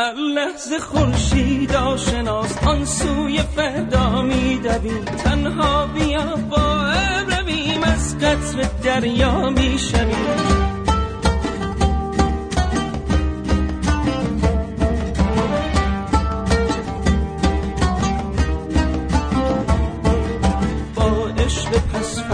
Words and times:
هر 0.00 0.14
لحظه 0.14 0.78
خورشید 0.78 1.72
آشناس 1.72 2.58
آن 2.66 2.84
سوی 2.84 3.38
فردا 3.56 4.22
میدویم 4.22 5.04
تنها 5.04 5.86
بیا 5.86 6.36
با 6.50 6.92
رویم 7.28 7.82
از 7.82 8.18
قطر 8.18 8.68
دریا 8.84 9.50
می‌شویم. 9.50 10.69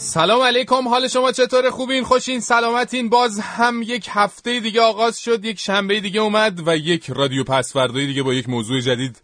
سلام 0.00 0.42
علیکم 0.42 0.88
حال 0.88 1.08
شما 1.08 1.32
چطور؟ 1.32 1.70
خوبین؟ 1.70 2.04
خوشین؟ 2.04 2.40
سلامتین؟ 2.40 3.08
باز 3.08 3.40
هم 3.40 3.82
یک 3.82 4.06
هفته 4.10 4.60
دیگه 4.60 4.80
آغاز 4.80 5.20
شد 5.20 5.44
یک 5.44 5.60
شنبه 5.60 6.00
دیگه 6.00 6.20
اومد 6.20 6.68
و 6.68 6.76
یک 6.76 7.10
رادیو 7.10 7.44
پسوردهای 7.44 8.06
دیگه 8.06 8.22
با 8.22 8.34
یک 8.34 8.48
موضوع 8.48 8.80
جدید 8.80 9.20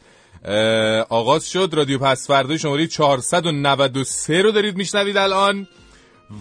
آغاز 1.09 1.51
شد. 1.51 1.71
رادیو 1.73 1.99
پس‌فردای 1.99 2.59
شماره 2.59 2.87
493 2.87 4.43
رو 4.43 4.53
دارید 4.53 4.77
میشنوید 4.77 5.17
الان 5.17 5.69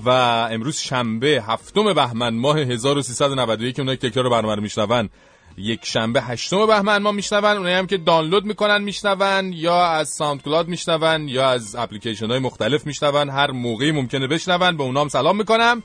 و 0.05 0.09
امروز 0.51 0.77
شنبه 0.77 1.43
هفتم 1.47 1.93
بهمن 1.93 2.35
ماه 2.35 2.59
1391 2.59 3.79
اونایی 3.79 3.97
که 3.97 4.09
تکرار 4.09 4.29
برنامه 4.29 4.55
رو 4.55 4.61
میشنون. 4.61 5.09
یک 5.57 5.85
شنبه 5.85 6.21
هشتم 6.21 6.67
بهمن 6.67 6.97
ماه 6.97 7.11
میشنون 7.11 7.57
اونایی 7.57 7.75
هم 7.75 7.87
که 7.87 7.97
دانلود 7.97 8.45
می‌کنن 8.45 8.81
میشنون 8.81 9.53
یا 9.53 9.85
از 9.85 10.09
SoundCloud 10.09 10.67
میشنون 10.67 11.27
یا 11.29 11.49
از 11.49 11.75
اپلیکیشن 11.75 12.27
های 12.27 12.39
مختلف 12.39 12.85
میشنون 12.85 13.29
هر 13.29 13.51
موقعی 13.51 13.91
ممکنه 13.91 14.27
بشنون 14.27 14.77
به 14.77 14.83
اونام 14.83 15.07
سلام 15.07 15.37
می‌کنم. 15.37 15.83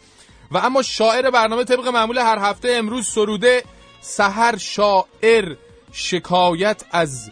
و 0.50 0.58
اما 0.58 0.82
شاعر 0.82 1.30
برنامه 1.30 1.64
طبق 1.64 1.88
معمول 1.88 2.18
هر 2.18 2.38
هفته 2.38 2.68
امروز 2.72 3.06
سروده 3.06 3.62
سحر 4.00 4.56
شاعر 4.56 5.56
شکایت 5.92 6.84
از 6.90 7.30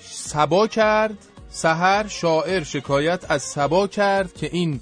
سبا 0.00 0.66
کرد. 0.66 1.18
سحر 1.50 2.08
شاعر 2.08 2.64
شکایت 2.64 3.30
از 3.30 3.42
سبا 3.42 3.86
کرد 3.86 4.34
که 4.34 4.50
این 4.52 4.80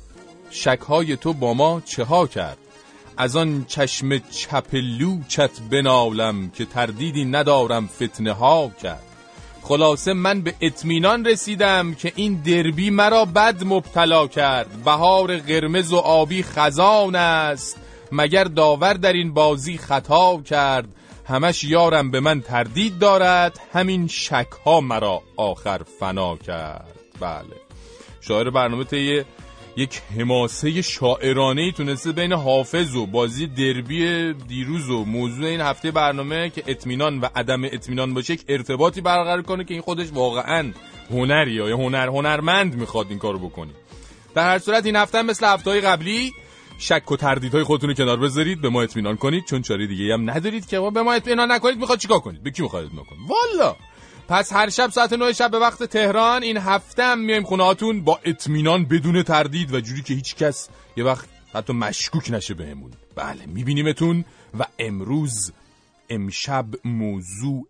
شکهای 0.50 1.16
تو 1.16 1.32
با 1.32 1.54
ما 1.54 1.82
چه 1.84 2.04
ها 2.04 2.26
کرد؟ 2.26 2.58
از 3.20 3.36
آن 3.36 3.64
چشم 3.68 4.18
چپلوچت 4.18 5.50
بنالم 5.70 6.50
که 6.50 6.64
تردیدی 6.64 7.24
ندارم 7.24 7.86
فتنه 7.86 8.32
ها 8.32 8.70
کرد. 8.82 9.02
خلاصه 9.62 10.12
من 10.12 10.40
به 10.40 10.54
اطمینان 10.60 11.24
رسیدم 11.24 11.94
که 11.94 12.12
این 12.16 12.34
دربی 12.34 12.90
مرا 12.90 13.24
بد 13.24 13.64
مبتلا 13.64 14.26
کرد. 14.26 14.84
بهار 14.84 15.36
قرمز 15.36 15.92
و 15.92 15.96
آبی 15.96 16.42
خزان 16.42 17.16
است. 17.16 17.76
مگر 18.12 18.44
داور 18.44 18.94
در 18.94 19.12
این 19.12 19.34
بازی 19.34 19.78
خطا 19.78 20.42
کرد؟ 20.42 20.88
همش 21.28 21.64
یارم 21.64 22.10
به 22.10 22.20
من 22.20 22.40
تردید 22.40 22.98
دارد. 22.98 23.60
همین 23.72 24.06
شک 24.06 24.50
ها 24.66 24.80
مرا 24.80 25.22
آخر 25.36 25.80
فنا 26.00 26.36
کرد. 26.36 26.96
بله. 27.20 27.56
شاعر 28.20 28.50
برنامه 28.50 28.84
طی 28.84 29.24
یک 29.80 30.02
حماسه 30.18 30.82
شاعرانه 30.82 31.62
ای 31.62 31.72
تونسته 31.72 32.12
بین 32.12 32.32
حافظ 32.32 32.96
و 32.96 33.06
بازی 33.06 33.46
دربی 33.46 34.32
دیروز 34.32 34.90
و 34.90 35.04
موضوع 35.04 35.46
این 35.46 35.60
هفته 35.60 35.90
برنامه 35.90 36.50
که 36.50 36.62
اطمینان 36.66 37.20
و 37.20 37.28
عدم 37.34 37.64
اطمینان 37.64 38.14
باشه 38.14 38.34
یک 38.34 38.44
ارتباطی 38.48 39.00
برقرار 39.00 39.42
کنه 39.42 39.64
که 39.64 39.74
این 39.74 39.82
خودش 39.82 40.06
واقعا 40.12 40.72
هنریه 41.10 41.54
یا 41.54 41.76
هنر 41.76 42.08
هنرمند 42.08 42.74
می‌خواد 42.74 43.06
این 43.08 43.18
کارو 43.18 43.38
بکنی 43.38 43.72
در 44.34 44.52
هر 44.52 44.58
صورت 44.58 44.86
این 44.86 44.96
هفته 44.96 45.22
مثل 45.22 45.46
هفته 45.46 45.80
قبلی 45.80 46.32
شک 46.78 47.12
و 47.12 47.16
تردیدهای 47.16 47.64
خودتون 47.64 47.88
رو 47.88 47.94
کنار 47.94 48.16
بذارید 48.16 48.60
به 48.60 48.68
ما 48.68 48.82
اطمینان 48.82 49.16
کنید. 49.16 49.44
چون 49.44 49.62
چاره 49.62 49.86
دیگه 49.86 50.14
هم 50.14 50.30
ندارید 50.30 50.66
که 50.66 50.80
به 50.80 51.02
ما 51.02 51.12
اطمینان 51.12 51.52
نکنید 51.52 51.78
می‌خواد 51.78 51.98
چیکار 51.98 52.18
کنید؟ 52.18 52.42
به 52.42 52.50
کی 52.50 52.62
می‌خواد 52.62 52.84
اطمینان 52.84 53.06
کنید 53.06 53.20
والا 53.28 53.76
پس 54.30 54.52
هر 54.52 54.68
شب 54.68 54.90
ساعت 54.90 55.12
9 55.12 55.32
شب 55.32 55.50
به 55.50 55.58
وقت 55.58 55.84
تهران 55.84 56.42
این 56.42 56.56
هفته 56.56 57.04
هم 57.04 57.18
میایم 57.18 57.42
خونه 57.42 57.64
هاتون 57.64 58.04
با 58.04 58.20
اطمینان 58.24 58.84
بدون 58.84 59.22
تردید 59.22 59.74
و 59.74 59.80
جوری 59.80 60.02
که 60.02 60.14
هیچ 60.14 60.36
کس 60.36 60.68
یه 60.96 61.04
وقت 61.04 61.28
حتی 61.54 61.72
مشکوک 61.72 62.30
نشه 62.30 62.54
بهمون. 62.54 62.90
بله 63.16 63.46
میبینیمتون 63.46 64.24
و 64.58 64.66
امروز 64.78 65.52
امشب 66.10 66.66
موضوع 66.84 67.68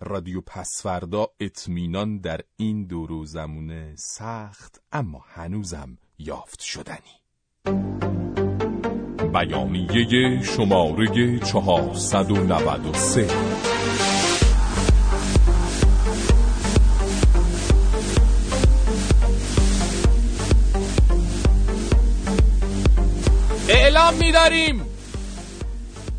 رادیو 0.00 0.40
پسفردا 0.40 1.26
اطمینان 1.40 2.18
در 2.18 2.40
این 2.56 2.86
دور 2.86 3.12
و 3.12 3.24
زمونه 3.24 3.94
سخت 3.96 4.80
اما 4.92 5.24
هنوزم 5.34 5.98
یافت 6.18 6.60
شدنی. 6.60 7.18
بیانیه 9.32 10.42
شماره 10.42 11.38
493 11.38 14.17
اعلام 23.88 24.14
می‌داریم. 24.14 24.82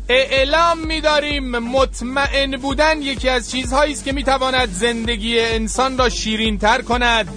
اعلام 0.08 0.78
می‌داریم. 0.78 1.58
مطمئن 1.58 2.56
بودن 2.56 3.02
یکی 3.02 3.28
از 3.28 3.50
چیزهایی 3.50 3.92
است 3.92 4.04
که 4.04 4.12
می‌تواند 4.12 4.72
زندگی 4.72 5.40
انسان 5.40 5.98
را 5.98 6.08
شیرین‌تر 6.08 6.82
کند. 6.82 7.28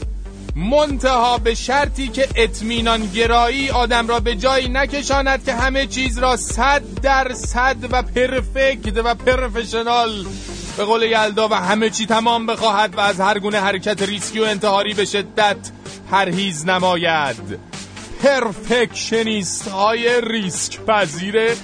منتها 0.56 1.38
به 1.38 1.56
شرطی 1.56 2.08
که 2.08 2.28
اطمینان 2.36 3.06
گرایی 3.06 3.70
آدم 3.70 4.08
را 4.08 4.20
به 4.20 4.36
جایی 4.36 4.70
نکشاند 4.70 5.46
که 5.46 5.54
همه 5.54 5.88
چیز 5.88 6.18
را 6.18 6.38
صد 6.38 6.82
در 7.02 7.34
صد 7.34 7.78
و 7.92 8.02
پرفکت 8.02 8.98
و 8.98 9.16
پرفشنال 9.16 10.26
به 10.78 10.86
قول 10.86 11.02
یلدا 11.02 11.48
و 11.48 11.54
همه 11.54 11.90
چی 11.90 12.06
تمام 12.06 12.46
بخواهد 12.46 12.96
و 12.96 13.00
از 13.00 13.20
هر 13.20 13.40
گونه 13.40 13.60
حرکت 13.60 14.02
ریسکی 14.02 14.40
و 14.40 14.44
انتحاری 14.44 14.94
به 14.94 15.06
شدت 15.06 15.58
پرهیز 16.12 16.66
نماید. 16.66 17.73
perfectionist 18.24 19.68
های 19.68 20.22
ریسک 20.22 20.80
پذیره. 20.80 21.56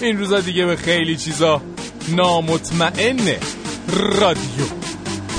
این 0.00 0.18
روزا 0.18 0.40
دیگه 0.40 0.66
به 0.66 0.76
خیلی 0.76 1.16
چیزا 1.16 1.62
نامطمئنه 2.08 3.38
رادیو 4.20 4.66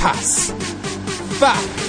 پس. 0.03 0.51
فر 1.39 1.88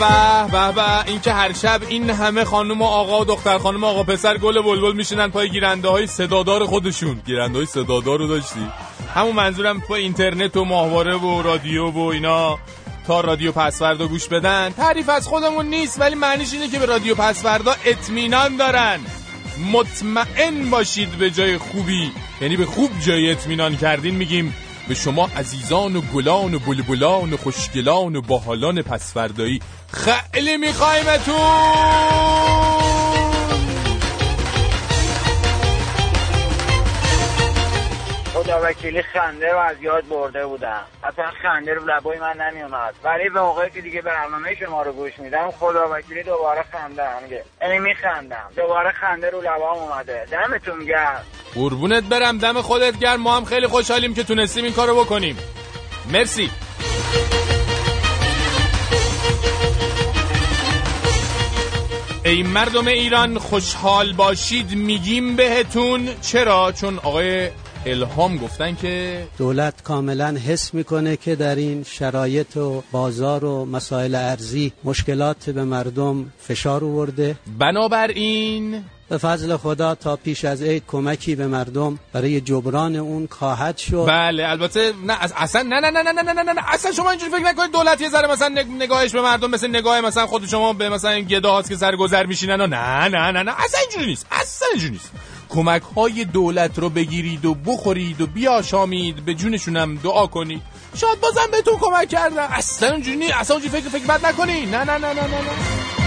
به 0.00 0.52
به 0.52 0.72
به. 0.72 1.06
این 1.06 1.20
که 1.20 1.32
هر 1.32 1.52
شب 1.52 1.80
این 1.88 2.10
همه 2.10 2.44
خانم 2.44 2.82
و 2.82 2.84
آقا 2.84 3.20
و 3.20 3.24
دختر 3.24 3.58
خانم 3.58 3.84
و 3.84 3.86
آقا 3.86 4.02
پسر 4.02 4.38
گل 4.38 4.62
بلبل 4.62 4.92
میشینن 4.92 5.28
پای 5.30 5.50
گیرنده 5.50 5.88
های 5.88 6.06
صدادار 6.06 6.66
خودشون. 6.66 7.22
گیرنده 7.26 7.58
های 7.58 7.66
صدادار 7.66 8.18
رو 8.18 8.26
داشتی. 8.26 8.68
همون 9.14 9.32
منظورم 9.32 9.80
پای 9.80 10.02
اینترنت 10.02 10.56
و 10.56 10.64
ماهواره 10.64 11.16
و 11.16 11.42
رادیو 11.42 11.90
و 11.90 11.98
اینا. 11.98 12.58
تا 13.06 13.20
رادیو 13.20 13.52
پسوردا 13.52 14.06
گوش 14.06 14.28
بدن. 14.28 14.70
تعریف 14.70 15.08
از 15.08 15.28
خودمون 15.28 15.66
نیست 15.66 16.00
ولی 16.00 16.14
معنیش 16.14 16.52
اینه 16.52 16.68
که 16.68 16.78
به 16.78 16.86
رادیو 16.86 17.14
پسوردا 17.14 17.74
اطمینان 17.84 18.56
دارن. 18.56 19.00
مطمئن 19.72 20.70
باشید 20.70 21.10
به 21.10 21.30
جای 21.30 21.58
خوبی. 21.58 22.12
یعنی 22.40 22.56
به 22.56 22.66
خوب 22.66 22.90
جای 23.06 23.30
اطمینان 23.30 23.76
کردین 23.76 24.14
میگیم 24.14 24.54
به 24.90 24.96
شما 24.96 25.28
عزیزان 25.36 25.96
و 25.96 26.00
گلان 26.00 26.54
و 26.54 26.58
بلبلان 26.58 27.32
و 27.32 27.36
خوشگلان 27.36 28.16
و 28.16 28.20
باحالان 28.20 28.82
پسفردایی 28.82 29.60
خیلی 29.92 30.56
میخوایمتون 30.56 32.40
خدا 38.34 38.60
وکیلی 38.62 39.02
خنده 39.02 39.52
رو 39.52 39.58
از 39.58 39.76
یاد 39.82 40.08
برده 40.08 40.46
بودم. 40.46 40.82
اصلا 41.04 41.24
خنده 41.42 41.74
رو 41.74 41.82
لبای 41.86 42.18
من 42.18 42.36
نمیومد 42.40 42.94
ولی 43.04 43.28
به 43.28 43.40
موقعی 43.40 43.70
که 43.70 43.80
دیگه 43.80 44.02
برنامه 44.02 44.54
شما 44.54 44.82
رو 44.82 44.92
گوش 44.92 45.18
میدم 45.18 45.50
خدا 45.50 45.88
وکیلی 45.92 46.22
دوباره 46.22 46.64
خنده 46.72 47.22
میگه. 47.22 47.44
یعنی 47.62 47.78
میخندم. 47.78 48.50
دوباره 48.56 48.92
خنده 48.92 49.30
رو 49.30 49.40
لبام 49.40 49.78
اومده. 49.78 50.26
دمتون 50.30 50.84
گرم. 50.84 51.22
قربونت 51.54 52.04
برم 52.04 52.38
دم 52.38 52.62
خودت 52.62 52.98
گرم. 52.98 53.20
ما 53.20 53.36
هم 53.36 53.44
خیلی 53.44 53.66
خوشحالیم 53.66 54.14
که 54.14 54.22
تونستیم 54.22 54.64
این 54.64 54.72
کارو 54.72 55.04
بکنیم. 55.04 55.38
مرسی. 56.12 56.50
ای 62.30 62.42
مردم 62.42 62.86
ایران 62.86 63.38
خوشحال 63.38 64.12
باشید 64.12 64.74
میگیم 64.74 65.36
بهتون. 65.36 66.08
چرا؟ 66.22 66.72
چون 66.72 66.98
آقای 66.98 67.50
الهام 67.86 68.36
گفتن 68.36 68.74
که 68.74 69.26
دولت 69.38 69.82
کاملا 69.82 70.36
حس 70.46 70.74
می‌کنه 70.74 71.16
که 71.16 71.36
در 71.36 71.54
این 71.54 71.84
شرایط 71.84 72.56
و 72.56 72.82
بازار 72.92 73.44
و 73.44 73.64
مسائل 73.64 74.14
ارزی 74.14 74.72
مشکلات 74.84 75.50
به 75.50 75.64
مردم 75.64 76.32
فشار 76.38 76.84
آورده. 76.84 77.36
بنابراین 77.58 78.84
به 79.10 79.18
فضل 79.18 79.56
خدا 79.56 79.94
تا 79.94 80.16
پیش 80.16 80.44
از 80.44 80.62
عید 80.62 80.82
کمکی 80.86 81.34
به 81.34 81.46
مردم 81.46 81.98
برای 82.12 82.40
جبران 82.40 82.96
اون 82.96 83.28
خواهد 83.30 83.78
شد 83.78 84.04
بله 84.08 84.48
البته 84.48 84.92
نه 85.06 85.24
اصلا 85.36 85.62
نه 85.62 85.80
نه 85.80 85.90
نه 85.90 86.02
نه 86.02 86.22
نه 86.22 86.42
نه 86.42 86.52
نه 86.52 86.62
اصلا 86.72 86.92
شما 86.92 87.10
اینجوری 87.10 87.32
فکر 87.32 87.42
نکنید 87.42 87.72
دولت 87.72 88.00
یه 88.00 88.08
ذره 88.08 88.32
مثلا 88.32 88.48
نگاهش 88.80 89.12
به 89.12 89.20
مردم 89.20 89.50
مثل 89.50 89.68
نگاه 89.68 90.00
مثلا 90.00 90.26
خود 90.26 90.46
شما 90.46 90.72
به 90.72 90.88
مثلا 90.88 91.20
گداهاست 91.20 91.68
که 91.68 91.76
سرگذر 91.76 92.26
میشینن 92.26 92.60
نه 92.60 93.08
نه 93.08 93.30
نه 93.30 93.42
نه 93.42 93.64
اصلا 93.64 93.80
اینجوری 93.80 94.06
نیست 94.06 94.26
اصلا 94.30 94.68
اینجوری 94.72 94.92
نیست 94.92 95.10
کمک 95.48 95.82
های 95.82 96.24
دولت 96.24 96.78
رو 96.78 96.90
بگیرید 96.90 97.44
و 97.44 97.54
بخورید 97.54 98.20
و 98.20 98.26
بیاشامید 98.26 99.24
به 99.24 99.34
جونشونم 99.34 99.96
دعا 99.96 100.26
کنید 100.26 100.62
شاید 100.96 101.20
بازم 101.20 101.50
بهتون 101.52 101.74
کمک 101.80 102.08
کردن 102.08 102.38
اصلا 102.38 102.90
اونجوری 102.90 103.32
اصلا 103.32 103.56
اونجوری 103.56 103.80
فکر 103.80 103.90
فکر 103.90 104.06
بد 104.06 104.26
نکنی 104.26 104.66
نه 104.66 104.84
نه 104.84 104.98
نه 104.98 104.98
نه 104.98 105.12
نه 105.14 105.40
نه 105.40 105.99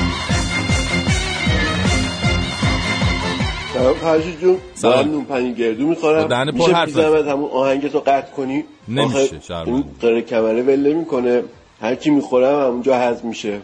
سلام 3.74 3.94
فرشید 3.94 4.40
جون. 4.40 4.58
سلام. 4.74 5.12
نون 5.12 5.26
پنی 5.26 5.54
گردو 5.54 5.88
می‌خورم. 5.88 6.28
دهن 6.28 6.52
پر 6.52 6.72
حرف 6.72 6.98
همون 6.98 7.50
آهنگتو 7.52 8.00
قطع 8.00 8.32
کنی؟ 8.32 8.64
نمیشه 8.88 9.40
شرم 9.48 9.74
این 9.74 9.84
قره 10.02 10.22
کمره 10.22 10.62
ول 10.62 10.94
می‌کنه 10.94 11.44
هر 11.82 11.96
کی 11.96 12.10
می‌خورم 12.10 12.66
همونجا 12.68 12.98
هضم 12.98 13.28
میشه. 13.28 13.60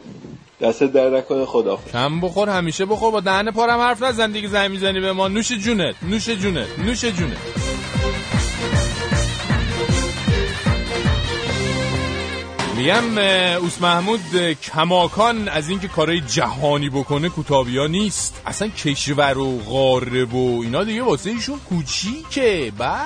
دست 0.61 0.83
در 0.83 1.09
نکنه 1.09 1.45
خدا 1.45 1.79
کم 1.93 2.21
بخور 2.21 2.49
همیشه 2.49 2.85
بخور. 2.85 3.11
با 3.11 3.19
دهن 3.19 3.51
پارم 3.51 3.79
حرف 3.79 4.03
نزن 4.03 4.31
دیگه 4.31 4.47
زنگ 4.47 4.71
می‌زنی 4.71 4.99
به 4.99 5.13
ما. 5.13 5.27
نوش 5.27 5.51
جونت 5.51 5.95
نوش 6.09 6.29
جونت 6.29 6.67
نوش 6.85 7.05
جونت. 7.05 7.37
میگم 12.79 13.17
اوس 13.61 13.81
محمود 13.81 14.21
کماکان 14.63 15.47
از 15.47 15.69
اینکه 15.69 15.87
کارهای 15.87 16.21
جهانی 16.21 16.89
بکنه 16.89 17.29
کوتابیا 17.29 17.87
نیست. 17.87 18.41
اصلا 18.45 18.67
کشور 18.67 19.37
و 19.37 19.59
غارب 19.59 20.33
و 20.33 20.61
اینا 20.61 20.83
دیگه 20.83 21.03
واسه 21.03 21.29
ایشون 21.29 21.59
کوچیکه. 21.69 22.71
بله. 22.77 22.99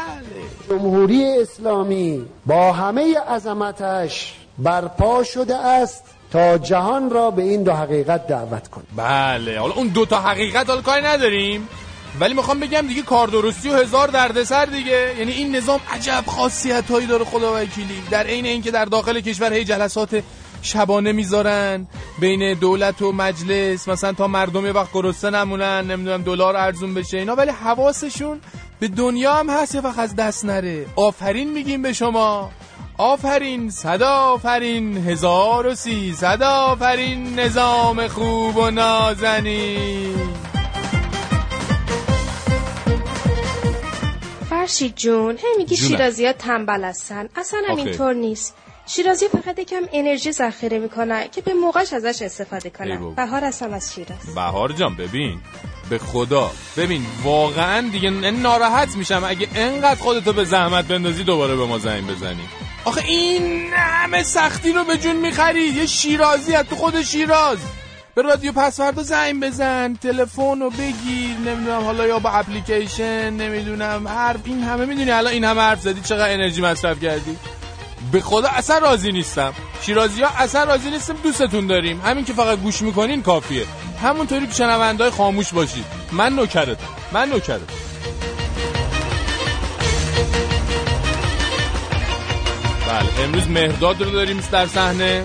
جمهوری 0.70 1.24
اسلامی 1.42 2.26
با 2.46 2.74
همه 2.74 3.20
عظمتش 3.20 4.34
برپا 4.58 5.24
شده 5.24 5.56
است 5.56 6.04
تا 6.32 6.58
جهان 6.58 7.10
را 7.10 7.32
به 7.32 7.42
این 7.42 7.64
دو 7.64 7.74
حقیقت 7.74 8.28
دعوت 8.28 8.68
کنه. 8.68 8.84
بله. 8.96 9.60
حالا 9.60 9.74
اون 9.74 9.88
دو 9.88 10.06
تا 10.06 10.20
حقیقت 10.20 10.70
حالا 10.70 10.82
کاری 10.82 11.06
نداریم. 11.06 11.68
ولی 12.20 12.34
می‌خوام 12.34 12.60
بگم 12.60 12.88
دیگه 12.88 13.02
کار 13.02 13.28
درستی 13.28 13.70
و 13.70 13.74
هزار 13.74 14.08
دردسر 14.08 14.66
دیگه. 14.66 15.16
یعنی 15.20 15.32
این 15.32 15.56
نظام 15.56 15.80
عجب 15.92 16.24
خاصیت 16.28 16.92
هایی 16.92 17.08
داره 17.08 17.26
خدا 17.26 17.56
وکیلی. 17.56 18.02
در 18.12 18.24
عین 18.28 18.46
اینکه 18.46 18.72
در 18.72 18.86
داخل 18.86 19.20
کشور 19.20 19.54
هی 19.54 19.64
جلسات 19.64 20.24
شبانه 20.62 21.12
می‌ذارن 21.12 21.88
بین 22.20 22.54
دولت 22.54 23.02
و 23.02 23.12
مجلس. 23.12 23.88
مثلا 23.88 24.14
تا 24.14 24.28
مردم 24.28 24.66
یه 24.66 24.72
وقت 24.72 24.94
گرسنه 24.94 25.38
نمونن 25.38 25.92
نمی‌دونم 25.92 26.22
دلار 26.22 26.56
ارزون 26.56 26.94
بشه 26.94 27.18
اینا. 27.18 27.36
ولی 27.36 27.52
حواسشون 27.52 28.42
به 28.80 28.88
دنیا 28.88 29.34
هم 29.34 29.50
هست 29.50 29.76
وقت 29.76 30.00
از 30.00 30.16
دست 30.16 30.46
نره. 30.46 30.86
آفرین 30.96 31.52
میگیم 31.52 31.82
به 31.82 31.94
شما. 31.94 32.52
آفرین 32.98 33.70
صدا 33.70 34.12
آفرین 34.12 34.98
هزار 34.98 35.68
و 35.68 35.76
سی. 35.76 36.14
صدا 36.14 36.50
آفرین 36.50 37.40
نظام 37.40 38.08
خوب 38.08 38.58
و 38.58 38.72
نازنین. 38.72 40.53
فرشید 44.64 44.96
جون. 44.96 45.38
هی 45.38 45.58
میگی 45.58 45.78
شیرازی 45.78 46.26
ها 46.26 46.34
تنبل 46.34 46.84
هستن. 46.84 47.30
اصلا 47.36 47.62
هم 47.70 47.76
اینطور 47.76 48.14
نیست. 48.14 48.56
شیرازی 48.86 49.28
فقط 49.28 49.60
یکم 49.60 49.82
انرژی 49.94 50.32
ذخیره 50.32 50.80
می‌کنن 50.80 51.28
که 51.28 51.42
به 51.42 51.54
موقعش 51.54 51.94
ازش 51.94 52.22
استفاده 52.22 52.70
کنن. 52.70 53.16
بهار 53.16 53.44
هستم 53.44 53.74
از 53.74 53.94
شیراز. 53.94 54.36
بهار 54.36 54.72
جان 54.72 54.96
ببین. 54.96 55.40
به 55.90 55.98
خدا. 55.98 56.52
ببین 56.78 57.06
واقعا 57.24 57.90
دیگه 57.90 58.10
ناراحت 58.10 58.96
میشم. 58.96 59.24
اگه 59.28 59.48
انقدر 59.56 60.00
خودتو 60.02 60.34
به 60.34 60.44
زحمت 60.44 60.86
بندازی 60.86 61.24
دوباره 61.24 61.56
به 61.56 61.66
ما 61.66 61.80
زنگ 61.80 62.08
بزنی. 62.08 62.44
آخه 62.86 63.06
این 63.06 63.74
همه 63.74 64.24
سختی 64.24 64.72
رو 64.72 64.84
به 64.84 64.98
جون 64.98 65.16
می‌خرید 65.16 65.78
یه 65.78 65.86
شیرازی 65.86 66.56
از 66.56 66.66
تو 66.66 66.76
خود 66.76 67.02
شیراز. 67.02 67.58
به 68.16 68.22
رادیو 68.22 68.52
پسوردا 68.52 69.04
زنگ 69.04 69.44
بزن 69.44 69.94
تلفن 69.94 70.60
رو 70.60 70.70
بگیر 70.70 71.38
نمی‌دونم 71.46 71.84
حالا 71.84 72.08
یا 72.08 72.20
با 72.20 72.30
اپلیکیشن 72.30 73.30
نمی‌دونم 73.30 74.08
حرف 74.08 74.40
این 74.46 74.64
همه 74.64 74.86
می‌دونی 74.86 75.12
الان 75.12 75.34
این 75.34 75.44
همه 75.44 75.62
حرف 75.62 75.82
زدی 75.82 76.02
چقدر 76.02 76.34
انرژی 76.34 76.62
مصرف 76.62 77.04
کردی؟ 77.04 77.38
به 78.12 78.22
خدا 78.22 78.48
اصلا 78.48 78.78
راضی 78.78 79.12
نیستم. 79.12 79.54
شیرازی 79.82 80.22
ها 80.22 80.30
اصلا 80.38 80.64
راضی 80.64 80.90
نیستم 80.90 81.16
دوستتون 81.24 81.68
داریم. 81.68 82.02
همین 82.02 82.26
که 82.26 82.34
فقط 82.34 82.60
گوش 82.60 82.82
می‌کنین 82.82 83.22
کافیه. 83.22 83.66
همونطوری 84.04 84.48
که 84.48 84.54
شنوندهای 84.54 85.10
خاموش 85.10 85.54
باشید. 85.54 85.86
من 86.12 86.34
نوکرتم. 86.36 86.88
من 87.12 87.30
نوکرتم. 87.30 87.74
بله 92.88 93.24
امروز 93.24 93.48
مهداد 93.48 94.02
رو 94.02 94.12
داریم 94.12 94.44
در 94.52 94.68
صحنه. 94.68 95.24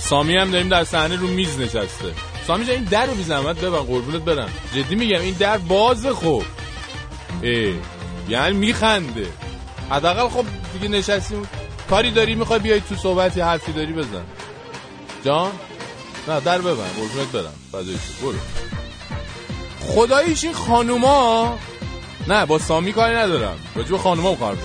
سامی 0.00 0.36
هم 0.36 0.50
داریم 0.50 0.68
در 0.68 0.84
صحنه 0.84 1.16
رو 1.16 1.26
میز 1.26 1.58
نشسته. 1.60 2.14
سامی 2.46 2.64
جان 2.64 2.74
این 2.74 2.84
در 2.84 3.06
رو 3.06 3.14
بی 3.14 3.22
زحمت 3.22 3.60
ببن 3.60 3.78
قربونت 3.78 4.22
برم. 4.22 4.48
جدی 4.74 4.94
میگم 4.94 5.20
این 5.20 5.34
در 5.34 5.58
باز 5.58 6.06
خوب. 6.06 6.44
ای 7.42 7.74
یعنی 8.28 8.56
میخنده. 8.56 9.26
حداقل 9.90 10.28
خب 10.28 10.44
دیگه 10.72 10.88
نشستیم. 10.88 11.48
کاری 11.90 12.10
داری؟ 12.10 12.34
می‌خوای 12.34 12.58
بیای 12.58 12.80
تو 12.80 12.94
صحبتی 12.94 13.40
حرفی 13.40 13.72
داری 13.72 13.92
بزن. 13.92 14.24
جان؟ 15.24 15.50
نه 16.28 16.40
در 16.40 16.58
ببن 16.58 16.88
قربونت 16.96 17.32
برم. 17.32 17.54
فدای 17.72 17.96
برو. 18.22 18.38
خداییش 19.80 20.44
این 20.44 20.52
خانوما. 20.52 21.58
نه 22.28 22.46
با 22.46 22.58
سامی 22.58 22.92
کاری 22.92 23.14
ندارم. 23.14 23.58
راجب 23.74 23.96
خانوما 23.96 24.34
کار 24.34 24.56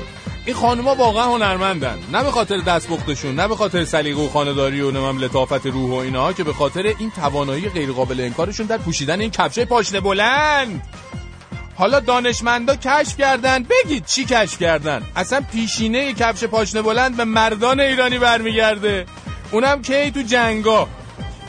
این 0.46 0.56
خانوما 0.56 0.96
واقعا 0.96 1.24
هنرمندن. 1.24 2.00
نه 2.12 2.24
به 2.24 2.32
خاطر 2.32 2.58
دستپختشون 2.58 3.36
نه 3.36 3.48
به 3.48 3.56
خاطر 3.56 3.86
سلیقه 3.86 4.22
و 4.22 4.30
خانه‌داری 4.30 4.82
و 4.82 4.92
نمام 4.92 5.20
لطافت 5.20 5.66
روح 5.66 5.92
و 5.92 5.94
اینها 5.94 6.34
که 6.34 6.44
به 6.44 6.54
خاطر 6.54 6.94
این 7.00 7.12
توانایی 7.12 7.70
غیر 7.70 7.92
قابل 7.92 8.22
انکارشون 8.22 8.66
در 8.66 8.78
پوشیدن 8.78 9.22
این 9.22 9.32
کفشه 9.32 9.66
پاشنه 9.66 10.00
بلند. 10.00 10.82
حالا 11.75 12.00
دانشمندا 12.00 12.75
کشف 12.75 13.18
کردن. 13.18 13.64
بگید 13.64 14.06
چی 14.06 14.25
کشف 14.25 14.60
کردن؟ 14.60 15.02
اصلا 15.16 15.42
پیشینه 15.52 16.14
کفش 16.14 16.44
پاشنه 16.44 16.82
بلند 16.82 17.18
به 17.18 17.25
مردان 17.25 17.80
ایرانی 17.80 18.18
برمیگرده. 18.18 19.06
اونم 19.52 19.82
کی 19.82 20.12
تو 20.12 20.22
جنگا؟ 20.22 20.88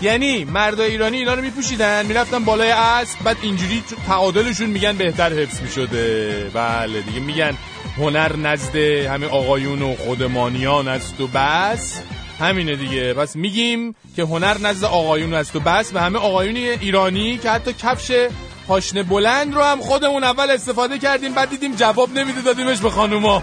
یعنی 0.03 0.45
مرد 0.45 0.81
ایرانی 0.81 1.17
اینا 1.17 1.35
رو 1.35 1.43
میپوشیدن 1.43 2.07
می‌رفتن 2.07 2.45
بالای 2.45 2.71
اسب 2.71 3.19
بعد 3.25 3.37
اینجوری 3.43 3.83
تعادلشون 4.07 4.67
میگن 4.67 4.97
بهتر 4.97 5.33
حفظ 5.33 5.61
می‌شده. 5.61 6.50
بله 6.55 7.00
دیگه 7.00 7.21
میگن 7.21 7.55
هنر 7.99 8.37
نزد 8.37 8.76
همه 8.76 9.26
آقایون 9.26 9.83
و 9.83 9.95
خودمانیان 9.97 10.88
است 10.88 11.21
و 11.21 11.26
بس. 11.26 12.03
همینه 12.41 12.76
دیگه. 12.76 13.15
بس 13.15 13.37
میگیم 13.37 13.95
که 14.17 14.23
هنر 14.23 14.59
نزد 14.59 14.85
آقایون 14.85 15.35
است 15.35 15.57
و 15.57 15.61
بس 15.61 15.91
و 15.95 15.99
همه 15.99 16.19
آقایون 16.19 16.57
ایرانی 16.57 17.38
که 17.38 17.50
حتی 17.50 17.73
کفش 17.73 18.29
پاشنه 18.69 19.03
بلند 19.03 19.55
رو 19.55 19.62
هم 19.62 19.81
خودمون 19.81 20.25
اول 20.25 20.50
استفاده 20.50 20.99
کردیم 20.99 21.35
بعد 21.35 21.50
دیدیم 21.50 21.75
جواب 21.75 22.19
نمیده 22.19 22.43
دادیمش 22.43 22.79
به 22.79 22.91
خانوما. 22.91 23.43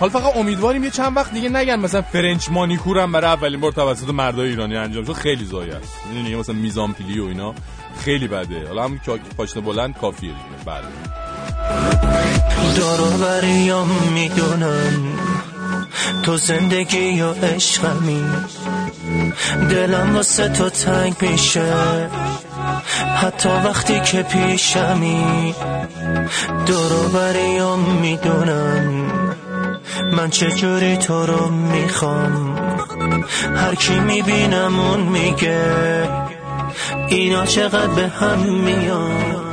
حالا 0.00 0.12
فقط 0.12 0.36
امیدواریم 0.36 0.84
یه 0.84 0.90
چند 0.90 1.16
وقت 1.16 1.32
دیگه 1.32 1.48
نگن. 1.48 1.80
مثلا 1.80 2.02
فرنچ 2.02 2.48
مانیکور 2.50 2.98
هم 2.98 3.12
برای 3.12 3.30
اولین 3.30 3.60
بار 3.60 3.72
توسط 3.72 4.08
مردای 4.08 4.48
ایرانی 4.48 4.76
انجام 4.76 5.04
شد. 5.04 5.12
خیلی 5.12 5.44
زایه 5.44 5.74
است. 5.74 5.98
می‌دونی 6.08 6.36
مثلا 6.36 6.54
میزان 6.54 6.92
پیلی 6.92 7.20
و 7.20 7.24
اینا 7.24 7.54
خیلی 8.04 8.28
بده. 8.28 8.66
حالا 8.68 8.84
هم 8.84 9.00
پاشنه 9.36 9.62
بلند 9.62 9.98
کافیه 9.98 10.30
دیگه. 10.30 10.64
بله. 10.66 11.21
دارو 12.76 13.10
بریام 13.10 13.88
می‌دونم 14.14 15.18
تو 16.22 16.36
زندگی 16.36 17.20
و 17.20 17.32
عشقمی. 17.32 18.24
دلم 19.70 20.16
واسه 20.16 20.48
تو 20.48 20.70
تنگ 20.70 21.14
میشه. 21.20 21.74
حتی 23.16 23.48
وقتی 23.48 24.00
که 24.00 24.22
پیشمی. 24.22 25.54
دورو 26.66 27.08
بریم 27.08 27.78
می‌دونم 27.78 29.12
من 30.16 30.30
چجوری 30.30 30.96
تو 30.96 31.26
رو 31.26 31.48
می‌خوام. 31.48 32.56
هر 33.56 33.74
کی 33.74 34.00
می‌بینم 34.00 34.80
اون 34.80 35.00
میگه 35.00 36.08
اینا 37.08 37.46
چقدر 37.46 37.86
به 37.86 38.08
هم 38.08 38.38
میان. 38.38 39.51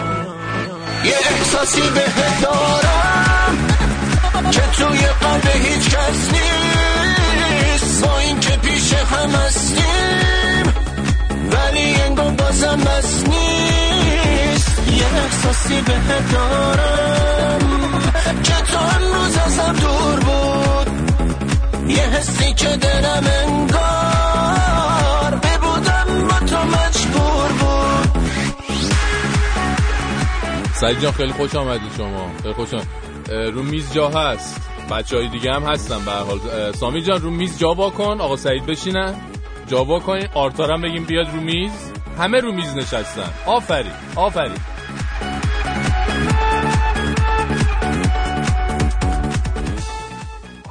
یه 1.06 1.16
احساسی 1.32 1.82
به 1.82 2.06
دارم 2.42 3.58
که 4.52 4.62
توی 4.62 5.00
قلب 5.00 5.48
هیچ 5.56 5.90
کس 5.90 6.32
نیست. 6.32 8.06
با 8.06 8.20
این 8.20 8.40
که 8.40 8.58
پیش 8.58 8.94
هم 8.94 9.30
هستیم 9.30 10.74
ولی 11.52 11.96
انگار 11.96 12.32
بازم 12.32 12.78
بس 12.78 13.24
نیست. 13.28 14.80
یه 14.88 15.06
احساسی 15.24 15.82
به 15.82 16.34
دارم 16.34 17.60
که 18.44 18.54
تو 18.72 18.78
هنوز 18.78 19.38
ازم 19.38 19.74
دور 19.74 20.20
بود. 20.20 20.88
یه 21.88 22.04
حسی 22.04 22.54
که 22.54 22.68
دلم 22.78 23.24
انگار 23.44 24.19
سعید 30.80 31.00
جان 31.00 31.12
خیلی 31.12 31.32
خوش 31.32 31.56
آمدید 31.56 31.92
شما. 31.98 32.32
خیلی 32.42 32.54
خوش 32.54 32.74
آمد. 32.74 32.88
رو 33.30 33.64
میز 33.64 33.94
جا 33.94 34.10
هست. 34.10 34.70
بچه 34.92 35.18
های 35.18 35.28
دیگه 35.28 35.54
هم 35.54 35.64
هستن 35.64 36.06
به 36.06 36.12
حال. 36.12 36.72
سامی 36.72 37.02
جان 37.02 37.22
رو 37.22 37.30
میز 37.30 37.60
جا 37.60 37.74
کن 37.74 38.22
آقا 38.22 38.36
سعید 38.36 38.66
بشینن 38.66 39.16
جا 39.68 39.84
کن 39.84 40.20
آرتارم 40.34 40.82
بگیم 40.82 41.06
بیاد 41.06 41.28
رو 41.28 41.42
میز. 41.42 41.94
همه 42.18 42.40
رو 42.40 42.52
میز 42.52 42.78
نشستن. 42.78 43.52
آفرین. 43.52 43.92
آفرین. 44.16 44.58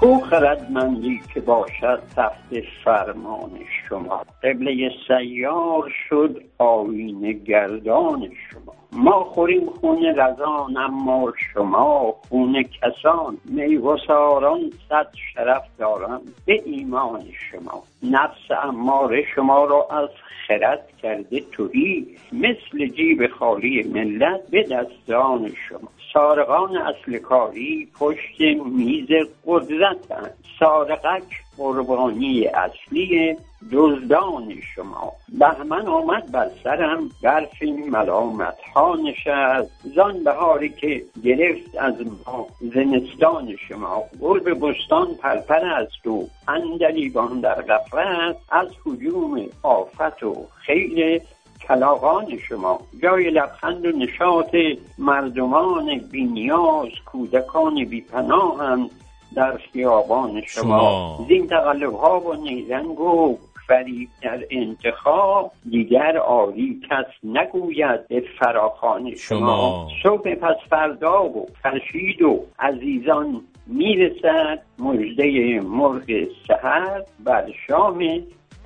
کو 0.00 0.20
خردمندی 0.20 1.20
که 1.34 1.40
باشد 1.40 2.02
تحت 2.16 2.64
فرمان 2.84 3.50
شما؟ 3.88 4.22
قبله 4.42 4.90
سیار 5.08 5.92
شد 6.08 6.42
آین 6.58 7.32
گردان 7.46 8.20
شما. 8.50 8.57
ما 8.92 9.24
خوریم 9.24 9.66
خون 9.66 10.04
رزان 10.16 10.76
اما 10.76 11.32
شما 11.52 12.14
خون 12.28 12.62
کسان 12.62 13.38
میوساران 13.44 14.60
صد 14.88 15.08
شرف 15.34 15.62
دارند 15.78 16.20
به 16.46 16.62
ایمان 16.64 17.24
شما. 17.50 17.82
نفس 18.02 18.50
اماره 18.62 19.24
شما 19.34 19.64
را 19.64 19.88
از 19.90 20.08
خرد 20.46 20.88
کرده 21.02 21.40
توهی 21.52 22.06
مثل 22.32 22.86
جیب 22.86 23.26
خالی 23.26 23.82
ملت 23.82 24.50
به 24.50 24.62
دستان 24.62 25.52
شما. 25.68 25.88
سارقان 26.12 26.76
اصل 26.76 27.18
کاری 27.18 27.88
پشت 28.00 28.40
میز 28.64 29.08
قدرت 29.46 30.32
سارقک 30.60 31.47
قربانی 31.58 32.46
اصلی 32.46 33.36
دزدان 33.72 34.54
شما. 34.74 35.12
بهمن 35.28 35.86
آمد 35.86 36.32
بر 36.32 36.50
سرم 36.64 37.10
برف 37.22 37.62
ملامت 37.62 38.58
ها 38.74 38.96
نشست. 38.96 39.70
زان 39.96 40.24
بهاری 40.24 40.68
که 40.68 41.04
گرفت 41.24 41.76
از 41.78 41.94
ما 42.26 42.46
زمستان 42.60 43.56
شما. 43.68 44.02
گل 44.20 44.40
به 44.40 44.54
بستان 44.54 45.14
پرپر 45.14 45.64
است 45.64 46.06
و 46.06 46.28
اندلیبان 46.48 47.40
در 47.40 47.62
غفلت 47.62 48.36
از 48.50 48.68
حجوم 48.84 49.46
آفت 49.62 50.22
و 50.22 50.46
خیل 50.54 51.20
کلاغان 51.68 52.38
شما. 52.38 52.80
جای 53.02 53.30
لبخند 53.30 53.86
و 53.86 53.90
نشاط 53.98 54.56
مردمان 54.98 55.98
بینیاز 55.98 56.90
کودکان 57.06 57.84
بیپناهند 57.84 58.90
در 59.36 59.58
خیابان 59.72 60.42
شما. 60.46 61.18
زین 61.28 61.46
تقلب 61.46 61.94
ها 61.94 62.20
و 62.20 62.34
نیزنگ 62.34 63.00
و 63.00 63.38
فرید 63.68 64.08
در 64.22 64.38
انتخاب 64.50 65.52
دیگر 65.70 66.16
عالی 66.16 66.80
کس 66.90 67.06
نگوید 67.24 68.08
به 68.08 68.22
فراخان 68.38 69.14
شما. 69.14 69.88
صبح 70.02 70.34
پس 70.34 70.56
فردا 70.70 71.24
و 71.24 71.46
فرشید 71.62 72.22
و 72.22 72.44
عزیزان 72.58 73.40
می‌رسد 73.66 74.62
مجده 74.78 75.60
مرغ 75.60 76.04
سهر 76.48 77.02
بر 77.24 77.44
شام 77.66 77.98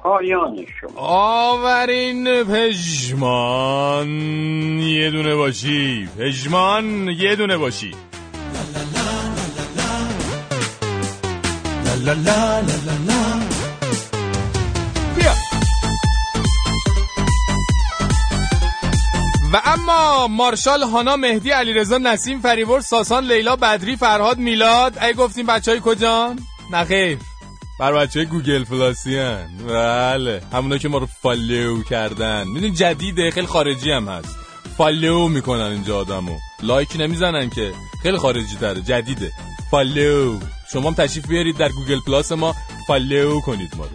پایان 0.02 0.56
شما. 0.80 1.00
آورین 1.00 2.44
پژمان. 2.44 4.08
یه 4.78 5.10
دونه 5.10 5.34
باشی. 5.34 6.08
پژمان 6.18 7.08
یه 7.08 7.36
دونه 7.36 7.56
باشی. 7.56 7.90
لا 12.04 12.12
لا 12.12 12.60
لا 12.60 12.74
لا 12.86 12.94
لا 13.06 13.20
بیا 15.16 15.32
و 19.52 19.62
اما 19.64 20.26
مارشال 20.28 20.82
هانا 20.82 21.16
مهدی 21.16 21.50
علیرضا 21.50 21.98
نسیم 21.98 22.40
فریور 22.40 22.80
ساسان 22.80 23.24
لیلا 23.24 23.56
بدری 23.56 23.96
فرهاد 23.96 24.38
میلاد. 24.38 24.98
ای 24.98 25.14
گفتیم 25.14 25.46
بچه 25.46 25.70
های 25.70 25.80
کجان؟ 25.84 26.38
نخیر. 26.72 27.18
بر 27.80 27.92
بچه 27.92 28.20
های 28.20 28.26
گوگل 28.26 28.64
پلاسی‌ان. 28.64 29.48
بله. 29.68 30.42
همونا 30.52 30.78
که 30.78 30.88
ما 30.88 30.98
رو 30.98 31.08
follow 31.22 31.82
کردن. 31.82 32.48
می‌دونی 32.48 32.72
جدیده 32.72 33.30
خیلی 33.30 33.46
خارجی 33.46 33.90
هم 33.90 34.08
هست. 34.08 34.36
follow 34.76 35.28
می‌کنن 35.28 35.60
اینجا 35.60 35.98
آدمو. 35.98 36.38
like 36.62 36.96
نمی‌زنن 36.98 37.50
که. 37.50 37.72
خیلی 38.02 38.18
خارجی 38.18 38.56
تره. 38.60 38.80
جدیده. 38.80 39.32
follow. 39.70 40.38
شما 40.72 40.88
هم 40.88 40.94
تشریف 40.94 41.26
بیارید 41.26 41.56
در 41.56 41.68
گوگل 41.68 42.00
پلاس 42.00 42.32
ما 42.32 42.54
follow 42.86 43.40
کنید 43.40 43.74
ما 43.76 43.84
رو. 43.84 43.90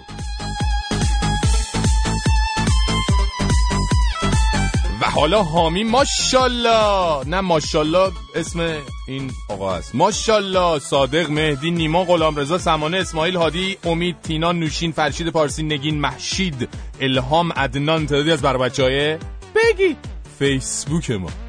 و 5.02 5.06
حالا 5.06 5.44
حامی 5.44 5.84
ماشالله 5.84 7.26
نه 7.26 7.42
ماشالله 7.42 8.12
اسم 8.36 8.78
این 9.08 9.32
آقا 9.50 9.76
هست. 9.76 9.96
ماشالله 9.96 10.80
صادق 10.80 11.30
مهدی 11.30 11.72
نیما 11.72 12.04
غلامرضا 12.04 12.58
سمانه 12.58 12.98
اسماعیل 12.98 13.36
هادی 13.36 13.78
امید 13.84 14.22
تینا 14.22 14.52
نوشین 14.52 14.92
فرشید 14.92 15.30
پارسی 15.30 15.64
نگین 15.64 16.00
محشید 16.00 16.70
الهام 17.02 17.52
عدنان 17.54 18.06
تعدادی 18.06 18.32
از 18.32 18.42
بر 18.42 18.58
بچه‌های 18.58 19.18
page 19.56 19.96
فیسبوک 20.40 21.12
ما. 21.12 21.47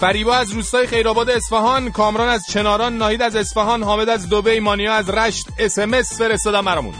فریبا 0.00 0.34
از 0.34 0.50
روستای 0.50 0.86
خیرآباد 0.86 1.30
اصفهان 1.30 1.90
کامران 1.90 2.28
از 2.28 2.46
چناران 2.46 2.96
ناهید 2.96 3.22
از 3.22 3.36
اصفهان 3.36 3.82
حامد 3.82 4.08
از 4.08 4.30
دبی 4.30 4.60
مانیا 4.60 4.94
از 4.94 5.10
رشت 5.10 5.46
اس 5.58 5.78
ام 5.78 5.94
اس 5.94 6.18
فرستادم 6.18 6.64
برامون. 6.64 6.94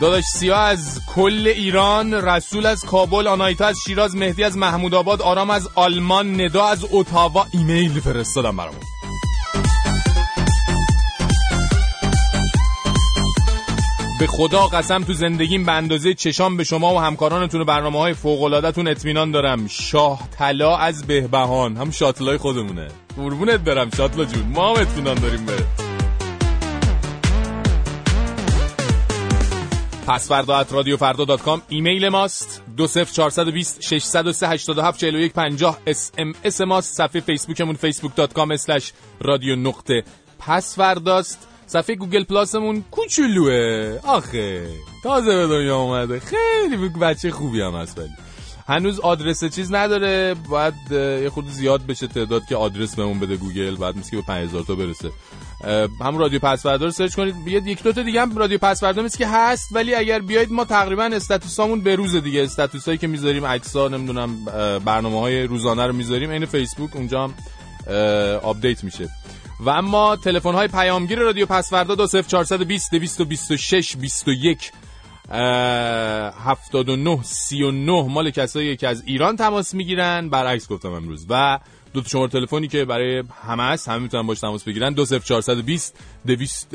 داداش 0.00 0.24
سیا 0.24 0.56
از 0.56 1.00
کل 1.06 1.52
ایران 1.56 2.14
رسول 2.14 2.66
از 2.66 2.84
کابل 2.84 3.26
آنایتا 3.26 3.66
از 3.66 3.76
شیراز 3.84 4.16
مهدی 4.16 4.44
از 4.44 4.56
محمود 4.56 4.94
آباد 4.94 5.22
آرام 5.22 5.50
از 5.50 5.68
آلمان 5.74 6.40
ندا 6.40 6.66
از 6.66 6.84
اتاوا 6.90 7.46
ایمیل 7.52 8.00
فرستادم 8.00 8.56
برامون. 8.56 8.80
به 14.18 14.26
خدا 14.26 14.66
قسم 14.66 15.02
تو 15.02 15.12
زندگیم 15.12 15.64
به 15.64 15.72
اندازه 15.72 16.14
چشام 16.14 16.56
به 16.56 16.64
شما 16.64 16.94
و 16.94 16.98
همکارانتون 16.98 17.60
و 17.60 17.64
برنامه 17.64 17.98
های 17.98 18.14
فوقلادتون 18.14 18.88
اطمینان 18.88 19.30
دارم. 19.30 19.66
شاه 19.66 20.28
طلا 20.38 20.76
از 20.76 21.06
بهبهان. 21.06 21.76
هم 21.76 21.90
شاتلای 21.90 22.36
خودمونه. 22.36 22.88
قربونت 23.16 23.60
برم 23.60 23.90
شاتلا 23.96 24.24
جون. 24.24 24.46
ما 24.46 24.74
هم 24.74 24.82
اطمینان 24.82 25.14
داریم 25.14 25.46
به 25.46 25.52
پسفردا 30.06 30.56
at 30.58 30.72
رادیو 30.72 30.96
فردا 30.96 31.24
dot 31.24 31.42
com 31.42 31.62
ایمیل 31.68 32.08
ماست. 32.08 32.62
دو 32.76 32.86
سف 32.86 33.12
چارصد 33.12 33.48
و 33.48 33.52
بیست 33.52 33.80
ششصد 33.80 34.26
و 34.26 34.32
سه 34.32 34.48
هشتاد 34.48 34.78
و 34.78 34.82
هفت 34.82 35.00
چهل 35.00 35.16
و 35.16 35.20
یک 35.20 35.32
پنجاه. 35.32 35.78
اس 35.86 36.12
ام 36.18 36.32
اس 36.44 36.60
ماست. 36.60 36.94
صفحه 36.94 37.20
فیسبوکمون 37.20 37.74
فیسبوک 37.74 38.16
dot 38.16 38.32
com 38.32 38.50
slash 38.50 38.92
رادیو 39.20 39.56
نقطه. 39.56 40.04
پسفرداست 40.38 41.47
صفحه 41.68 41.96
گوگل 41.96 42.24
پلاسمون 42.24 42.84
کوچولوه. 42.90 43.98
آخه 44.04 44.68
تازه 45.02 45.36
به 45.36 45.46
دنیا 45.46 45.76
اومده. 45.76 46.20
خیلی 46.20 46.88
بچه 46.88 47.30
خوبی 47.30 47.60
هم 47.60 47.74
هست 47.74 47.98
ولی. 47.98 48.08
هنوز 48.68 49.00
آدرس 49.00 49.44
چیز 49.44 49.74
نداره. 49.74 50.34
باید 50.34 50.74
یه 50.92 51.30
خود 51.30 51.48
زیاد 51.48 51.86
بشه 51.86 52.06
تعداد 52.06 52.42
که 52.48 52.56
آدرس 52.56 52.96
بهمون 52.96 53.20
بده 53.20 53.36
گوگل. 53.36 53.76
بعد 53.76 53.96
میشه 53.96 54.10
که 54.10 54.16
به 54.16 54.22
5000 54.22 54.62
تا 54.62 54.74
برسه. 54.74 55.10
هم 56.00 56.18
رادیو 56.18 56.38
پس‌فردا 56.38 56.84
رو 56.84 56.90
search 56.90 57.14
کنید. 57.14 57.34
یه 57.46 57.62
یک 57.66 57.82
دو 57.82 57.92
تا 57.92 58.02
دیگه 58.02 58.20
هم 58.20 58.36
رادیو 58.36 58.58
پس‌فردا 58.58 59.02
میشه 59.02 59.18
که 59.18 59.26
هست. 59.28 59.68
ولی 59.72 59.94
اگر 59.94 60.18
بیاید 60.18 60.52
ما 60.52 60.64
تقریبا 60.64 61.04
status 61.04 61.55
امون 61.55 61.80
به 61.80 61.96
روز 61.96 62.16
دیگه. 62.16 62.42
status 62.42 62.84
ایی 62.84 62.98
که 62.98 63.06
می‌ذاریم 63.06 63.46
عکس‌ها 63.46 63.88
نمی‌دونم 63.88 64.44
برنامه‌های 64.84 65.42
روزانه 65.42 65.86
رو 65.86 65.92
می‌ذاریم. 65.92 66.30
این 66.30 66.46
فیسبوک 66.46 66.96
اونجا 66.96 67.24
هم 67.24 67.34
update 68.42 68.84
میشه. 68.84 69.08
و 69.60 69.70
اما 69.70 70.16
تلفن 70.16 70.52
های 70.52 70.68
پیامگیر 70.68 71.18
رادیو 71.18 71.46
پس‌فردا 71.46 71.94
20420 71.94 72.90
226 72.90 73.96
21 73.96 74.72
79 75.30 77.22
39 77.22 78.02
مال 78.02 78.30
کسایی 78.30 78.76
که 78.76 78.88
از 78.88 79.02
ایران 79.06 79.36
تماس 79.36 79.74
می‌گیرن. 79.74 80.28
برعکس 80.28 80.68
گفتم 80.68 80.92
امروز. 80.92 81.26
و 81.28 81.58
دو 81.92 82.00
تا 82.00 82.08
شماره 82.08 82.30
تلفنی 82.30 82.68
که 82.68 82.84
برای 82.84 83.22
همه 83.46 83.62
هست 83.62 83.88
همه 83.88 83.98
می‌تونن 83.98 84.26
باش 84.26 84.40
تماس 84.40 84.64
بگیرن. 84.64 84.94
20420 84.94 85.94
200 86.26 86.74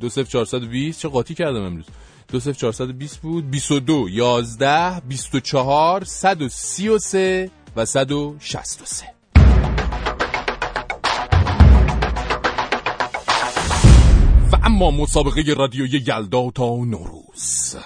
20420 0.00 1.00
چه 1.00 1.08
قاطی 1.08 1.34
کردم 1.34 1.62
امروز. 1.62 1.84
20420 2.28 3.20
بود. 3.20 3.50
22 3.50 4.08
11 4.08 5.00
24 5.00 6.04
133 6.04 7.50
و 7.76 7.84
163 7.84 9.13
اما 14.74 14.90
مسابقه 14.90 15.54
رادیوی 15.54 15.88
یلدا 16.06 16.50
تا 16.50 16.76
نوروز. 16.76 17.76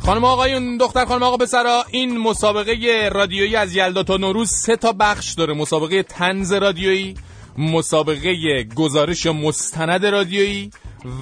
خانم 0.00 0.24
آقایون 0.24 0.76
دختر 0.76 1.04
خانم 1.04 1.22
آقا 1.22 1.36
بسرا 1.36 1.84
این 1.90 2.18
مسابقه 2.18 3.08
رادیویی 3.12 3.56
از 3.56 3.76
یلدا 3.76 4.02
تا 4.02 4.16
نوروز 4.16 4.50
سه 4.50 4.76
تا 4.76 4.92
بخش 4.92 5.32
داره. 5.32 5.54
مسابقه 5.54 6.02
تنز 6.02 6.52
رادیویی 6.52 7.14
مسابقه 7.58 8.64
گزارش 8.64 9.26
مستند 9.26 10.06
رادیویی 10.06 10.70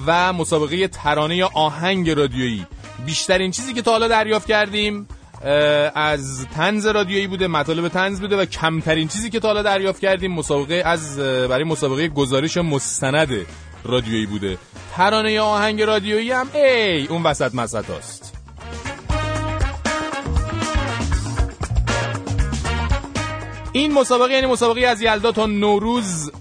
و 0.07 0.33
مسابقه 0.33 0.87
ترانه 0.87 1.43
آهنگ 1.43 2.09
رادیویی. 2.09 2.65
بیشترین 3.05 3.51
چیزی 3.51 3.73
که 3.73 3.81
تا 3.81 3.91
حالا 3.91 4.07
دریافت 4.07 4.47
کردیم 4.47 5.07
از 5.95 6.45
تنز 6.55 6.85
رادیویی 6.85 7.27
بوده 7.27 7.47
مطالب 7.47 7.87
تنز 7.87 8.21
بوده 8.21 8.37
و 8.37 8.45
کمترین 8.45 9.07
چیزی 9.07 9.29
که 9.29 9.39
تا 9.39 9.47
حالا 9.47 9.61
دریافت 9.61 9.99
کردیم 9.99 10.31
مسابقه 10.31 10.81
از 10.85 11.19
برای 11.19 11.63
مسابقه 11.63 12.07
گزارش 12.07 12.57
مستند 12.57 13.45
رادیویی 13.83 14.25
بوده. 14.25 14.57
ترانه 14.95 15.39
آهنگ 15.39 15.81
رادیویی 15.81 16.31
هم 16.31 16.47
ای 16.53 17.07
اون 17.07 17.23
وسط 17.23 17.55
مسط 17.55 17.89
هست 17.89 18.33
این 23.71 23.93
مسابقه 23.93 24.33
یعنی 24.33 24.47
مسابقه 24.47 24.87
از 24.87 25.01
یلدا 25.01 25.31
تا 25.31 25.45
نوروز 25.45 26.31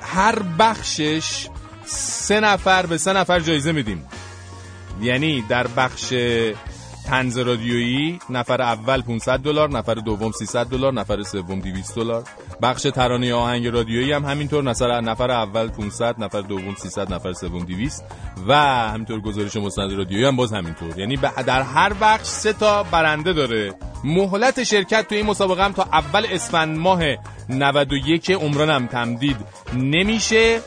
هر 0.00 0.38
بخشش 0.58 1.48
سه 1.84 2.40
نفر 2.40 2.86
به 2.86 2.98
سه 2.98 3.12
نفر 3.12 3.40
جایزه 3.40 3.72
میدیم. 3.72 4.06
یعنی 5.00 5.44
در 5.48 5.66
بخش 5.66 6.14
تنز 7.06 7.38
رادیویی 7.38 8.18
نفر 8.30 8.62
اول 8.62 9.02
500 9.02 9.38
دلار 9.38 9.70
نفر 9.70 9.94
دوم 9.94 10.32
300 10.32 10.66
دلار 10.66 10.92
نفر 10.92 11.22
سوم 11.22 11.60
200 11.60 11.94
دلار. 11.94 12.24
بخش 12.62 12.82
ترانه 12.82 13.34
آهنگ 13.34 13.66
رادیویی 13.66 14.12
هم 14.12 14.24
همینطور 14.24 14.62
نفر 14.62 15.00
نفر 15.00 15.30
اول 15.30 15.68
500 15.68 16.14
نفر 16.18 16.40
دوم 16.40 16.74
300 16.74 17.12
نفر 17.12 17.32
سوم 17.32 17.64
200 17.64 18.04
و 18.48 18.54
همینطور 18.88 19.20
گزارش 19.20 19.56
مستند 19.56 19.92
رادیویی 19.92 20.24
هم 20.24 20.36
باز 20.36 20.52
همینطور. 20.52 20.98
یعنی 20.98 21.16
در 21.46 21.62
هر 21.62 21.92
بخش 21.92 22.26
سه 22.26 22.52
تا 22.52 22.82
برنده 22.82 23.32
داره. 23.32 23.74
مهلت 24.04 24.62
شرکت 24.62 25.08
تو 25.08 25.14
این 25.14 25.26
مسابقه 25.26 25.64
هم 25.64 25.72
تا 25.72 25.82
اول 25.82 26.26
اسفند 26.30 26.78
ماه 26.78 27.02
91 27.48 28.30
عمرانم 28.30 28.86
تمدید 28.86 29.36
نمیشه. 29.74 30.60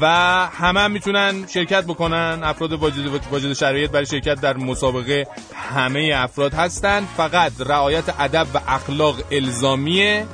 و 0.00 0.06
همه 0.52 0.80
هم 0.80 0.90
می‌تونن 0.90 1.46
شرکت 1.46 1.84
بکنن. 1.84 2.40
افراد 2.42 2.72
واجد, 2.72 3.20
واجد 3.30 3.52
شرایط 3.52 3.90
برای 3.90 4.06
شرکت 4.06 4.40
در 4.40 4.56
مسابقه 4.56 5.26
همه 5.74 6.12
افراد 6.14 6.54
هستند 6.54 7.08
فقط 7.16 7.52
رعایت 7.58 8.04
ادب 8.20 8.46
و 8.54 8.60
اخلاق 8.68 9.16
الزامیه 9.30 10.26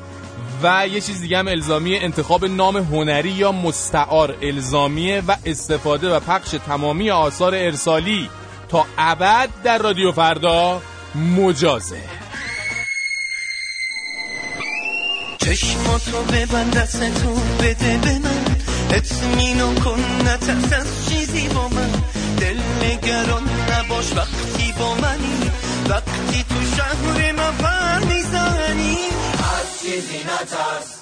و 0.62 0.86
یه 0.86 1.00
چیز 1.00 1.20
دیگه 1.20 1.38
هم 1.38 1.48
الزامیه 1.48 2.02
انتخاب 2.02 2.44
نام 2.44 2.76
هنری 2.76 3.30
یا 3.30 3.52
مستعار 3.52 4.36
الزامیه 4.42 5.22
و 5.28 5.36
استفاده 5.44 6.16
و 6.16 6.20
پخش 6.20 6.50
تمامی 6.66 7.10
آثار 7.10 7.54
ارسالی. 7.54 8.30
تا 8.68 8.86
ابد 8.98 9.48
در 9.64 9.78
رادیو 9.78 10.12
فردا 10.12 10.82
مجازه. 11.14 12.02
چشماتو 15.38 16.22
ببند 16.32 16.76
دستتو 16.76 17.34
بده 17.60 17.98
به 17.98 18.18
من. 18.18 18.59
اطمینان 18.92 19.74
کن 19.74 20.00
نترس 20.24 20.72
از 20.72 21.08
چیزی 21.08 21.48
با 21.48 21.68
من. 21.68 21.90
دل 22.38 22.60
نگران 22.82 23.42
نباش 23.70 24.12
وقتی 24.16 24.74
با 24.78 24.94
منی. 24.94 25.50
وقتی 25.88 26.44
تو 26.48 26.76
شهر 26.76 27.32
من 27.32 27.56
پر 27.56 28.06
می‌زنی. 28.06 28.96
از 29.38 29.80
چیزی 29.82 30.18
نترس. 30.18 30.99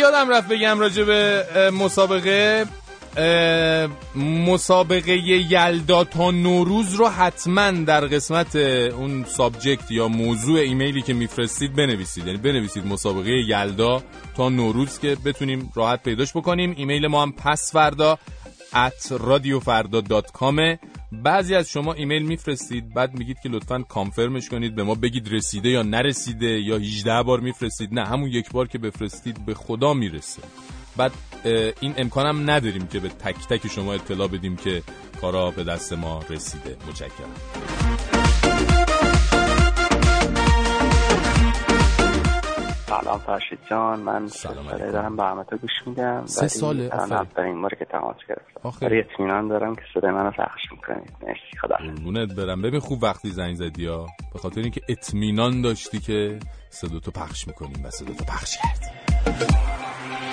یادم 0.00 0.28
رفت 0.28 0.48
بگم 0.48 0.80
راجع 0.80 1.04
به 1.04 1.44
مسابقه 1.72 2.66
مسابقه 4.46 5.12
یلدا 5.50 6.04
تا 6.04 6.30
نوروز 6.30 6.94
رو 6.94 7.08
حتما 7.08 7.70
در 7.70 8.00
قسمت 8.00 8.56
اون 8.56 9.24
subject 9.24 9.90
یا 9.90 10.08
موضوع 10.08 10.60
ایمیلی 10.60 11.02
که 11.02 11.12
میفرستید 11.12 11.76
بنویسید. 11.76 12.26
یعنی 12.26 12.38
بنویسید 12.38 12.86
مسابقه 12.86 13.30
یلدا 13.30 14.02
تا 14.36 14.48
نوروز 14.48 14.98
که 14.98 15.16
بتونیم 15.24 15.72
راحت 15.74 16.02
پیداش 16.02 16.32
بکنیم. 16.32 16.74
ایمیل 16.76 17.06
ما 17.06 17.22
هم 17.22 17.32
پسفردا 17.32 18.18
at 18.72 19.12
radiofarda.com 19.12 20.78
بعضی 21.12 21.54
از 21.54 21.68
شما 21.68 21.92
ایمیل 21.92 22.22
میفرستید 22.22 22.94
بعد 22.94 23.18
میگید 23.18 23.36
که 23.42 23.48
لطفا 23.48 23.78
confirm 23.78 24.32
ش 24.32 24.48
کنید 24.48 24.74
به 24.74 24.82
ما 24.82 24.94
بگید 24.94 25.28
رسیده 25.32 25.68
یا 25.68 25.82
نرسیده 25.82 26.46
یا 26.46 26.76
18 26.76 27.22
بار 27.22 27.40
میفرستید. 27.40 27.94
نه 27.94 28.06
همون 28.06 28.28
یک 28.28 28.50
بار 28.50 28.68
که 28.68 28.78
بفرستید 28.78 29.46
به 29.46 29.54
خدا 29.54 29.94
می‌رسه. 29.94 30.42
بعد 30.96 31.12
این 31.80 31.94
امکانم 31.96 32.50
نداریم 32.50 32.86
که 32.86 33.00
به 33.00 33.08
تک 33.08 33.48
تک 33.48 33.68
شما 33.68 33.94
اطلاع 33.94 34.28
بدیم 34.28 34.56
که 34.56 34.82
کارا 35.20 35.50
به 35.50 35.64
دست 35.64 35.92
ما 35.92 36.20
رسیده. 36.30 36.76
متشکرم. 36.88 38.19
سلام 42.90 43.18
فرشید 43.18 43.58
جان 43.70 44.00
من 44.00 44.26
سلام 44.26 44.66
دارم 44.66 45.16
برنامه 45.16 45.44
تو 45.44 45.56
گوش 45.56 45.70
میدم. 45.86 46.26
سه 46.26 46.48
ساله 46.48 46.82
اولین 46.82 47.62
بار 47.62 47.74
که 47.78 47.84
تماس 47.84 48.16
گرفتم. 48.28 48.86
برای 48.86 49.00
اطمینان 49.00 49.48
دارم 49.48 49.74
که 49.74 49.82
صدای 49.94 50.10
منو 50.10 50.30
پخش 50.30 50.62
می‌کنید. 50.70 51.12
مرسی 51.22 51.58
خدا. 51.62 51.76
قربونت 51.76 52.34
برم. 52.34 52.62
ببین 52.62 52.80
خوب 52.80 53.02
وقتی 53.02 53.30
زنگ 53.30 53.54
زدی 53.54 53.86
ها. 53.86 54.06
به 54.32 54.38
خاطر 54.38 54.60
اینکه 54.60 54.80
اطمینان 54.88 55.62
داشتی 55.62 55.98
که 55.98 56.38
صدا 56.70 56.98
تو 56.98 57.10
پخش 57.10 57.48
می‌کنیم 57.48 57.84
و 57.84 57.90
صدا 57.90 58.14
تو 58.14 58.24
پخش 58.24 58.56
کرد 58.56 58.80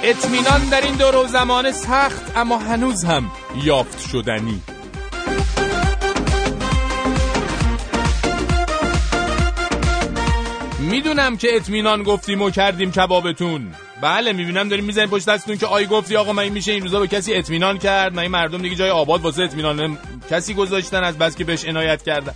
اطمینان 0.03 0.69
در 0.71 0.81
این 0.81 0.95
دور 0.95 1.15
و 1.15 1.27
زمان 1.27 1.71
سخت 1.71 2.37
اما 2.37 2.57
هنوز 2.57 3.03
هم 3.03 3.23
یافت 3.63 3.99
شدنی. 3.99 4.61
می‌دونم 10.97 11.37
که 11.37 11.55
اطمینان 11.55 12.03
گفتیم 12.03 12.41
و 12.41 12.49
کردیم 12.49 12.91
کبابتون. 12.91 13.71
بله 14.01 14.33
می‌بینم 14.33 14.69
داریم 14.69 14.85
می‌زنیم 14.85 15.09
پشت 15.09 15.29
دستتون 15.29 15.57
که 15.57 15.65
آی 15.65 15.85
گفتی 15.85 16.15
آقا 16.15 16.33
من 16.33 16.49
میشه 16.49 16.71
این 16.71 16.81
روزا 16.81 16.99
به 16.99 17.07
کسی 17.07 17.33
اطمینان 17.33 17.77
کرد. 17.77 18.13
من 18.13 18.21
این 18.21 18.31
مردم 18.31 18.61
دیگه 18.61 18.75
جای 18.75 18.89
آباد 18.89 19.21
واسه 19.21 19.43
اطمینان 19.43 19.97
کسی 20.29 20.53
گذاشتن 20.53 21.03
از 21.03 21.17
بس 21.17 21.35
که 21.35 21.43
بهش 21.43 21.65
عنایت 21.65 22.03
کردن. 22.03 22.33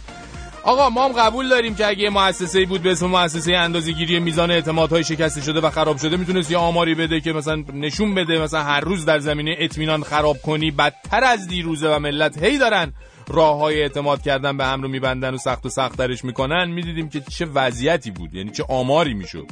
آقا 0.63 0.89
ما 0.89 1.06
هم 1.06 1.12
قبول 1.12 1.50
داریم 1.50 1.76
که 1.76 1.88
اگه 1.88 2.10
مؤسسه 2.10 2.65
بود 2.65 2.82
به 2.82 2.91
اسم 2.91 3.06
مؤسسه 3.06 3.54
اندازه‌گیری 3.54 4.19
میزان 4.19 4.52
اعتمادهای 4.52 5.04
شکسته 5.04 5.41
شده 5.41 5.62
و 5.62 5.69
خراب 5.69 5.97
شده 5.97 6.17
می‌تونست 6.17 6.52
یه 6.52 6.58
آماری 6.58 6.95
بده 6.95 7.21
که 7.21 7.34
مثلا 7.34 7.63
نشون 7.74 8.15
بده 8.15 8.41
مثلا 8.41 8.63
هر 8.63 8.80
روز 8.80 9.06
در 9.06 9.19
زمینه 9.19 9.56
اطمینان 9.60 10.04
خراب 10.04 10.38
کنی 10.41 10.71
بدتر 10.71 11.24
از 11.24 11.47
دیروزه 11.47 11.95
و 11.95 12.00
ملت 12.00 12.43
هی 12.43 12.58
دارن 12.58 12.93
راه 13.31 13.57
های 13.57 13.81
اعتماد 13.81 14.21
کردن 14.21 14.57
به 14.57 14.65
هم 14.65 14.81
رو 14.81 14.87
میبندن 14.87 15.33
و 15.33 15.37
سخت 15.37 15.65
و 15.65 15.69
سختترش 15.69 16.25
می‌کنن 16.25 16.69
می‌دیدیم 16.69 17.09
که 17.09 17.21
چه 17.21 17.45
وضعیتی 17.45 18.11
بود 18.11 18.35
یعنی 18.35 18.51
چه 18.51 18.63
آماری 18.69 19.13
می‌شد. 19.13 19.45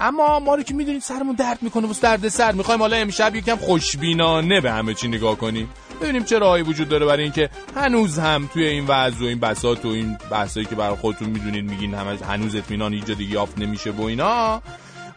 اما 0.00 0.40
ما 0.40 0.54
رو 0.54 0.62
که 0.62 0.74
می‌دونید 0.74 1.02
سرمون 1.02 1.34
درد 1.34 1.58
می‌کنه 1.62 1.86
واسه 1.86 2.02
درد 2.02 2.28
سر. 2.28 2.52
می‌خوایم 2.52 2.80
حالا 2.80 2.96
امشب 2.96 3.36
یکم 3.36 3.56
خوشبینانه 3.56 4.60
به 4.60 4.72
همه 4.72 4.94
چی 4.94 5.08
نگاه 5.08 5.36
کنیم. 5.36 5.68
ببینیم 6.02 6.24
چه 6.24 6.38
راهی 6.38 6.62
وجود 6.62 6.88
داره 6.88 7.06
برای 7.06 7.22
اینکه 7.22 7.50
هنوز 7.76 8.18
هم 8.18 8.50
توی 8.52 8.64
این 8.64 8.84
وضع 8.88 9.24
و 9.24 9.26
این 9.26 9.40
بساط 9.40 9.84
و 9.84 9.88
این 9.88 10.18
بحثایی 10.30 10.66
که 10.66 10.74
برای 10.74 10.96
خودتون 10.96 11.28
می‌دونید 11.28 11.70
میگین 11.70 11.94
هم 11.94 12.18
هنوز 12.28 12.54
اطمینان 12.54 12.92
ایجاد 12.92 13.20
یافت 13.20 13.58
نمیشه 13.58 13.90
و 13.90 14.02
اینا. 14.02 14.62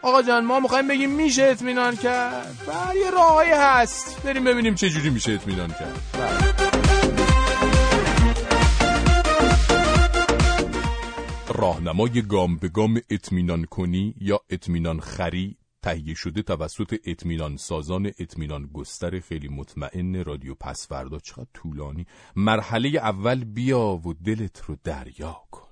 آقا 0.02 0.22
جان 0.22 0.44
ما 0.44 0.60
می‌خوایم 0.60 0.88
بگیم 0.88 1.10
میشه 1.10 1.42
اطمینان 1.42 1.96
کرد. 1.96 2.56
و 2.68 2.96
یه 2.96 3.10
راهی 3.10 3.50
هست. 3.50 4.22
بریم 4.22 4.44
ببینیم 4.44 4.74
چه 4.74 4.90
جوری 4.90 5.10
میشه 5.10 5.32
اطمینان 5.32 5.68
کرد. 5.68 6.73
راهنمای 11.56 12.22
گام 12.22 12.56
به 12.56 12.68
گام 12.68 13.00
اطمینان 13.10 13.64
کنی 13.64 14.14
یا 14.20 14.40
اطمینان 14.50 15.00
خری 15.00 15.56
تهیه 15.82 16.14
شده 16.14 16.42
توسط 16.42 16.94
اطمینان 17.04 17.56
سازان 17.56 18.06
اطمینان 18.18 18.66
گستر 18.74 19.20
خیلی 19.20 19.48
مطمئن 19.48 20.24
رادیو 20.24 20.54
پسوردا. 20.54 21.18
چقدر 21.18 21.46
طولانی. 21.54 22.06
مرحله 22.36 22.88
اول 22.88 23.44
بیا 23.44 24.00
و 24.06 24.14
دلت 24.14 24.62
رو 24.66 24.76
دریا 24.84 25.36
کن. 25.50 25.68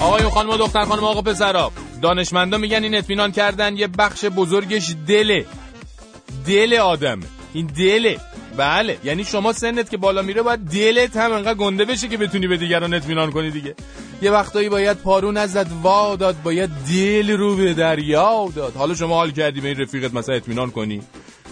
آقای 0.00 0.22
خانم 0.22 0.50
و 0.50 0.56
دختر 0.56 0.84
خانم 0.84 1.04
آقا 1.04 1.22
پسرا. 1.22 1.72
دانشمندا 2.02 2.58
میگن 2.58 2.82
این 2.82 2.94
اطمینان 2.94 3.32
کردن 3.32 3.76
یه 3.76 3.86
بخش 3.86 4.24
بزرگش 4.24 4.94
دله. 5.06 5.46
دل 6.46 6.74
آدمه 6.74 7.24
این 7.54 7.66
دله. 7.66 8.20
بله. 8.56 8.98
یعنی 9.04 9.24
شما 9.24 9.52
سنت 9.52 9.90
که 9.90 9.96
بالا 9.96 10.22
میره 10.22 10.42
باید 10.42 10.60
دلت 10.60 11.16
هم 11.16 11.32
انقدر 11.32 11.54
گنده 11.54 11.84
بشه 11.84 12.08
که 12.08 12.16
بتونی 12.16 12.46
به 12.46 12.56
دیگران 12.56 12.94
اطمینان 12.94 13.30
کنی 13.30 13.50
دیگه. 13.50 13.74
یه 14.22 14.30
وقتایی 14.30 14.68
باید 14.68 14.96
پارو 14.96 15.32
نزد 15.32 15.66
وا 15.82 16.16
داد 16.16 16.42
باید 16.42 16.70
دل 16.88 17.30
رو 17.30 17.56
به 17.56 17.74
دریا 17.74 18.52
داد. 18.56 18.74
حالا 18.74 18.94
شما 18.94 19.14
حال 19.14 19.30
کردی 19.30 19.60
به 19.60 19.68
این 19.68 19.78
رفیقت 19.80 20.14
مثلا 20.14 20.34
اطمینان 20.34 20.70
کنی. 20.70 21.00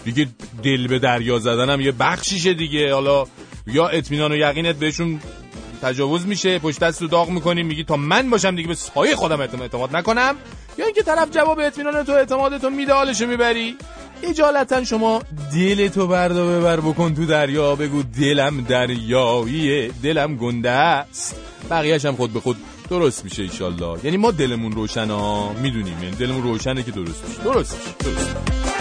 دیگه 0.05 0.27
دل 0.63 0.87
به 0.87 0.99
دریا 0.99 1.39
زدن 1.39 1.69
هم 1.69 1.81
یه 1.81 1.91
بخشیشه 1.91 2.53
دیگه. 2.53 2.93
حالا 2.93 3.25
یا 3.67 3.87
اطمینان 3.87 4.31
و 4.31 4.35
یقینت 4.35 4.75
بهشون 4.75 5.19
تجاوز 5.81 6.27
میشه 6.27 6.59
پشت 6.59 6.79
دست 6.79 7.01
رو 7.01 7.07
داغ 7.07 7.29
می‌کنی 7.29 7.63
میگی 7.63 7.83
تا 7.83 7.95
من 7.95 8.29
باشم 8.29 8.55
دیگه 8.55 8.67
به 8.67 8.75
سایه 8.75 9.15
خودم 9.15 9.39
اعتماد 9.41 9.95
نکنم. 9.95 10.35
یا 10.77 10.85
اینکه 10.85 11.03
طرف 11.03 11.31
جواب 11.31 11.59
اطمینان 11.59 12.03
تو 12.03 12.11
اعتماد 12.11 12.57
تو 12.57 12.69
میده 12.69 12.93
حالشو 12.93 13.27
می‌بری. 13.27 13.75
اجالتا 14.23 14.83
شما 14.83 15.21
دل 15.53 15.87
تو 15.87 16.07
بردا 16.07 16.45
ببر 16.45 16.79
بکن 16.79 17.15
تو 17.15 17.25
دریا 17.25 17.75
بگو 17.75 18.03
دلم 18.03 18.61
دریاییه 18.61 19.91
دلم 20.03 20.35
گنده 20.35 20.69
است. 20.69 21.35
بقیهش 21.69 22.05
هم 22.05 22.15
خود 22.15 22.33
به 22.33 22.39
خود 22.39 22.57
درست 22.89 23.23
میشه 23.23 23.43
ایشالله 23.43 23.99
یعنی 24.03 24.17
ما 24.17 24.31
دلمون 24.31 24.71
روشن 24.71 25.09
ها 25.09 25.53
می‌دونیم 25.53 26.03
یعنی 26.03 26.15
دلمون 26.15 26.43
روشنه 26.43 26.83
که 26.83 26.91
درست 26.91 27.23
میشه. 27.27 27.43
درست 27.43 27.77
میشه 27.77 27.95
درست 27.99 28.80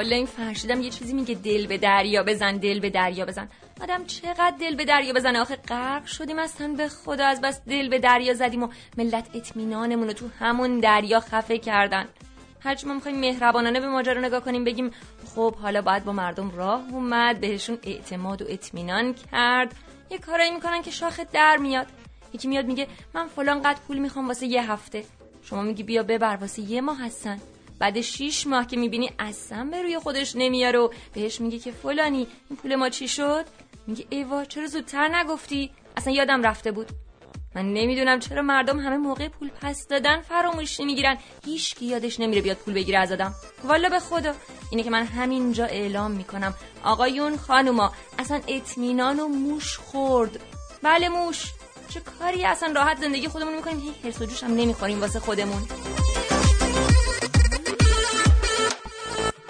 والا 0.00 0.16
این 0.16 0.26
فرشیدم 0.26 0.80
یه 0.80 0.90
چیزی 0.90 1.12
میگه 1.12 1.34
دل 1.34 1.66
به 1.66 1.78
دریا 1.78 2.22
بزن 2.22 2.56
دل 2.56 2.80
به 2.80 2.90
دریا 2.90 3.26
بزن. 3.26 3.48
آدم 3.80 4.04
چقدر 4.04 4.54
دل 4.60 4.74
به 4.74 4.84
دریا 4.84 5.12
بزنه 5.12 5.40
آخه 5.40 5.56
غرق 5.56 6.06
شدیم 6.06 6.38
اصلا 6.38 6.68
به 6.68 6.88
خدا 6.88 7.26
از 7.26 7.40
بس 7.40 7.60
دل 7.64 7.88
به 7.88 7.98
دریا 7.98 8.34
زدیم 8.34 8.62
و 8.62 8.68
ملت 8.98 9.30
اطمینانمون 9.34 10.06
رو 10.06 10.12
تو 10.12 10.28
همون 10.38 10.80
دریا 10.80 11.20
خفه 11.20 11.58
کردن. 11.58 12.08
هرچی 12.60 12.86
ما 12.86 12.94
می‌خوایم 12.94 13.20
مهربانانه 13.20 13.80
به 13.80 13.88
ماجرا 13.88 14.20
نگاه 14.20 14.40
کنیم 14.40 14.64
بگیم 14.64 14.90
خب 15.34 15.54
حالا 15.54 15.82
باید 15.82 16.04
با 16.04 16.12
مردم 16.12 16.50
راه 16.50 16.82
اومد 16.90 17.40
بهشون 17.40 17.78
اعتماد 17.82 18.42
و 18.42 18.44
اطمینان 18.48 19.14
کرد. 19.14 19.74
یه 20.10 20.18
کارایی 20.18 20.50
می‌کنن 20.50 20.82
که 20.82 20.90
شاخه 20.90 21.26
در 21.32 21.56
میاد. 21.56 21.86
یکی 22.32 22.48
میاد 22.48 22.66
میگه 22.66 22.86
من 23.14 23.26
فلان 23.26 23.62
قد 23.62 23.76
پول 23.88 23.98
می‌خوام 23.98 24.28
واسه 24.28 24.46
یه 24.46 24.72
هفته. 24.72 25.04
شما 25.42 25.62
میگی 25.62 25.82
بیا 25.82 26.02
ببر 26.02 26.36
واسه 26.36 26.62
یه 26.62 26.80
ماه 26.80 27.04
هستن 27.04 27.40
بعد 27.80 28.00
شیش 28.00 28.46
ماه 28.46 28.66
که 28.66 28.76
می‌بینی 28.76 29.10
اصلا 29.18 29.68
به 29.70 29.82
روی 29.82 29.98
خودش 29.98 30.36
نمیاره 30.36 30.78
و 30.78 30.88
بهش 31.14 31.40
میگه 31.40 31.58
که 31.58 31.72
فلانی 31.72 32.26
این 32.50 32.56
پول 32.62 32.74
ما 32.74 32.88
چی 32.88 33.08
شد؟ 33.08 33.44
میگه 33.86 34.06
ایوا 34.10 34.44
چرا 34.44 34.66
زودتر 34.66 35.08
نگفتی؟ 35.08 35.70
اصلا 35.96 36.12
یادم 36.12 36.42
رفته 36.42 36.72
بود. 36.72 36.86
من 37.54 37.72
نمی‌دونم 37.72 38.18
چرا 38.18 38.42
مردم 38.42 38.78
همه 38.78 38.96
موقع 38.96 39.28
پول 39.28 39.50
پس 39.60 39.88
دادن 39.88 40.20
فراموش 40.20 40.80
نمی‌گیرن 40.80 41.18
هیچ 41.44 41.74
کی 41.74 41.86
یادش 41.86 42.20
نمیره 42.20 42.42
بیاد 42.42 42.56
پول 42.56 42.74
بگیره 42.74 42.98
از 42.98 43.12
آدم. 43.12 43.34
والا 43.64 43.88
به 43.88 43.98
خدا. 43.98 44.34
اینه 44.70 44.82
که 44.82 44.90
من 44.90 45.04
همینجا 45.04 45.64
اعلام 45.64 46.10
می‌کنم. 46.10 46.54
آقایون 46.84 47.36
خانوما 47.36 47.92
اصلا 48.18 48.40
اطمینان 48.48 49.20
و 49.20 49.28
موش 49.28 49.76
خورد. 49.78 50.40
بله 50.82 51.08
موش. 51.08 51.52
چه 51.88 52.00
کاری 52.00 52.44
اصلا 52.44 52.72
راحت 52.72 53.00
زندگی 53.00 53.28
خودمون 53.28 53.56
می‌کنیم. 53.56 53.80
هیچ 53.80 53.94
حرس 54.04 54.22
و 54.22 54.24
جوش 54.24 54.42
هم 54.42 54.54
نمی‌خوریم 54.54 55.00
واسه 55.00 55.20
خودمون. 55.20 55.62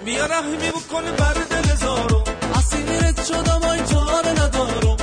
بیا 0.05 0.25
رحمی 0.25 0.69
بکنه 0.71 1.11
بر 1.11 1.33
دل 1.33 1.75
زارو. 1.75 2.23
اسیرت 2.55 3.25
شدم 3.25 3.69
ای 3.69 3.79
جان 3.91 4.25
ندارم. 4.39 4.97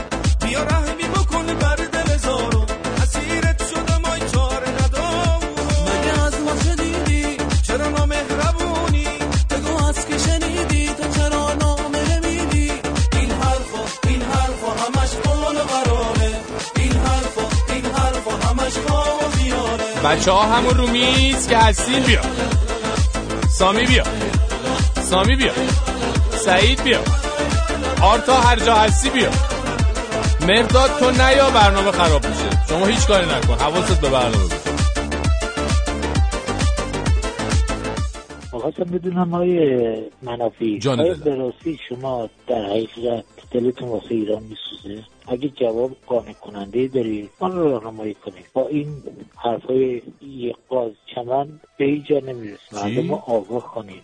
بیا 0.46 0.62
رحمی 0.62 1.08
بکنه 1.14 1.54
بر 1.54 1.76
دل 1.76 2.16
زارو. 2.16 2.66
اسیرت 3.02 3.62
شدم 3.70 4.04
ای 4.12 4.20
جان 4.32 4.62
ندارم. 4.80 5.40
مگه 5.87 6.22
از 6.26 6.34
ما 6.40 6.52
شدیدی 6.64 7.37
چرا 7.62 7.88
نامهربونی؟ 7.88 9.08
بگو 9.50 9.87
از 9.87 10.06
که 10.06 10.18
شنیدی؟ 10.18 10.87
تو 10.88 11.04
چرا 11.20 11.54
نامه 11.54 12.02
نمیدی؟ 12.14 12.72
این 13.12 13.30
حرفا 13.30 13.82
این 14.08 14.22
حرفا 14.22 14.70
همش 14.82 15.11
قول 15.24 15.56
قراره. 15.58 16.32
این 16.76 16.92
حرفا 16.92 17.72
این 17.74 17.84
حرفا 17.84 18.48
همش 18.48 18.72
قول 18.72 19.42
میاره 19.42 19.84
بچه 20.04 20.30
ها 20.30 20.42
همون 20.42 20.74
رو 20.74 20.87
میز 20.87 21.48
که 21.48 21.56
هستین 21.58 22.02
بیا. 22.02 22.20
سامی 23.58 23.87
بیا. 23.87 24.04
سامی 25.11 25.37
بیا 25.37 25.53
سعید 26.31 26.83
بیا 26.85 27.01
آرتا 28.03 28.35
هر 28.35 28.57
جا 28.57 28.75
هستی 28.75 29.11
بیا 29.11 29.31
مرداد 30.49 30.90
تو 30.99 31.11
نیا 31.11 31.51
برنامه 31.51 31.90
خراب 31.90 32.27
میشه. 32.27 32.66
شما 32.68 32.87
هیچ 32.87 33.07
کاری 33.07 33.27
نکن. 33.27 33.55
حواست 33.55 34.01
به 34.01 34.09
برنامه 34.09 34.37
بود 34.37 34.53
خواستم 38.51 38.85
بدونم 38.85 39.31
های 39.31 39.79
منافی 40.23 40.81
های 40.85 41.14
براستی 41.14 41.79
شما 41.88 42.29
در 42.47 42.64
حقیقت 42.64 43.25
دلتون 43.51 43.88
واسه 43.88 44.11
ایران 44.11 44.42
میسوزه؟ 44.42 45.05
اگه 45.29 45.49
جواب 45.49 45.90
قانع 46.07 46.33
کننده 46.33 46.88
داری 46.88 47.29
من 47.40 47.53
رو 47.53 47.71
راهنمایی 47.71 48.14
کنید. 48.14 48.47
با 48.53 48.68
این 48.68 49.03
حرفای 49.37 50.03
یه 50.23 50.55
قاز 50.68 50.92
چمن 51.14 51.61
به 51.79 51.85
اینجا 51.85 52.18
نمی‌رسه. 52.18 52.61
مردم 52.73 53.14
آگاه 53.14 53.75
کنید. 53.75 54.03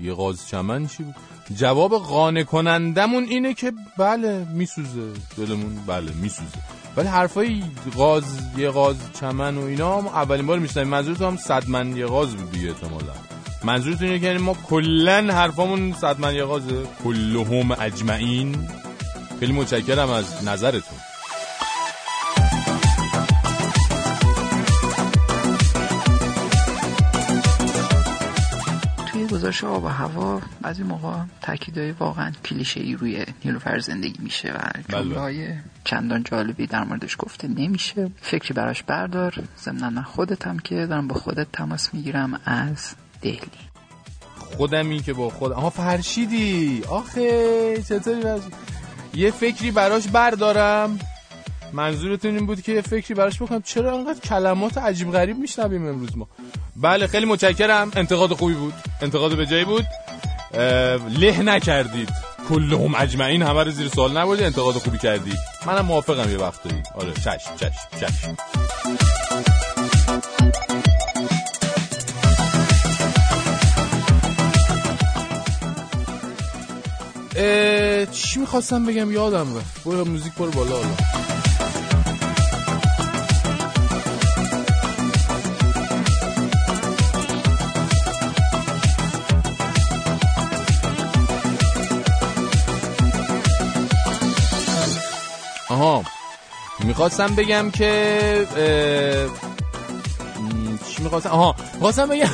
یه 0.00 0.12
غاز 0.12 0.48
چمن 0.48 0.86
چی 0.86 1.02
بود؟ 1.02 1.14
جواب 1.56 1.98
قانع 1.98 2.42
کنندمون 2.42 3.24
اینه 3.24 3.54
که 3.54 3.72
بله 3.98 4.46
میسوزه. 4.52 5.12
دلمون 5.36 5.76
بله 5.86 6.12
میسوزه. 6.12 6.58
ولی 6.96 7.08
حرفای 7.08 7.62
غاز 7.96 8.24
یه 8.56 8.70
غاز 8.70 8.96
چمن 9.20 9.56
و 9.56 9.64
اینا 9.64 9.98
هم 9.98 10.06
اولین 10.06 10.46
بار 10.46 10.58
میشنیم 10.58 10.88
منظورت 10.88 11.22
هم 11.22 11.36
صدمن 11.36 11.96
یه 11.96 12.06
غاز 12.06 12.36
بود 12.36 12.50
دیگه 12.50 12.68
احتمالا. 12.68 13.12
منظورت 13.64 14.02
اینه 14.02 14.18
که 14.18 14.26
یعنی 14.26 14.38
ما 14.38 14.54
کلا 14.54 15.34
حرفامون 15.34 15.92
صدمن 15.92 16.34
یه 16.34 16.44
غازه 16.44 16.86
کلهم 17.04 17.70
اجمعین. 17.70 18.68
خیلی 19.40 19.52
متشکرم 19.52 20.10
از 20.10 20.44
نظرتون. 20.44 20.98
گزارش 29.38 29.64
آب 29.64 29.84
و 29.84 29.88
هوا 29.88 30.40
بعضی 30.62 30.82
موقع 30.82 31.16
تاکیدهای 31.42 31.92
واقعا 31.92 32.32
کلیشه 32.44 32.80
ای 32.80 32.94
روی 32.94 33.24
نیلوفر 33.44 33.78
زندگی 33.78 34.22
میشه 34.22 34.52
و 34.52 34.58
بله. 34.88 35.04
جمله 35.14 35.58
چندان 35.84 36.22
جالبی 36.22 36.66
در 36.66 36.84
موردش 36.84 37.16
گفته 37.18 37.48
نمیشه. 37.48 38.10
فکری 38.20 38.54
براش 38.54 38.82
بردار. 38.82 39.34
ضمن 39.64 39.92
من 39.92 40.02
خودتم 40.02 40.58
که 40.58 40.86
دارم 40.86 41.08
با 41.08 41.14
خودت 41.14 41.46
تماس 41.52 41.94
می‌گیرم 41.94 42.40
از 42.44 42.94
دهلی. 43.22 43.40
خودمی 44.56 45.00
که 45.00 45.12
با 45.12 45.30
خود 45.30 45.52
آها 45.52 45.70
فرشیدی. 45.70 46.82
آخه 46.88 47.82
چطوری 47.82 48.40
یه 49.14 49.30
فکری 49.30 49.70
براش 49.70 50.08
بردارم. 50.08 50.98
منظورتون 51.72 52.36
این 52.36 52.46
بود 52.46 52.62
که 52.62 52.72
یه 52.72 52.80
فکری 52.80 53.14
براش 53.14 53.42
بکنم 53.42 53.62
چرا 53.62 53.98
انقدر 53.98 54.20
کلمات 54.20 54.78
عجیب 54.78 55.12
غریب 55.12 55.38
میشنویم 55.38 55.86
امروز 55.86 56.16
ما؟ 56.16 56.28
بله 56.76 57.06
خیلی 57.06 57.26
متشکرم. 57.26 57.90
انتقاد 57.96 58.32
خوبی 58.32 58.54
بود. 58.54 58.74
انتقاد 59.02 59.36
به 59.36 59.46
جایی 59.46 59.64
بود. 59.64 59.84
له 61.18 61.42
نکردید. 61.42 62.08
کلهم 62.48 62.94
اجمعین 62.94 63.42
همه 63.42 63.64
رو 63.64 63.70
زیر 63.70 63.88
سوال 63.88 64.16
نبردی. 64.16 64.44
انتقاد 64.44 64.74
خوبی 64.74 64.98
کردی. 64.98 65.32
منم 65.66 65.84
موافقم 65.84 66.30
یه 66.30 66.38
وقت 66.38 66.60
آره 66.94 67.12
چشم 67.12 67.56
چشم 67.56 67.88
چشم. 68.00 68.36
چی 78.12 78.40
می‌خواستم 78.40 78.86
بگم؟ 78.86 79.12
یادم 79.12 79.56
رفت. 79.56 79.84
برو 79.84 80.04
موزیک 80.04 80.34
برو 80.34 80.50
بالا 80.50 80.74
حالا. 80.74 80.88
می‌خواستم 96.88 97.34
بگم 97.34 97.70
که 97.70 98.46
چی 100.88 101.02
می‌خواستم؟ 101.02 101.30
آها 101.30 101.54
می‌خواستم 101.74 102.06
بگم 102.06 102.28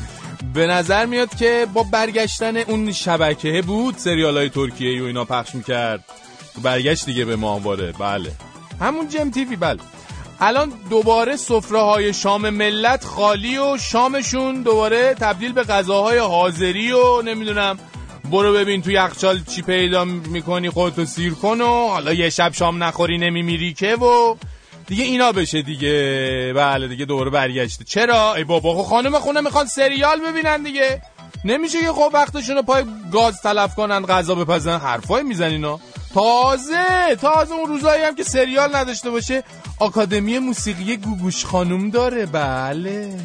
به 0.54 0.66
نظر 0.66 1.06
میاد 1.06 1.34
که 1.34 1.66
با 1.74 1.82
برگشتن 1.82 2.56
اون 2.56 2.92
شبکه 2.92 3.62
بود 3.62 3.96
سریال 3.96 4.36
های 4.36 4.48
ترکیه 4.48 5.02
و 5.02 5.06
اینا 5.06 5.24
پخش 5.24 5.54
می‌کرد. 5.54 6.04
برگشت 6.62 7.06
دیگه 7.06 7.24
به 7.24 7.36
ماهواره. 7.36 7.92
بله. 7.92 8.32
همون 8.80 9.08
جم 9.08 9.30
تیوی 9.30 9.56
بله. 9.56 9.80
الان 10.40 10.72
دوباره 10.90 11.36
سفره 11.36 11.80
های 11.80 12.14
شام 12.14 12.50
ملت 12.50 13.04
خالی 13.04 13.58
و 13.58 13.78
شامشون 13.78 14.62
دوباره 14.62 15.14
تبدیل 15.14 15.52
به 15.52 15.62
غذاهای 15.62 16.18
حاضری 16.18 16.92
و 16.92 17.22
نمی‌دونم 17.22 17.78
برو 18.30 18.52
ببین 18.52 18.82
تو 18.82 18.90
یخچال 18.90 19.40
چی 19.44 19.62
پیدا 19.62 20.04
می‌کنی 20.04 20.70
خودتو 20.70 21.04
سیر 21.04 21.34
کن 21.34 21.60
و 21.60 21.88
حالا 21.88 22.12
یه 22.12 22.30
شب 22.30 22.52
شام 22.52 22.82
نخوری 22.82 23.18
نمیمیری 23.18 23.72
که 23.72 23.94
و 23.94 24.36
دیگه 24.86 25.04
اینا 25.04 25.32
بشه 25.32 25.62
دیگه. 25.62 26.52
بله 26.56 26.88
دیگه 26.88 27.04
دوباره 27.04 27.30
برگشته. 27.30 27.84
چرا؟ 27.84 28.34
ای 28.34 28.44
بابا 28.44 28.74
خب 28.74 28.88
خانم 28.88 29.18
خونه 29.18 29.40
می‌خوان 29.40 29.66
سریال 29.66 30.20
ببینن 30.20 30.62
دیگه. 30.62 31.02
نمیشه 31.44 31.80
که 31.80 31.92
خب 31.92 32.10
وقتشون 32.12 32.56
رو 32.56 32.62
پای 32.62 32.84
گاز 33.12 33.42
تلف 33.42 33.74
کنن 33.74 34.06
غذا 34.06 34.34
بپزن 34.34 34.78
حرفای 34.78 35.22
میزن 35.22 35.44
اینا. 35.44 35.80
تازه 36.14 37.16
تازه 37.20 37.54
اون 37.54 37.68
روزایی 37.68 38.02
هم 38.02 38.14
که 38.14 38.22
سریال 38.22 38.76
نداشته 38.76 39.10
باشه 39.10 39.42
آکادمی 39.78 40.38
موسیقی 40.38 40.96
گوگوش 40.96 41.44
خانوم 41.44 41.90
داره. 41.90 42.26
بله. 42.26 43.16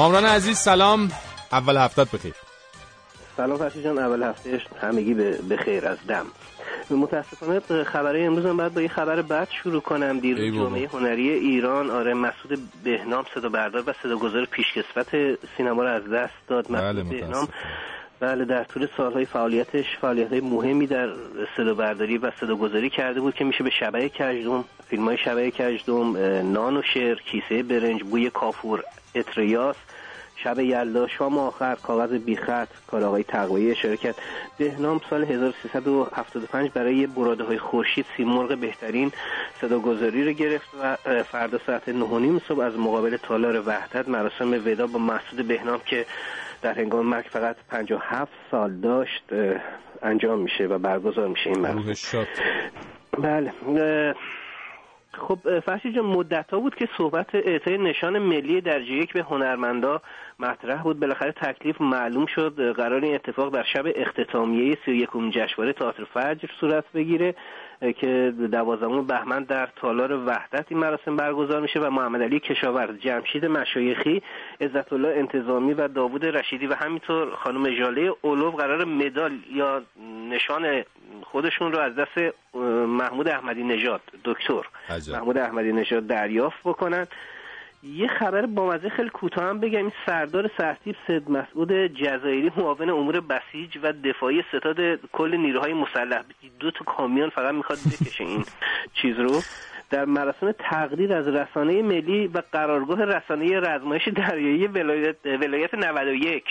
کامران 0.00 0.24
عزیز 0.24 0.58
سلام. 0.58 1.10
اول 1.52 1.76
هفتت 1.76 2.10
بخیر. 2.10 2.34
سلام 3.36 3.58
فرشی 3.58 3.82
جان 3.82 3.98
اول 3.98 4.22
هفتهش 4.22 4.66
همگی 4.80 5.14
به 5.14 5.56
خیر 5.64 5.86
از 5.86 5.98
دم. 6.08 6.26
متاسفانه 6.90 7.84
خبره 7.84 8.22
امروز 8.22 8.46
هم 8.46 8.56
باید 8.56 8.74
با 8.74 8.82
یه 8.82 8.88
خبر 8.88 9.22
بد 9.22 9.48
شروع 9.62 9.80
کنم. 9.80 10.20
دیر 10.20 10.50
جامعه 10.50 10.88
هنری 10.88 11.30
ایران 11.30 11.90
آره 11.90 12.14
مسعود 12.14 12.58
بهنام 12.84 13.24
صدا 13.34 13.48
بردار 13.48 13.82
و 13.86 13.94
صدا 14.02 14.16
گذار 14.16 14.44
پیشکسوت 14.44 15.38
سینما 15.56 15.82
رو 15.82 15.88
از 15.88 16.10
دست 16.10 16.34
داد. 16.48 16.72
مسعود 16.72 16.96
بله 16.96 17.02
بهنام 17.02 17.48
بله 18.20 18.44
در 18.44 18.64
طول 18.64 18.88
سالهای 18.96 19.24
فعالیتش 19.24 19.86
فعالیت 20.00 20.32
مهمی 20.32 20.86
در 20.86 21.08
صدا 21.56 21.74
برداری 21.74 22.18
و 22.18 22.30
صدا 22.40 22.56
گذاری 22.56 22.90
کرده 22.90 23.20
بود 23.20 23.34
که 23.34 23.44
میشه 23.44 23.64
به 23.64 23.70
شبه 23.70 24.08
کجدوم 24.08 24.64
فیلم 24.88 25.04
های 25.04 25.18
شبه 25.18 25.50
کجدوم 25.50 26.16
نان 26.52 26.76
و 26.76 26.82
شیر 26.82 27.14
کیسه 27.14 27.62
برنج 27.62 28.02
بوی 28.02 28.30
کافور 28.30 28.84
اتریاس. 29.14 29.76
شب 30.44 30.58
یلدا 30.58 31.08
شام 31.08 31.38
آخر 31.38 31.74
کاغذ 31.74 32.12
بیخط 32.12 32.68
کار 32.86 33.04
آقای 33.04 33.22
تقویی 33.22 33.74
شرکت 33.74 34.14
بهنام 34.58 35.00
سال 35.10 35.24
1375 35.24 36.70
برای 36.70 37.06
براده 37.06 37.44
های 37.44 37.58
خورشید 37.58 38.06
سیمرغ 38.16 38.58
بهترین 38.58 39.12
صداگذاری 39.60 40.24
رو 40.24 40.32
گرفت 40.32 40.68
و 40.82 40.96
فردا 41.22 41.58
ساعت 41.66 41.88
9 41.88 42.40
صبح 42.48 42.60
از 42.60 42.78
مقابل 42.78 43.16
تالار 43.16 43.68
وحدت 43.68 44.08
مراسم 44.08 44.52
ودا 44.66 44.86
با 44.86 44.98
مسعود 44.98 45.48
بهنام 45.48 45.80
که 45.86 46.06
در 46.62 46.74
هنگام 46.74 47.06
مرگ 47.06 47.24
فقط 47.24 47.56
57 47.70 48.32
سال 48.50 48.72
داشت 48.72 49.22
انجام 50.02 50.38
میشه 50.38 50.66
و 50.66 50.78
برگزار 50.78 51.28
میشه 51.28 51.50
این 51.50 51.58
مراسم. 51.58 52.26
بله 53.18 53.52
خب 55.20 55.60
فرشی 55.60 55.92
جان 55.92 56.04
مدت 56.04 56.50
ها 56.50 56.60
بود 56.60 56.74
که 56.74 56.88
صحبت 56.98 57.34
اعطای 57.34 57.78
نشان 57.78 58.18
ملی 58.18 58.60
درجه 58.60 58.92
یک 58.92 59.12
به 59.12 59.22
هنرمندا 59.22 60.02
مطرح 60.38 60.82
بود. 60.82 61.00
بالاخره 61.00 61.32
تکلیف 61.32 61.80
معلوم 61.80 62.26
شد. 62.26 62.72
قرار 62.72 63.04
این 63.04 63.14
اتفاق 63.14 63.54
در 63.54 63.64
شب 63.72 63.84
اختتامیه 63.94 64.78
31 64.86 65.10
جشنواره 65.30 65.72
تئاتر 65.72 66.04
فجر 66.04 66.48
صورت 66.60 66.84
بگیره. 66.94 67.34
که 67.80 68.34
دوازدهم 68.52 69.06
بهمن 69.06 69.42
در 69.42 69.68
تالار 69.76 70.12
وحدت 70.26 70.64
این 70.68 70.78
مراسم 70.80 71.16
برگزار 71.16 71.60
میشه 71.60 71.80
و 71.80 71.90
محمد 71.90 72.22
علی 72.22 72.40
کشاورز 72.40 72.98
جمشید 72.98 73.46
مشایخی 73.46 74.22
عزت 74.60 74.92
الله 74.92 75.08
انتظامی 75.08 75.74
و 75.74 75.88
داوود 75.88 76.24
رشیدی 76.24 76.66
و 76.66 76.74
همینطور 76.74 77.34
خانم 77.34 77.74
ژاله 77.74 78.12
اولو 78.22 78.50
قرار 78.50 78.84
مدال 78.84 79.38
یا 79.52 79.82
نشان 80.30 80.84
خودشون 81.22 81.72
رو 81.72 81.78
از 81.78 81.94
دست 81.94 82.34
محمود 82.86 83.28
احمدی 83.28 83.62
نژاد 83.62 84.00
دکتر 84.24 84.62
محمود 85.08 85.38
احمدی 85.38 85.72
نژاد 85.72 86.06
دریافت 86.06 86.58
بکنن. 86.64 87.06
یه 87.82 88.08
خبر 88.08 88.46
بامزه 88.46 88.88
خیلی 88.88 89.08
کوتاه 89.08 89.44
هم 89.44 89.60
بگم. 89.60 89.78
این 89.78 89.92
سردار 90.06 90.50
سرتیب 90.58 90.96
سید 91.06 91.30
مسعود 91.30 91.72
جزایری 91.72 92.52
معاون 92.56 92.90
امور 92.90 93.20
بسیج 93.20 93.78
و 93.82 93.92
دفاعی 93.92 94.44
ستاد 94.48 94.76
کل 95.12 95.36
نیروهای 95.36 95.72
مسلح. 95.72 96.22
دو 96.60 96.70
تا 96.70 96.84
کامیون 96.84 97.30
فقط 97.30 97.54
می‌خواد 97.54 97.78
بکشه 97.78 98.24
این 98.24 98.44
چیز 98.94 99.18
رو. 99.18 99.40
در 99.90 100.04
مراسم 100.04 100.52
تقدیر 100.52 101.14
از 101.14 101.28
رسانه 101.28 101.82
ملی 101.82 102.26
و 102.26 102.42
قرارگاه 102.52 103.04
رسانه 103.04 103.60
رزمایش 103.60 104.08
دریایی 104.08 104.66
ولایت, 104.66 105.16
ولایت 105.24 105.74
91 105.74 106.44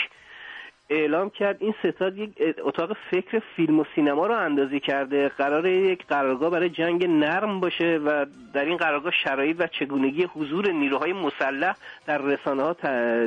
اعلام 0.90 1.30
کرد 1.30 1.58
این 1.60 1.74
ستاد 1.84 2.18
یک 2.18 2.30
اتاق 2.64 2.98
فکر 3.12 3.42
فیلم 3.56 3.80
و 3.80 3.84
سینما 3.96 4.28
رو 4.28 4.34
اندازی 4.34 4.80
کرده. 4.80 5.30
قرار 5.30 5.68
یک 5.68 6.06
قرارگاه 6.08 6.50
برای 6.50 6.70
جنگ 6.70 7.06
نرم 7.06 7.60
باشه 7.60 8.00
و 8.06 8.26
در 8.54 8.66
این 8.66 8.78
قرارگاه 8.78 9.12
شرایط 9.24 9.56
و 9.60 9.68
چگونگی 9.68 10.24
حضور 10.24 10.72
نیروهای 10.72 11.14
مسلح 11.14 11.76
در 12.06 12.18
رسانه 12.18 12.64
ها 12.64 12.74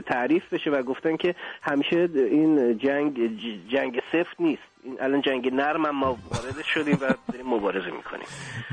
تعریف 0.01 0.55
بشه 0.55 0.71
و 0.71 0.83
گفتن 0.83 1.17
که 1.17 1.35
همیشه 1.63 2.09
این 2.15 2.79
جنگ 2.79 3.39
جنگ 3.69 4.03
سفت 4.13 4.41
نیست. 4.41 4.63
این 4.85 4.97
الان 5.01 5.21
جنگ 5.23 5.55
نرم 5.55 5.87
هم 5.87 5.97
ما 5.97 6.07
وارد 6.31 6.65
شدیم 6.65 6.99
و 7.01 7.15
داریم 7.33 7.47
مبارزه 7.47 7.91
می‌کنیم. 7.91 8.27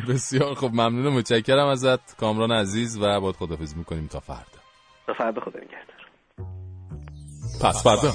بسیار 0.09 0.53
خب 0.55 0.69
ممنونم. 0.73 1.13
متشکرم 1.13 1.67
ازت. 1.67 2.17
کامران 2.17 2.51
عزیز 2.51 2.97
و 3.01 3.19
باید 3.19 3.35
خدافظ 3.35 3.77
می‌کنیم 3.77 4.07
تا 4.07 4.19
فردا. 4.19 4.59
تا 5.07 5.13
فردا 5.13 5.41
خدا 5.41 5.59
نگهدار. 5.59 5.88
پس 7.59 7.83
فردا. 7.83 8.13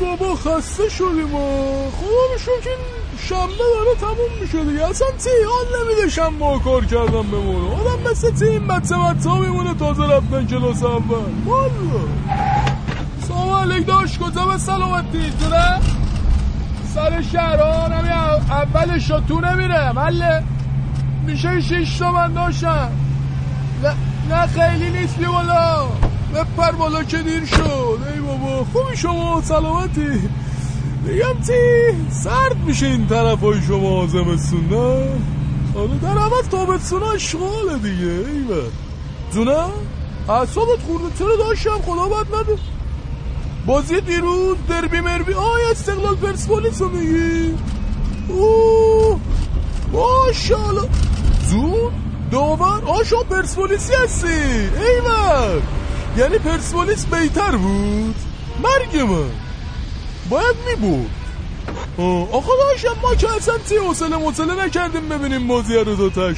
بابا 0.00 0.34
خسته 0.34 0.88
شدیم 0.88 1.34
و 1.34 1.90
خدا 1.90 2.34
بشون 2.34 2.60
که 2.64 2.70
شنبه 3.28 3.52
داره 3.58 3.94
تموم 4.00 4.40
میشه 4.40 4.64
دیگه. 4.64 4.84
اصلا 4.84 5.06
حال 5.50 5.86
نمیده 5.86 6.08
شنبه 6.08 6.64
کار 6.64 6.84
کردم 6.84 7.22
بمونه. 7.22 7.74
آدم 7.74 8.10
مثل 8.10 8.30
تیم 8.30 8.68
بچه 8.68 8.94
ها 8.94 9.38
میمونه 9.38 9.74
تازه 9.74 10.02
رفتن 10.02 10.46
کلاس 10.46 10.82
اول؟ 10.82 11.16
والا. 11.46 11.70
سلام 13.28 13.50
علیک 13.50 13.86
داشت. 13.86 14.18
به 14.18 14.58
سلامتی؟ 14.58 15.32
نه 15.50 15.80
سر 16.94 17.22
شهران 17.22 17.92
همی 17.92 18.08
اولش 18.50 19.06
تو 19.06 19.40
نمیره. 19.40 19.92
مله 19.92 20.42
میشه 21.26 21.60
شش 21.60 22.02
من 22.02 22.32
داشتم 22.32 22.90
نه, 23.82 23.94
نه 24.30 24.46
خیلی 24.46 24.90
نیست 25.00 25.16
بی 25.18 25.24
بالا 25.24 25.86
بپر 26.34 26.72
بالا 26.72 27.02
که 27.02 27.18
دیر 27.18 27.44
شد. 27.44 27.98
ای 28.14 28.20
بابا. 28.20 28.64
خوبی 28.72 28.96
شما؟ 28.96 29.42
سلامتی. 29.42 30.28
بگم 31.08 31.42
چی 31.46 32.10
سرد 32.10 32.56
میشه 32.66 32.86
این 32.86 33.06
طرف 33.06 33.40
های 33.40 33.62
شما 33.68 34.06
زمستون 34.06 34.68
نه 34.70 35.08
آره 35.74 35.98
در 36.02 36.18
عوض 36.18 36.48
تابستون 36.50 37.02
اشغاله 37.02 37.78
دیگه 37.78 38.30
ایوه. 38.30 38.62
جونه 39.34 39.64
اعصابت 40.28 40.78
خورده 40.86 41.18
چرا 41.18 41.36
داشتم 41.36 41.78
خدا 41.86 42.08
بد 42.08 42.34
نده؟ 42.34 42.58
بازی 43.66 44.00
دیروز 44.00 44.56
دربی 44.68 45.00
مربی 45.00 45.32
آی 45.32 45.62
استقلال 45.70 46.16
پرسپولیس 46.16 46.82
رو 46.82 46.88
میگی؟ 46.88 47.54
اوه 48.28 49.20
ماشاءالله. 49.92 50.88
زون 51.48 51.92
داور 52.30 52.82
آشا 52.86 53.22
پرسپولیسی 53.22 53.92
هستی 54.04 54.28
ایول 54.28 55.60
یعنی 56.16 56.38
پرسپولیس 56.38 57.06
بیتر 57.06 57.56
بود؟ 57.56 58.14
مرگ 58.62 59.00
من. 59.00 59.47
باید 60.30 60.56
میبود. 60.70 61.10
آخه 62.32 62.50
داشتم 62.60 63.00
ما 63.02 63.14
که 63.14 63.36
اصلا 63.36 63.54
تی 63.68 63.76
حوصله 63.76 64.16
مطله 64.16 64.64
نکردیم 64.64 65.08
ببینیم 65.08 65.46
بازی 65.46 65.74
رو 65.74 65.94
دوتاش 65.96 66.36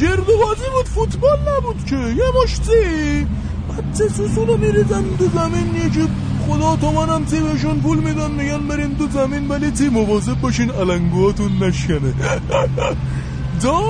گردو 0.00 0.36
بازی 0.38 0.70
بود 0.72 0.86
فوتبال 0.88 1.38
نبود 1.56 1.84
که. 1.84 1.96
یه 1.96 2.24
مشتی 2.42 3.26
بعد 3.68 4.08
سوسونو 4.08 4.56
میریزن 4.56 5.02
دو 5.02 5.28
زمین 5.28 5.76
یکی 5.86 6.08
خدا 6.48 6.76
تو 6.76 6.90
منم 6.90 7.24
تی 7.24 7.40
بهشون 7.40 7.80
پول 7.80 7.98
میدن 7.98 8.30
میگن 8.30 8.68
برین 8.68 8.92
دو 8.92 9.08
زمین 9.08 9.48
ولی 9.48 9.70
تی 9.70 9.88
مواظب 9.88 10.40
باشین 10.40 10.70
علنگوهاتون 10.70 11.62
نشکنه. 11.62 12.14
دا؟ 13.62 13.82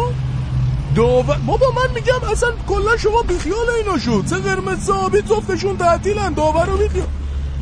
داور 0.97 1.39
بابا 1.47 1.67
من 1.77 1.95
میگم 1.95 2.33
اصلا 2.33 2.49
کلا 2.69 2.97
شما 2.97 3.23
بیخیال 3.23 3.71
اینا 3.79 3.99
شد. 3.99 4.23
سه 4.27 4.37
قرمز 4.37 4.79
صحابی 4.79 5.23
توفشون 5.23 5.77
تعطیلن 5.77 6.33
داور 6.33 6.67
رو 6.67 6.77
بیخیال. 6.77 7.07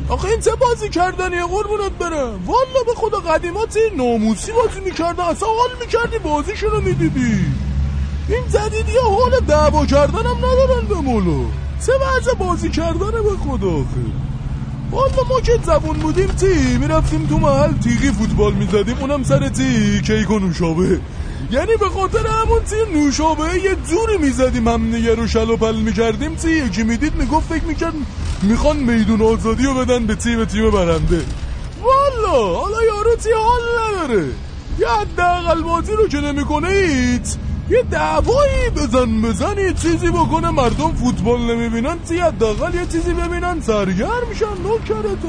آخه 0.09 0.27
این 0.27 0.39
چه 0.39 0.51
بازی 0.55 0.89
کردنیه؟ 0.89 1.43
قربونت 1.45 1.91
برم. 1.91 2.45
والا 2.45 2.83
به 2.85 2.93
خدا 2.95 3.19
قدیماتی 3.19 3.79
ناموسی 3.97 4.51
بازی 4.51 4.79
می‌کردن 4.79 5.23
اصلا 5.23 5.47
حال 5.47 5.69
می‌کردی 5.79 6.17
بازیشون 6.17 6.71
رو 6.71 6.81
می‌دیدی. 6.81 7.45
این 8.29 8.43
جدیدی 8.53 8.97
حال 8.97 9.39
دعوا 9.47 9.85
کردن 9.85 10.25
هم 10.25 10.37
ندارن 10.37 10.87
به 10.89 10.95
مولو. 10.95 11.45
چه 11.85 11.91
وضع 11.93 12.33
بازی 12.33 12.69
کردنه 12.69 13.21
به 13.21 13.37
خدا 13.45 13.71
آخه. 13.71 14.05
والا 14.91 15.23
ما 15.29 15.41
که 15.41 15.59
زبون 15.65 15.97
بودیم 15.97 16.27
تی 16.27 16.77
می‌رفتیم 16.77 17.27
تو 17.27 17.37
محل 17.37 17.73
تیغی 17.83 18.11
فوتبال 18.11 18.53
می‌زدیم 18.53 18.97
اونم 18.99 19.23
سر 19.23 19.49
تی 19.49 20.01
کیک 20.01 20.31
نوشابه. 20.31 20.99
یعنی 21.51 21.77
به 21.79 21.89
خاطر 21.89 22.27
همون 22.27 22.59
تی 22.59 22.99
نوشابه 22.99 23.55
یه 23.63 23.75
جوری 23.75 24.17
می‌زدیم 24.17 24.67
هم 24.67 24.95
نگه 24.95 25.15
رو 25.15 25.27
شل 25.27 25.49
و 25.49 25.57
پل 25.57 25.75
می‌کردیم 25.75 26.35
تی 26.35 26.51
یکی 26.51 26.83
می‌دید 26.83 27.15
می‌گفت 27.15 27.53
فکر 27.53 27.63
می‌کرد 27.63 27.93
می‌خوان 28.41 28.77
میدون 28.77 29.21
آزادی 29.21 29.63
رو 29.63 29.73
بدن 29.73 30.05
به 30.05 30.15
تیم 30.15 30.45
تیم 30.45 30.71
برنده. 30.71 31.21
والا 31.83 32.55
حالا 32.55 32.83
یارو 32.83 33.15
تی 33.15 33.29
حال 33.31 33.61
نداره؟ 33.95 34.25
یه 34.79 34.87
حداقل 34.87 35.61
بازی 35.61 35.93
رو 35.93 36.07
که 36.07 36.17
نمی‌کنه 36.17 36.67
ایت 36.67 37.37
یه 37.69 37.83
دعوایی 37.91 38.69
بزن 38.75 39.21
بزن 39.21 39.57
یه 39.57 39.73
چیزی 39.73 40.09
بکنه 40.09 40.49
مردم 40.49 40.91
فوتبال 40.91 41.41
نمی‌بینن 41.41 41.99
تی 41.99 42.19
حداقل 42.19 42.75
یه 42.75 42.85
چیزی 42.85 43.13
ببینن 43.13 43.61
سرگرم 43.61 44.27
میشن 44.29 44.45
نکرته 44.45 45.27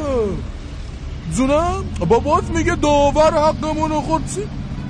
زونم 1.32 1.84
بابات 2.08 2.50
میگه 2.50 2.74
داور 2.74 3.34
حقمونو 3.34 4.00
خود 4.00 4.22
چی؟ 4.34 4.40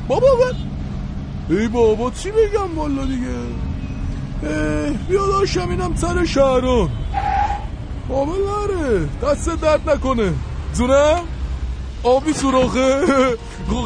بابا 0.09 0.27
بل 0.27 1.57
ای 1.57 1.69
بابا 1.69 2.11
چی 2.11 2.31
بگم 2.31 2.79
والا 2.79 3.05
دیگه؟ 3.05 3.37
بیا 5.09 5.27
داشتم 5.27 5.69
اینم 5.69 5.95
سر 5.95 6.25
شهران 6.25 6.89
قابل 8.09 8.33
نره. 8.33 9.09
دست 9.23 9.61
درد 9.61 9.91
نکنه. 9.91 10.33
زونم 10.73 11.21
آبی 12.03 12.33
سوراخه. 12.33 13.05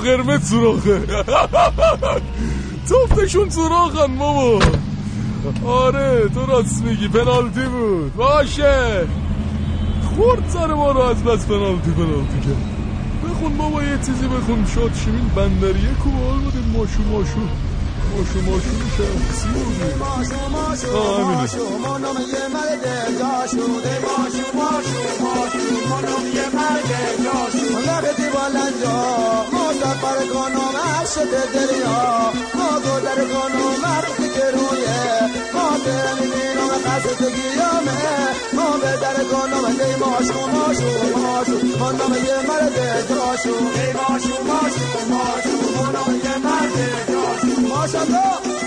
قرمز 0.05 0.49
سوراخه. 0.49 1.03
توفتشون 2.89 3.51
سوراخن 3.51 4.17
بابا. 4.19 4.59
آره 5.67 6.29
تو 6.35 6.47
راست 6.47 6.83
میگی 6.83 7.09
پنالتی 7.09 7.61
بود. 7.61 8.15
باشه. 8.17 9.07
خورد 10.17 10.49
سر 10.49 10.75
ما 10.75 10.91
رو 10.93 11.01
از 11.01 11.25
بس 11.25 11.47
پنالتی 11.47 11.91
پنالتی 11.91 12.41
کرد 12.41 12.65
بخون 13.25 13.57
بابا 13.57 13.83
یه 13.83 13.97
چیزی 13.97 14.27
بخون. 14.27 14.67
شاد 14.75 14.95
شمین 14.95 15.29
بندریه 15.37 15.95
کوبال 16.05 16.39
بودیم 16.39 16.75
ماشو 16.77 17.03
ماشو. 17.03 17.70
ماشو 18.17 18.41
ماشو 18.41 18.71
بودیم 19.55 19.99
ماشو 19.99 20.49
ماشو 20.49 21.25
ماشو 21.25 21.79
منم 21.79 22.19
یه 22.33 22.49
مرد 22.55 22.85
جاشو 23.19 23.67
ماشو 24.07 24.47
ماشو 24.59 25.01
ماشو 25.25 25.63
منم 25.91 26.27
یه 26.35 26.47
مرد 26.57 26.91
جاشو 27.25 27.79
لبتی 27.87 28.27
بالنجا 28.35 28.99
مسافر 29.53 30.19
کنم 30.33 30.77
عرش 30.85 31.15
دریا 31.15 32.33
ما 32.55 32.71
گذر 32.85 33.25
کنم 33.33 33.75
مرد 33.83 34.19
گرویه 34.37 35.30
ما 35.55 35.71
می‌بینم 36.21 36.71
خستگی 36.85 37.49
یامه 37.59 37.99
ما 38.53 38.77
به 38.79 38.93
در 39.03 39.25
کنم 39.25 39.73
دی 39.79 39.95
ماشو 40.01 40.41
ماشو 40.55 40.91
ماشو 41.19 41.59
منم 41.81 42.15
یه 42.25 42.39
مرد 42.49 43.09
جاشو. 43.09 43.55
دی 43.75 43.87
ماشو 43.99 44.41
ماشاءالله. 47.81 48.60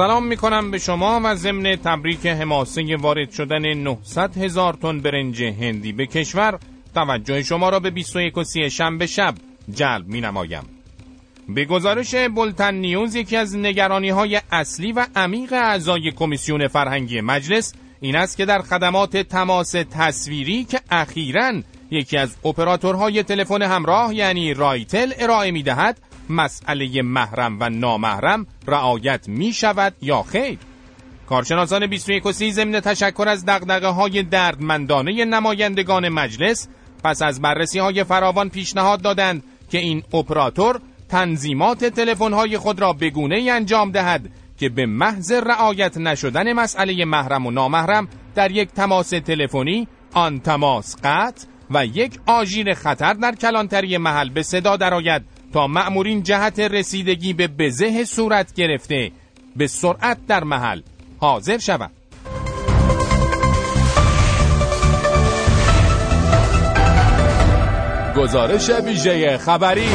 سلام 0.00 0.26
می‌کنم 0.26 0.70
به 0.70 0.78
شما 0.78 1.20
و 1.24 1.34
ضمن 1.34 1.76
تبریک 1.76 2.26
حماسه 2.26 2.96
وارد 2.96 3.30
شدن 3.30 3.74
900 3.74 4.38
هزار 4.38 4.74
تن 4.74 5.00
برنج 5.00 5.42
هندی 5.42 5.92
به 5.92 6.06
کشور 6.06 6.58
توجه 6.94 7.42
شما 7.42 7.68
را 7.68 7.80
به 7.80 7.90
21 7.90 8.38
و 8.38 8.44
30 8.44 8.70
شنبه 8.70 9.06
شب 9.06 9.34
جلب 9.74 10.06
می 10.06 10.20
نمایم. 10.20 10.62
به 11.48 11.64
گزارش 11.64 12.14
بولتن 12.14 12.74
نیوز 12.74 13.14
یکی 13.14 13.36
از 13.36 13.56
نگرانی 13.56 14.08
های 14.08 14.40
اصلی 14.52 14.92
و 14.92 15.06
عمیق 15.16 15.52
اعضای 15.52 16.10
کمیسیون 16.10 16.68
فرهنگی 16.68 17.20
مجلس 17.20 17.74
این 18.00 18.16
است 18.16 18.36
که 18.36 18.44
در 18.44 18.62
خدمات 18.62 19.16
تماس 19.16 19.70
تصویری 19.70 20.64
که 20.64 20.80
اخیراً 20.90 21.52
یکی 21.90 22.16
از 22.16 22.36
اپراتورهای 22.44 23.22
تلفن 23.22 23.62
همراه 23.62 24.14
یعنی 24.14 24.54
رایتل 24.54 25.12
ارائه 25.18 25.50
می 25.50 25.62
دهد 25.62 25.98
مسئله 26.30 27.02
محرم 27.02 27.56
و 27.60 27.70
نامحرم 27.70 28.46
رعایت 28.66 29.28
می 29.28 29.52
شود 29.52 29.94
یا 30.02 30.22
خیر؟ 30.22 30.58
کارشناسان 31.28 31.86
21 31.86 32.26
و 32.26 32.32
30 32.32 32.52
ضمن 32.52 32.80
تشکر 32.80 33.28
از 33.28 33.44
دقدقه 33.44 33.88
های 33.88 34.22
دردمندانه 34.22 35.24
نمایندگان 35.24 36.08
مجلس 36.08 36.68
پس 37.04 37.22
از 37.22 37.40
بررسی 37.40 37.78
های 37.78 38.04
فراوان 38.04 38.48
پیشنهاد 38.48 39.02
دادند 39.02 39.42
که 39.70 39.78
این 39.78 40.02
اپراتور 40.12 40.80
تنظیمات 41.08 41.84
تلفن 41.84 42.32
های 42.32 42.58
خود 42.58 42.80
را 42.80 42.92
بگونه 42.92 43.36
ای 43.36 43.50
انجام 43.50 43.90
دهد 43.90 44.30
که 44.58 44.68
به 44.68 44.86
محض 44.86 45.32
رعایت 45.32 45.96
نشدن 45.96 46.52
مسئله 46.52 47.04
محرم 47.04 47.46
و 47.46 47.50
نامحرم 47.50 48.08
در 48.34 48.50
یک 48.50 48.68
تماس 48.68 49.10
تلفنی 49.10 49.88
آن 50.14 50.40
تماس 50.40 50.96
قطع 51.04 51.46
و 51.70 51.86
یک 51.86 52.18
آژیر 52.26 52.74
خطر 52.74 53.14
در 53.14 53.34
کلانتری 53.34 53.98
محل 53.98 54.28
به 54.28 54.42
صدا 54.42 54.76
درآید 54.76 55.22
تا 55.52 55.66
مأمورین 55.66 56.22
جهت 56.22 56.60
رسیدگی 56.60 57.32
به 57.32 57.48
بزه 57.48 58.04
صورت 58.04 58.54
گرفته. 58.54 59.10
به 59.56 59.66
سرعت 59.66 60.18
در 60.26 60.44
محل 60.44 60.80
حاضر 61.18 61.58
شود 61.58 61.90
گزارش 68.16 68.70
ویژه 68.70 69.38
خبری. 69.38 69.88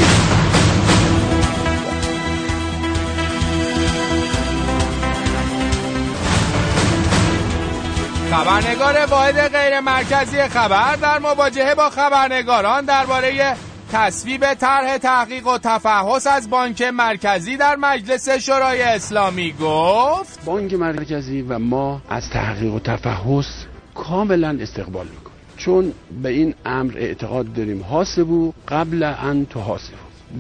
خبرنگار 8.31 9.05
واحد 9.05 9.47
غیر 9.47 9.79
مرکزی 9.79 10.41
خبر 10.43 10.95
در 10.95 11.19
مواجهه 11.19 11.75
با 11.75 11.89
خبرنگاران 11.89 12.85
درباره 12.85 13.55
تصویب 13.97 14.53
طرح 14.53 14.97
تحقیق 14.97 15.47
و 15.47 15.57
تفحص 15.57 16.27
از 16.27 16.49
بانک 16.49 16.81
مرکزی 16.81 17.57
در 17.57 17.75
مجلس 17.75 18.29
شورای 18.29 18.81
اسلامی 18.81 19.53
گفت 19.61 20.45
بانک 20.45 20.73
مرکزی 20.73 21.41
و 21.41 21.59
ما 21.59 22.01
از 22.09 22.29
تحقیق 22.29 22.73
و 22.73 22.79
تفحص 22.79 23.65
کاملا 23.95 24.57
استقبال 24.61 25.07
می‌کنیم. 25.07 25.37
چون 25.57 25.93
به 26.23 26.29
این 26.29 26.55
امر 26.65 26.93
اعتقاد 26.97 27.53
داریم 27.53 27.83
حاسبو 27.83 28.53
قبل 28.67 29.03
ان 29.03 29.47
حاسبو 29.53 29.97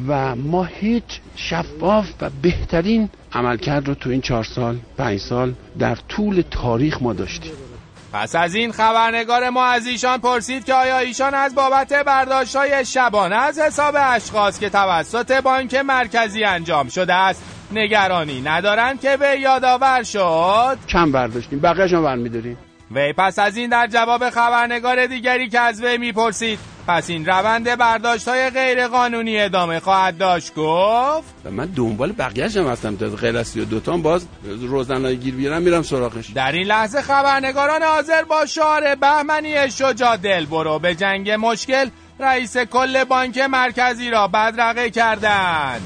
و 0.07 0.35
ما 0.35 0.63
هیچ 0.63 1.21
شفاف 1.35 2.09
و 2.21 2.29
بهترین 2.41 3.09
عملکرد 3.33 3.87
رو 3.87 3.95
تو 3.95 4.09
این 4.09 4.21
چهار 4.21 4.43
سال 4.43 4.77
پنج 4.97 5.19
سال 5.19 5.53
در 5.79 5.95
طول 5.95 6.43
تاریخ 6.51 7.01
ما 7.01 7.13
داشتیم. 7.13 7.51
پس 8.15 8.35
از 8.35 8.55
این 8.55 8.71
خبرنگار 8.71 9.49
ما 9.49 9.65
از 9.65 9.87
ایشان 9.87 10.17
پرسید 10.17 10.65
که 10.65 10.73
آیا 10.73 10.99
ایشان 10.99 11.33
از 11.33 11.55
بابت 11.55 11.93
برداشت 11.93 12.55
های 12.55 12.85
شبانه 12.85 13.35
از 13.35 13.59
حساب 13.59 13.95
اشخاص 13.99 14.59
که 14.59 14.69
توسط 14.69 15.31
بانک 15.41 15.75
مرکزی 15.75 16.43
انجام 16.43 16.89
شده 16.89 17.13
است 17.13 17.43
نگرانی 17.71 18.41
ندارند 18.41 19.01
که 19.01 19.17
به 19.17 19.39
یادآور 19.39 20.03
شد؟ 20.03 20.77
کم 20.89 21.11
برداشتیم. 21.11 21.59
بقیه‌اش 21.59 21.93
هم 21.93 22.03
برمیداریم. 22.03 22.57
وی 22.95 23.13
پس 23.13 23.39
از 23.39 23.57
این 23.57 23.69
در 23.69 23.87
جواب 23.87 24.29
خبرنگار 24.29 25.05
دیگری 25.05 25.49
که 25.49 25.59
از 25.59 25.83
وی 25.83 25.97
می‌پرسید. 25.97 26.59
پس 26.87 27.09
این 27.09 27.25
روند 27.25 27.75
برداشت 27.75 28.27
های 28.27 28.49
غیر 28.49 28.87
قانونی 28.87 29.39
ادامه 29.39 29.79
خواهد 29.79 30.17
داشت. 30.17 30.55
گفت 30.55 31.33
من 31.51 31.65
دنبال 31.65 32.11
بقیهش 32.11 32.57
هم 32.57 32.67
هستم. 32.67 32.95
تا 32.95 33.07
غیر 33.07 33.37
از 33.37 33.53
دوتان 33.53 34.01
باز 34.01 34.27
روزنای 34.61 35.17
گیر 35.17 35.35
بیارم 35.35 35.61
میرم 35.61 35.81
سراغش. 35.81 36.29
در 36.29 36.51
این 36.51 36.67
لحظه 36.67 37.01
خبرنگاران 37.01 37.83
حاضر 37.83 38.23
با 38.23 38.45
شعار 38.45 38.95
بهمنی 38.95 39.71
شجاع 39.71 40.17
دل 40.17 40.45
برو 40.45 40.79
به 40.79 40.95
جنگ 40.95 41.31
مشکل 41.31 41.89
رئیس 42.19 42.57
کل 42.57 43.03
بانک 43.03 43.37
مرکزی 43.37 44.09
را 44.09 44.27
بدرقه 44.27 44.89
کردند. 44.89 45.81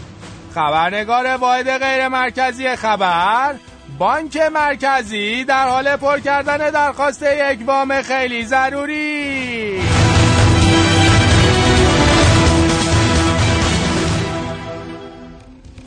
خبرنگار 0.55 1.26
واحد 1.26 1.78
غیر 1.78 2.07
مرکزی 2.07 2.76
خبر 2.76 3.55
بانک 3.98 4.38
مرکزی 4.38 5.44
در 5.44 5.70
حال 5.70 5.96
پر 5.96 6.20
کردن 6.20 6.70
درخواست 6.70 7.24
یک 7.24 7.60
وام 7.68 8.02
خیلی 8.02 8.46
ضروری. 8.46 9.78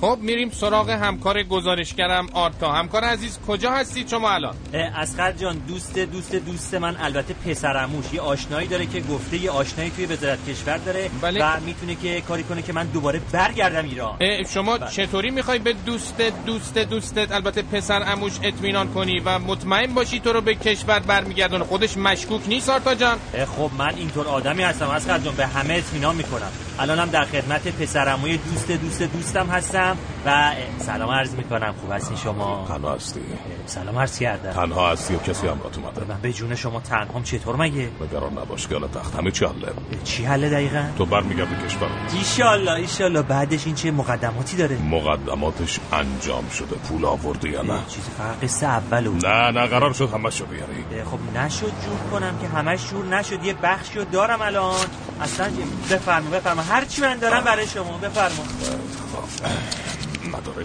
خب 0.03 0.19
میریم 0.21 0.51
سراغ 0.51 0.91
همکار 0.91 1.43
گزارشگرم 1.43 2.27
آرتا. 2.33 2.73
همکار 2.73 3.05
عزیز 3.05 3.39
کجا 3.47 3.71
هستید 3.71 4.09
شما 4.09 4.31
الان؟ 4.31 4.55
اسقر 4.75 5.33
جان 5.33 5.59
دوست 5.69 5.99
دوست 5.99 6.35
دوست 6.35 6.75
من 6.75 6.97
البته 6.97 7.35
پسرموش 7.35 8.05
یه 8.13 8.21
آشنایی 8.21 8.69
داره 8.69 8.87
که 8.87 9.01
گفته 9.01 9.37
یه 9.37 9.51
آشنایی 9.51 9.91
توی 9.91 10.07
وزارت 10.07 10.49
کشور 10.49 10.77
داره 10.77 11.11
بله. 11.23 11.45
و 11.45 11.61
می‌تونه 11.61 11.95
که 11.95 12.21
کاری 12.21 12.43
کنه 12.43 12.63
که 12.63 12.73
من 12.73 12.87
دوباره 12.87 13.21
برگردم 13.33 13.85
ایران. 13.85 14.19
شما 14.55 14.79
بله. 14.79 14.91
چطوری 14.91 15.31
می‌خوای 15.31 15.59
به 15.59 15.73
دوست 15.73 16.21
دوست 16.47 16.79
دوستت 16.79 17.33
البته 17.33 17.63
پسرعموش 17.63 18.33
اطمینان 18.43 18.93
کنی 18.93 19.21
و 19.21 19.39
مطمئن 19.39 19.95
باشی 19.95 20.21
تو 20.21 20.33
رو 20.33 20.41
به 20.41 20.55
کشور 20.55 20.99
برمیگردونه؟ 20.99 21.65
خودش 21.65 21.97
مشکوک 21.97 22.49
نیست 22.49 22.71
آرتا 22.71 22.95
جان؟ 22.95 23.19
خب 23.57 23.71
من 23.79 23.95
اینطور 23.95 24.29
آدمی 24.29 24.63
هستم 24.63 24.89
اسقر 24.89 25.19
جان 25.19 25.35
به 25.35 25.47
همه 25.47 25.75
اطمینان 25.75 26.17
می‌کنم. 26.17 26.51
الانم 26.79 27.11
در 27.11 27.25
خدمت 27.25 27.69
پسرعموی 27.69 28.37
دوست 28.37 28.71
دوست 28.71 29.03
دوستم 29.03 29.47
هستم. 29.47 29.92
و 30.27 30.53
سلام 30.79 31.11
عرض 31.11 31.35
می‌کنم. 31.35 31.75
خوب 31.81 31.93
هستی 31.93 32.17
شما؟ 32.17 32.65
تنها 32.69 32.95
هستی. 32.95 33.21
سلام 33.67 33.99
عرض 33.99 34.19
کردم. 34.19 34.53
تنها 34.53 34.93
هستی 34.93 35.15
و 35.15 35.19
کسی 35.19 35.47
هم 35.47 35.61
رات 35.65 35.79
اومده. 35.79 36.05
من 36.09 36.21
به 36.23 36.33
جون 36.33 36.55
شما 36.55 36.81
تنهام 36.81 37.23
چطور 37.23 37.57
مگه؟ 37.57 37.89
نگران 38.01 38.33
نباش 38.39 38.69
که 38.69 38.81
تخت 38.95 39.17
همه 39.17 39.31
چی 39.31 39.45
حله 39.45 39.73
چی 40.05 40.25
حله 40.25 40.51
دقیقا؟ 40.51 40.85
تو 40.99 41.07
برمیگردی 41.07 41.55
کشور. 41.67 41.89
ایشالله 42.13 42.73
ایشالله. 42.73 43.23
بعدش 43.23 43.67
این 43.67 43.75
چه 43.75 43.91
مقدماتی 43.91 44.57
داره؟ 44.57 44.79
مقدماتش 44.79 45.81
انجام 45.93 46.49
شده. 46.49 46.77
پول 46.77 47.05
آوردی 47.05 47.49
یا 47.49 47.63
نه؟ 47.63 47.79
چیز 47.89 48.05
فقط 48.19 48.41
قصه 48.45 48.67
اولو 48.67 49.13
نه 49.13 49.51
نه 49.51 49.67
قرار 49.67 49.93
شد 49.93 50.11
همه 50.13 50.31
شو 50.31 50.47
بیاری. 50.47 51.05
خب 51.05 51.39
نشد 51.39 51.73
جور 51.85 52.11
کنم 52.11 52.39
که 52.39 52.49
همش 52.49 52.91
جور 52.91 53.05
نشد. 53.05 53.45
یه 53.45 53.55
بخشی 53.63 54.05
دارم 54.13 54.43
الان. 54.43 54.75
اصلا 55.23 55.51
بفرما 55.91 56.31
بفرما 56.31 56.63
هر 56.63 56.85
چی 56.85 57.01
من 57.01 57.19
دارم 57.19 57.45
برای 57.45 57.67
شما 57.67 57.99
بفرما 57.99 58.45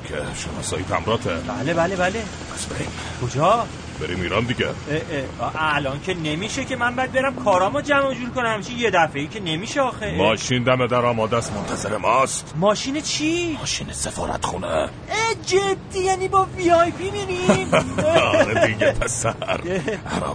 که 0.07 0.15
شناسایی 0.35 0.85
تمراته 0.89 1.29
بله 1.29 1.73
بله 1.73 1.95
بله. 1.95 2.23
پس 2.55 2.65
بریم 2.65 2.87
کجا؟ 3.21 3.67
بریم 4.01 4.21
ایران 4.21 4.43
دیگه. 4.43 4.67
الان 5.55 6.01
که 6.01 6.13
نمیشه 6.13 6.65
که 6.65 6.75
من 6.75 6.95
باید 6.95 7.11
برم 7.11 7.35
کارامو 7.35 7.81
جمع 7.81 8.13
جور 8.13 8.29
کنم. 8.29 8.45
همچین 8.53 8.77
یه 8.79 8.91
دفعه 8.91 9.21
ای 9.21 9.27
که 9.27 9.39
نمیشه 9.39 9.81
آخه. 9.81 10.15
ماشین 10.17 10.63
دم 10.63 10.87
در 10.87 11.05
آماده 11.05 11.37
است 11.37 11.53
منتظر 11.53 11.97
ماست. 11.97 12.53
ماشین 12.55 13.01
چی؟ 13.01 13.57
ماشین 13.59 13.91
سفارت 13.93 14.45
خونه 14.45 14.89
جدی 15.45 15.99
یعنی 15.99 16.27
با 16.27 16.47
وی 16.57 16.71
آی 16.71 16.91
پی 16.91 17.11
میریم 17.11 17.73
آره 18.05 18.67
دیگه 18.67 18.91
پسر. 18.91 19.33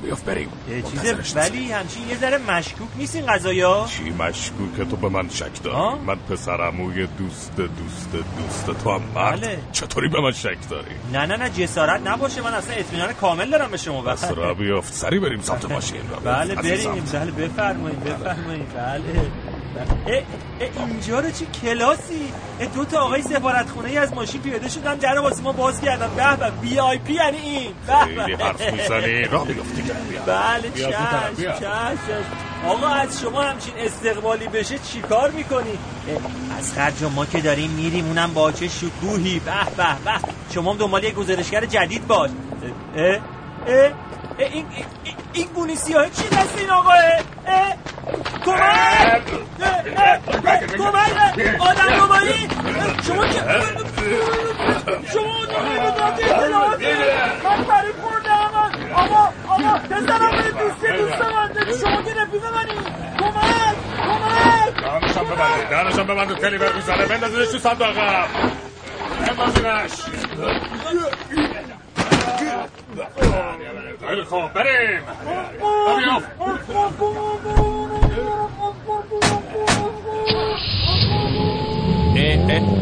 بیافت 0.02 0.24
بریم. 0.24 0.48
چیزه 0.90 1.16
ولی 1.34 1.72
همچین 1.72 2.08
یه 2.08 2.16
ذره 2.16 2.38
مشکوک 2.38 2.88
نیست 2.98 3.16
این 3.16 3.26
قضایا 3.26 3.86
چی 3.98 4.10
مشکوک؟ 4.10 4.88
تو 4.90 4.96
به 4.96 5.08
من 5.08 5.28
شک 5.28 5.62
داری. 5.62 5.98
من 6.06 6.16
پسرموی 6.16 7.06
دوست 7.06 7.56
دوست 7.56 8.12
دوست. 8.12 8.82
تو 8.84 8.90
هم 8.90 9.02
مرد. 9.14 9.40
بله. 9.40 9.58
چطوری 9.72 10.08
به 10.08 10.20
من 10.20 10.32
شک 10.32 10.68
داری؟ 10.70 10.90
نه 11.12 11.26
نه 11.26 11.36
نه 11.36 11.50
جسارت 11.50 12.00
نباشه. 12.06 12.40
من 12.42 12.54
اصلا 12.54 12.74
اطمینان 12.74 13.12
کامل 13.12 13.51
دارم 13.52 13.70
به 13.70 13.76
شما 13.76 14.02
بس 14.02 14.24
را 14.24 14.54
بیافت. 14.54 14.94
سری 14.94 15.18
بریم 15.18 15.40
سمت 15.40 15.70
ماشین. 15.70 16.00
بله 16.24 16.54
بریم. 16.54 17.04
بله. 17.12 17.30
بفرمایید 17.30 18.04
بفرمایید. 18.04 18.66
بله. 18.76 20.22
اینجا 20.88 21.20
رو 21.20 21.30
چه 21.30 21.46
کلاسی؟ 21.62 22.32
دو 22.74 22.84
تا 22.84 22.98
آقای 23.00 23.22
سفارت 23.22 23.70
خونه 23.70 23.88
ای 23.88 23.98
از 23.98 24.14
ماشین 24.14 24.42
پیاده 24.42 24.68
شدن. 24.68 24.94
در 24.94 25.18
واسه 25.18 25.42
ما 25.42 25.52
باز 25.52 25.80
کردن 25.80 26.10
به 26.16 26.36
به 26.36 26.50
بی 26.50 26.78
آی 26.78 26.98
پی 26.98 27.12
یعنی 27.12 27.36
این. 27.38 27.72
خیلی 27.86 28.32
حرف 28.32 28.72
می‌زنی. 28.72 29.24
راه 29.24 29.46
بیفتی 29.46 29.82
بله 30.26 30.70
چش 30.74 31.58
چش 31.58 31.98
آقا 32.66 32.86
از 32.86 33.20
شما 33.20 33.42
همچین 33.42 33.74
استقبالی 33.76 34.46
بشه 34.46 34.78
چیکار 34.78 35.30
می‌کنی؟ 35.30 35.78
از 36.58 36.72
خرج 36.72 37.04
ما 37.14 37.26
که 37.26 37.40
داریم 37.40 37.70
میریم 37.70 38.06
اونم 38.06 38.34
با 38.34 38.52
چه 38.52 38.68
شکوهی؟ 38.68 39.38
به 39.38 39.50
به 39.76 39.84
به. 40.04 40.28
شما 40.54 40.74
دنبال 40.74 41.04
یه 41.04 41.10
گزارشگر 41.10 41.66
جدید 41.66 42.06
باش. 42.06 42.30
این 43.66 44.66
این 45.32 45.46
گونی 45.54 45.76
سیاه 45.76 46.10
چی 46.10 46.28
دست 46.28 46.58
این 46.58 46.70
آقاه؟ 46.70 46.94
کمک 48.44 49.22
کمک 50.76 51.60
آدم 51.60 52.00
روبایی 52.00 52.48
شما 53.06 53.26
که 53.26 53.40
شما 55.12 55.38
آدم 55.38 56.80
من 57.44 57.64
فریب 57.64 57.96
خوردم 58.02 58.50
آقا 58.94 59.32
آقا 59.48 59.78
پسرم 59.78 60.30
به 60.30 60.50
دوستی 60.50 60.92
دوست 60.98 61.20
من 61.22 61.50
شما 61.80 62.02
که 62.02 62.10
رفیق 62.20 62.44
منی. 62.44 62.74
کمک 63.18 63.76
کمک 64.04 64.82
دانشم 64.82 65.24
ببندید. 65.24 65.68
دانشم 65.70 66.06
ببندید. 66.06 66.38
خیلی 66.38 66.58
بر 66.58 66.72
می‌زنه. 66.72 67.06
تو 67.06 67.58
صندوق. 67.58 67.96
بندازیدش 69.28 70.02
خیلی 74.08 74.22
خوب 74.22 74.52
بریم 74.52 75.00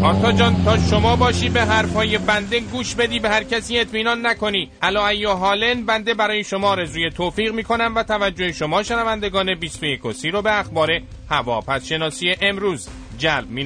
آتا 0.02 0.32
جان 0.32 0.64
تا 0.64 0.78
شما 0.78 1.16
باشی 1.16 1.48
به 1.48 1.61
حرفای 1.61 2.18
بنده 2.18 2.61
گوش 2.61 2.94
بدی 2.94 3.18
به 3.18 3.28
هر 3.28 3.42
کسی 3.44 3.78
اطمینان 3.78 4.26
نکنی. 4.26 4.70
الا 4.82 5.08
ایو 5.08 5.30
حالن 5.30 5.86
بنده 5.86 6.14
برای 6.14 6.44
شما 6.44 6.74
رزوی 6.74 7.11
توفیق 7.11 7.52
می‌کنم 7.52 7.92
و 7.96 8.02
توجه 8.02 8.52
شما 8.52 8.82
شنوندگان 8.82 9.54
21 9.54 10.04
و 10.04 10.12
سی 10.12 10.30
رو 10.30 10.42
به 10.42 10.58
اخبار 10.58 10.88
هوا 11.30 11.61
پس 11.61 11.86
شناسی 11.86 12.34
امروز 12.40 12.88
جلب 13.18 13.50
می 13.50 13.64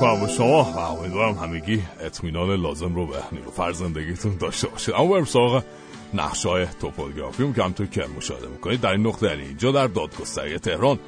می‌کنم 0.00 0.20
به 0.20 0.32
شما 0.32 0.62
و 0.62 0.78
امیدوارم 0.78 1.34
همگی 1.34 1.82
اطمینان 2.00 2.50
لازم 2.50 2.94
رو 2.94 3.06
به 3.06 3.16
نیلوفر 3.32 3.72
زندگیتون 3.72 4.36
داشته 4.36 4.68
باشید 4.68 4.94
اما 4.94 5.06
بریم 5.06 5.24
سراغ 5.24 5.62
نقشه 6.14 6.48
های 6.48 6.66
توپوگرافی 6.80 7.52
که 7.52 7.62
همطور 7.62 7.86
که 7.86 8.04
مشاهده 8.16 8.48
می‌کنید 8.48 8.80
در 8.80 8.90
این 8.90 9.06
نقطه 9.06 9.26
یعنی 9.26 9.42
اینجا 9.42 9.72
در 9.72 9.86
دادگستری 9.86 10.58
تهران 10.58 10.98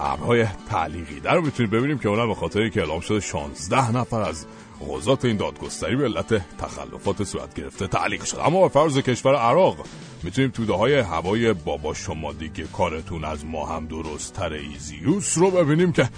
ابرهای 0.00 0.46
تعلیقی 0.70 1.20
در 1.20 1.34
رو 1.34 1.42
می‌تونید 1.42 1.72
ببینیم 1.72 1.98
که 1.98 2.08
اونم 2.08 2.28
به 2.28 2.34
خاطری 2.34 2.70
که 2.70 2.80
اعلام 2.80 3.00
شده 3.00 3.20
16 3.20 3.96
نفر 3.96 4.22
از 4.22 4.46
قضات 4.90 5.24
این 5.24 5.36
دادگستری 5.36 5.96
به 5.96 6.04
علت 6.04 6.56
تخلفات 6.58 7.24
صورت 7.24 7.54
گرفته 7.54 7.86
تعلیق 7.86 8.24
شد 8.24 8.38
اما 8.44 8.62
به 8.62 8.68
فرض 8.68 8.98
کشور 8.98 9.34
عراق 9.34 9.76
می‌تونیم 10.22 10.50
توده 10.50 10.72
های 10.72 10.98
هوای 10.98 11.52
بابا 11.52 11.94
شما 11.94 12.32
دیگه 12.32 12.64
کارتون 12.64 13.24
از 13.24 13.46
ما 13.46 13.66
هم 13.66 13.86
درست 13.86 14.32
تر 14.32 14.52
ایزیوس 14.52 15.38
رو 15.38 15.50
ببینیم 15.50 15.92
که 15.92 16.08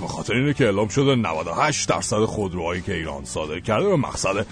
به 0.00 0.06
خاطر 0.08 0.34
اینه 0.34 0.54
که 0.54 0.64
اعلام 0.64 0.88
شده 0.88 1.14
98 1.14 1.88
درصد 1.88 2.24
خودروهایی 2.24 2.82
که 2.82 2.94
ایران 2.94 3.24
صادر 3.24 3.60
کرده 3.60 3.88
به 3.88 3.96
مقصد 3.96 4.46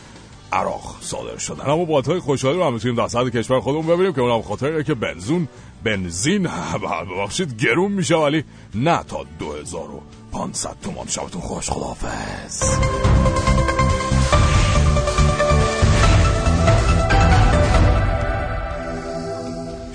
عراق 0.53 0.97
صادر 1.01 1.39
شدن. 1.39 1.71
اما 1.71 1.85
با 1.85 2.01
های 2.01 2.18
خوشحالی 2.18 2.59
رو 2.59 2.64
هم 2.64 2.73
می‌تونیم 2.73 2.97
در 2.97 3.09
صد 3.09 3.29
کشور 3.29 3.61
خودمون 3.61 3.87
ببینیم 3.87 4.12
که 4.12 4.21
اونم 4.21 4.43
خاطر 4.43 4.66
اینه 4.66 4.85
که 4.85 4.95
بنزون 4.95 5.49
بنزین 5.85 6.49
ببخشید 7.11 7.62
گرون 7.62 7.93
میشه 7.93 8.16
ولی 8.16 8.45
نه 8.75 9.03
تا 9.03 9.27
2500 9.39 10.77
تومان. 10.83 11.07
شبتون 11.07 11.41
خوش 11.41 11.71
خداحافظ. 11.71 13.50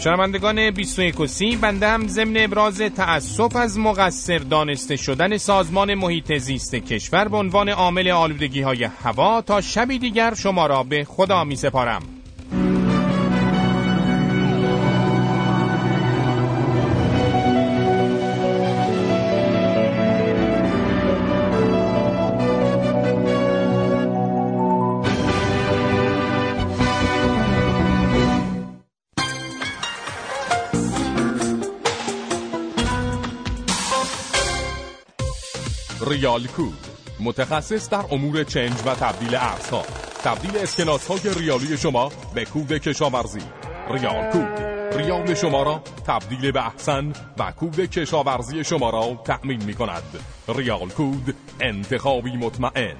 شنوندگان 0.05 0.71
21 0.71 1.25
سی 1.25 1.55
بنده 1.55 1.87
هم 1.87 2.07
ضمن 2.07 2.37
ابراز 2.37 2.81
تأسف 2.81 3.55
از 3.55 3.79
مقصر 3.79 4.37
دانسته 4.37 4.95
شدن 4.95 5.37
سازمان 5.37 5.93
محیط 5.93 6.37
زیست 6.37 6.75
کشور 6.75 7.27
به 7.27 7.37
عنوان 7.37 7.69
عامل 7.69 8.09
آلودگی 8.09 8.61
های 8.61 8.83
هوا 8.83 9.41
تا 9.41 9.61
شبی 9.61 9.99
دیگر 9.99 10.33
شما 10.33 10.67
را 10.67 10.83
به 10.83 11.03
خدا 11.03 11.43
می 11.43 11.55
سپارم 11.55 12.14
ریال 36.25 36.47
کود 36.47 36.87
متخصص 37.19 37.89
در 37.89 38.05
امور 38.11 38.43
چنج 38.43 38.73
و 38.85 38.95
تبدیل 38.95 39.35
ارزها 39.35 39.83
تبدیل 40.23 40.57
اسکناس 40.57 41.07
های 41.07 41.33
ریالی 41.33 41.77
شما 41.77 42.11
به 42.33 42.45
کود 42.45 42.73
کشاورزی. 42.73 43.41
ریال 43.91 44.31
کود 44.31 44.63
ریال 44.97 45.33
شما 45.33 45.63
را 45.63 45.81
تبدیل 46.07 46.51
به 46.51 46.65
احسن 46.65 47.13
و 47.37 47.51
کود 47.51 47.79
کشاورزی 47.79 48.63
شما 48.63 48.89
را 48.89 49.21
تأمین 49.25 49.63
می 49.63 49.73
کند. 49.73 50.03
ریال 50.47 50.89
کود 50.89 51.35
انتخابی 51.61 52.37
مطمئن. 52.37 52.95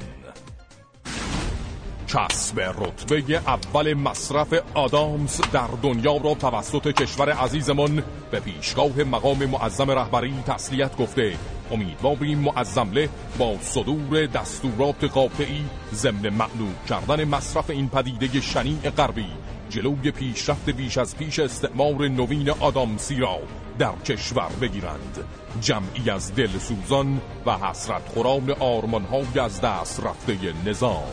کسب 2.08 2.60
رتبه 2.60 3.38
اول 3.38 3.94
مصرف 3.94 4.54
آدامز 4.74 5.42
در 5.54 5.68
دنیا 5.84 6.18
را 6.18 6.34
توسط 6.34 6.88
کشور 6.88 7.30
عزیزمان 7.30 8.04
به 8.32 8.40
پیشگاه 8.40 9.04
مقام 9.04 9.46
معظم 9.46 9.92
رهبری 9.92 10.34
تسلیت 10.48 10.98
گفته. 10.98 11.36
امیدواریم 11.72 12.40
معظمله 12.40 13.10
با 13.38 13.58
صدور 13.62 14.26
دستورات 14.26 15.04
قاطعی 15.04 15.66
ضمن 15.94 16.30
معلوم 16.30 16.76
کردن 16.90 17.24
مصرف 17.24 17.70
این 17.70 17.90
پدیده 17.90 18.42
شنیع 18.42 18.90
غربی 18.90 19.28
جلوی 19.70 20.12
پیشرفت 20.12 20.70
بیش 20.70 20.98
از 20.98 21.18
پیش 21.18 21.40
استعمار 21.40 22.08
نوین 22.08 22.50
آدامسی 22.50 23.16
را 23.16 23.40
در 23.80 23.96
کشور 24.06 24.50
بگیرند. 24.62 25.24
جمعی 25.62 26.10
از 26.10 26.36
دل 26.36 26.58
سوزان 26.58 27.22
و 27.46 27.58
حسرت 27.58 28.08
خوران 28.08 28.52
آرمانهای 28.52 29.40
از 29.40 29.62
دست 29.62 30.04
رفته 30.06 30.54
نظام. 30.66 31.04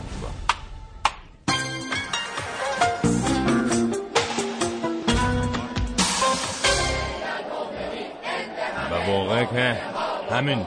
به 8.89 9.11
واقع 9.11 9.45
که 9.45 9.92
همین. 10.33 10.65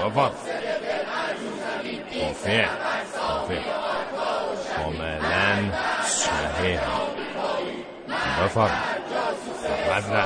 بابا. 0.00 0.30
کافیه. 2.20 2.68
کافیه. 3.18 3.62
کاملا 4.76 5.72
صحیح. 6.02 6.80
بفرم 8.44 8.82
تفضل 9.64 10.22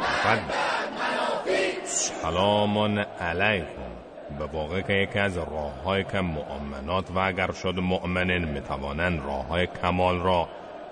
تفضل 0.00 0.40
سلام 1.84 2.98
علیکم. 3.20 3.66
به 4.38 4.44
واقع 4.46 4.80
که 4.80 4.92
یکی 4.92 5.18
از 5.18 5.36
راه 5.36 6.02
که 6.02 6.20
مؤمنات 6.20 7.10
و 7.10 7.18
اگر 7.18 7.52
شد 7.52 7.74
مؤمنین 7.78 8.44
می‌توانند 8.44 9.22
راه 9.26 9.46
های 9.46 9.66
کمال 9.66 10.20
را 10.22 10.48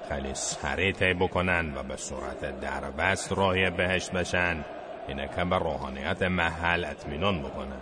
خیلی 0.08 0.34
سریع 0.34 0.92
طی 0.92 1.14
بکنند 1.14 1.76
و 1.76 1.82
به 1.82 1.96
صورت 1.96 2.60
دربست 2.60 3.32
راهی 3.32 3.70
بهشت 3.70 4.12
بشن 4.12 4.64
اینه 5.08 5.28
که 5.36 5.44
به 5.44 5.58
روحانیت 5.58 6.22
محل 6.22 6.84
اطمینان 6.84 7.42
بکنه. 7.42 7.76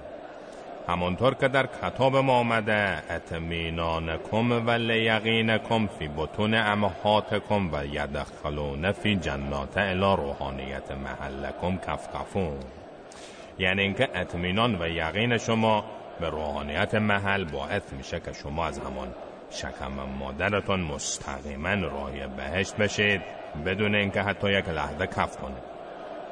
همانطور 0.89 1.35
که 1.35 1.49
در 1.49 1.67
کتاب 1.83 2.17
ما 2.17 2.33
آمده 2.33 3.03
اطمینانکم 3.11 4.67
و 4.67 4.71
لیقینکم 4.71 5.87
فی 5.87 6.09
بطون 6.17 6.55
امهاتکم 6.55 7.71
و 7.73 7.87
یدخلون 7.87 8.93
فی 8.93 9.17
جنات 9.17 9.79
الی 9.79 10.17
روحانیت 10.17 10.91
محلکم 10.91 11.77
کفکفون 11.77 12.59
یعنی 13.59 13.83
اینکه 13.83 14.09
اطمینان 14.15 14.83
و 14.83 14.89
یقین 14.89 15.39
شما 15.39 15.85
به 16.21 16.31
روحانیت 16.31 16.95
محل 16.95 17.45
باعث 17.45 17.93
میشه 17.93 18.21
که 18.21 18.33
شما 18.33 18.67
از 18.67 18.79
همان 18.79 19.15
شکم 19.51 19.93
مادرتون 20.19 20.81
مستقیما 20.81 21.75
راهی 21.75 22.27
بهشت 22.37 22.77
بشید 22.77 23.21
بدون 23.67 23.95
اینکه 23.95 24.23
حتی 24.23 24.53
یک 24.53 24.69
لحظه 24.69 25.07
کف 25.07 25.37
کنید. 25.37 25.72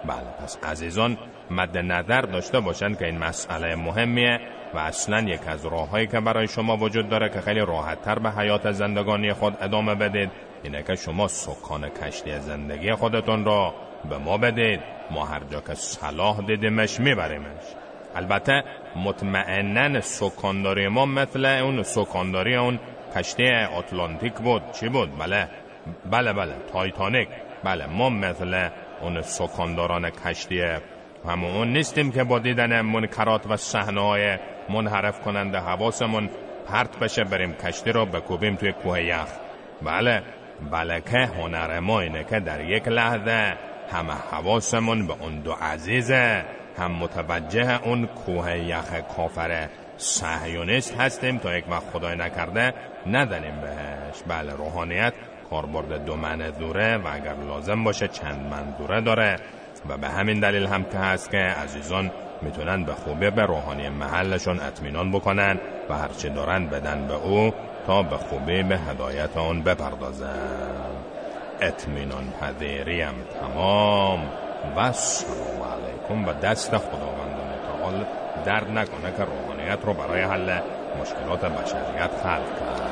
بله 0.05 0.31
پس 0.43 0.59
عزیزان 0.63 1.19
مد 1.51 1.79
نظر 1.79 2.21
داشته 2.21 2.61
باشند 2.61 2.99
که 2.99 3.07
این 3.07 3.19
مسئله 3.19 3.75
مهمیه 3.75 4.41
و 4.75 4.79
اصلا 4.79 5.21
یک 5.21 5.49
از 5.49 5.67
راههایی 5.67 6.07
که 6.07 6.21
برای 6.21 6.49
شما 6.49 6.77
وجود 6.77 7.09
داره 7.09 7.29
که 7.29 7.41
خیلی 7.41 7.61
راحتتر 7.61 8.19
به 8.19 8.31
حیات 8.31 8.73
زندگانی 8.73 9.33
خود 9.33 9.57
ادامه 9.61 9.95
بدید 9.95 10.31
اینه 10.63 10.83
که 10.83 10.95
شما 10.95 11.29
سکان 11.29 11.89
کشتی 11.89 12.39
زندگی 12.39 12.93
خودتون 12.95 13.45
را 13.45 13.75
به 14.09 14.19
ما 14.19 14.39
بدید. 14.39 14.81
ما 15.11 15.25
هر 15.25 15.41
جا 15.51 15.61
که 15.61 15.75
صلاح 15.75 16.41
دیدیمش 16.41 17.01
میبریمش. 17.01 17.65
البته 18.15 18.65
مطمئنا 18.97 20.01
سکانداری 20.01 20.89
ما 20.89 21.07
مثل 21.07 21.45
اون 21.45 21.83
سکانداری 21.83 22.57
اون 22.57 22.79
کشتی 23.17 23.51
اتلانتیک 23.79 24.33
بود. 24.33 24.63
چی 24.73 24.89
بود؟ 24.89 25.19
بله 25.19 25.49
بله 26.11 26.33
بله 26.33 26.55
تایتانیک. 26.73 27.29
بله 27.65 27.87
ما 27.87 28.11
مثل 28.11 28.69
اون 29.03 29.23
سکانداران 29.23 30.11
کشتی. 30.11 30.63
همون 31.29 31.73
نیستیم 31.73 32.13
که 32.13 32.25
با 32.25 32.39
دیدن 32.39 32.81
منکرات 32.81 33.47
و 33.47 33.57
صحنه‌های 33.57 34.39
منحرف 34.69 35.21
کننده 35.21 35.59
حواسمون 35.59 36.31
پرت 36.69 36.99
بشه 36.99 37.25
بریم 37.25 37.53
کشتی 37.53 37.93
رو 37.93 38.07
بکوبیم 38.07 38.57
توی 38.57 38.73
کوه 38.73 39.03
یخ. 39.03 39.29
بله 39.83 40.23
بله 40.71 41.01
که 41.01 41.19
هنر 41.19 41.81
ما 41.81 42.01
اینه 42.01 42.25
که 42.25 42.41
در 42.41 42.65
یک 42.65 42.89
لحظه 42.89 43.55
همه 43.93 44.13
حواسمون 44.31 45.07
به 45.07 45.15
اون 45.21 45.41
دو 45.41 45.53
عزیزه. 45.53 46.45
هم 46.79 46.93
متوجه 46.93 47.83
اون 47.83 48.07
کوه 48.07 48.59
یخ 48.59 48.95
کافر 49.17 49.69
صهیونیست 49.97 51.01
هستیم 51.01 51.39
تا 51.39 51.59
یک 51.59 51.65
وقت 51.71 51.91
خدای 51.93 52.17
نکرده 52.17 52.75
ندنیم 53.07 53.61
بهش. 53.61 54.23
بله 54.29 54.53
روحانیت 54.53 55.15
کاربرد 55.51 56.05
دو 56.05 56.17
منظوره 56.17 56.97
و 56.97 57.07
اگر 57.13 57.35
لازم 57.35 57.85
باشه 57.85 58.09
چند 58.09 58.53
منظوره 58.53 59.01
داره. 59.01 59.37
و 59.89 59.97
به 59.97 60.09
همین 60.09 60.41
دلیل 60.41 60.67
هم 60.67 60.85
که 60.85 60.99
هست 60.99 61.31
که 61.31 61.37
عزیزان 61.37 62.11
می‌تونن 62.43 62.85
به 62.85 62.93
خوبی 62.93 63.31
به 63.31 63.47
روحانی 63.47 63.89
محلشون 63.89 64.61
اطمینان 64.61 65.13
بکنن 65.13 65.61
و 65.89 65.95
هرچی 65.99 66.31
دارن 66.31 66.67
بدن 66.67 67.07
به 67.07 67.15
او 67.15 67.53
تا 67.87 68.03
به 68.03 68.17
خوبی 68.17 68.63
به 68.63 68.79
هدایت 68.79 69.37
آن 69.37 69.63
بپردازن. 69.63 70.91
اطمینان 71.61 72.33
پذیریم. 72.41 73.15
تمام. 73.41 74.21
و 74.77 74.93
سلام 74.93 75.63
علیکم 75.63 76.29
و 76.29 76.33
دست 76.33 76.77
خداوند 76.77 77.37
متعال 77.53 78.05
درد 78.45 78.71
نکنه 78.71 79.13
که 79.17 79.25
روحانیت 79.25 79.79
رو 79.85 79.95
برای 79.95 80.23
حل 80.23 80.59
مشکلات 81.01 81.45
بشریت 81.45 82.11
خلق 82.23 82.59
کرد. 82.61 82.90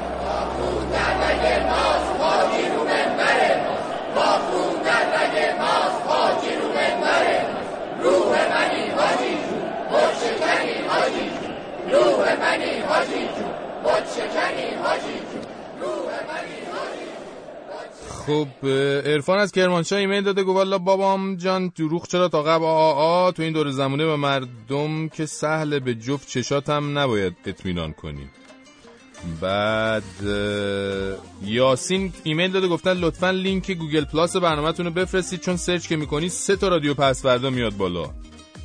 خب 18.28 18.46
عرفان 19.06 19.38
از 19.38 19.52
کرمانشاه 19.52 19.98
ایمیل 19.98 20.24
داده 20.24 20.42
گفت 20.42 20.56
والا 20.56 20.78
بابام 20.78 21.36
جان 21.36 21.72
دروغ 21.76 22.06
چرا 22.06 22.28
تا 22.28 22.42
قبل؟ 22.42 22.64
آ 22.64 23.30
تو 23.30 23.42
این 23.42 23.52
دور 23.52 23.70
زمانه 23.70 24.06
به 24.06 24.16
مردم 24.16 25.08
که 25.08 25.26
سهله 25.26 25.78
به 25.78 25.94
جفت 25.94 26.28
چشاتم 26.28 26.98
نباید 26.98 27.36
اطمینان 27.46 27.92
کنیم 27.92 28.30
بعد 29.40 30.02
یاسین 31.44 32.12
ایمیل 32.22 32.52
داده 32.52 32.68
گفتن 32.68 32.92
لطفا 32.92 33.30
لینک 33.30 33.70
گوگل 33.70 34.04
پلاس 34.04 34.36
برنامهتون 34.36 34.86
رو 34.86 34.92
بفرستید 34.92 35.40
چون 35.40 35.56
search 35.56 35.88
که 35.88 35.96
می‌کنی 35.96 36.28
سه 36.28 36.56
تا 36.56 36.68
رادیو 36.68 36.94
پس 36.94 37.22
فردا 37.22 37.50
میاد 37.50 37.76
بالا. 37.76 38.10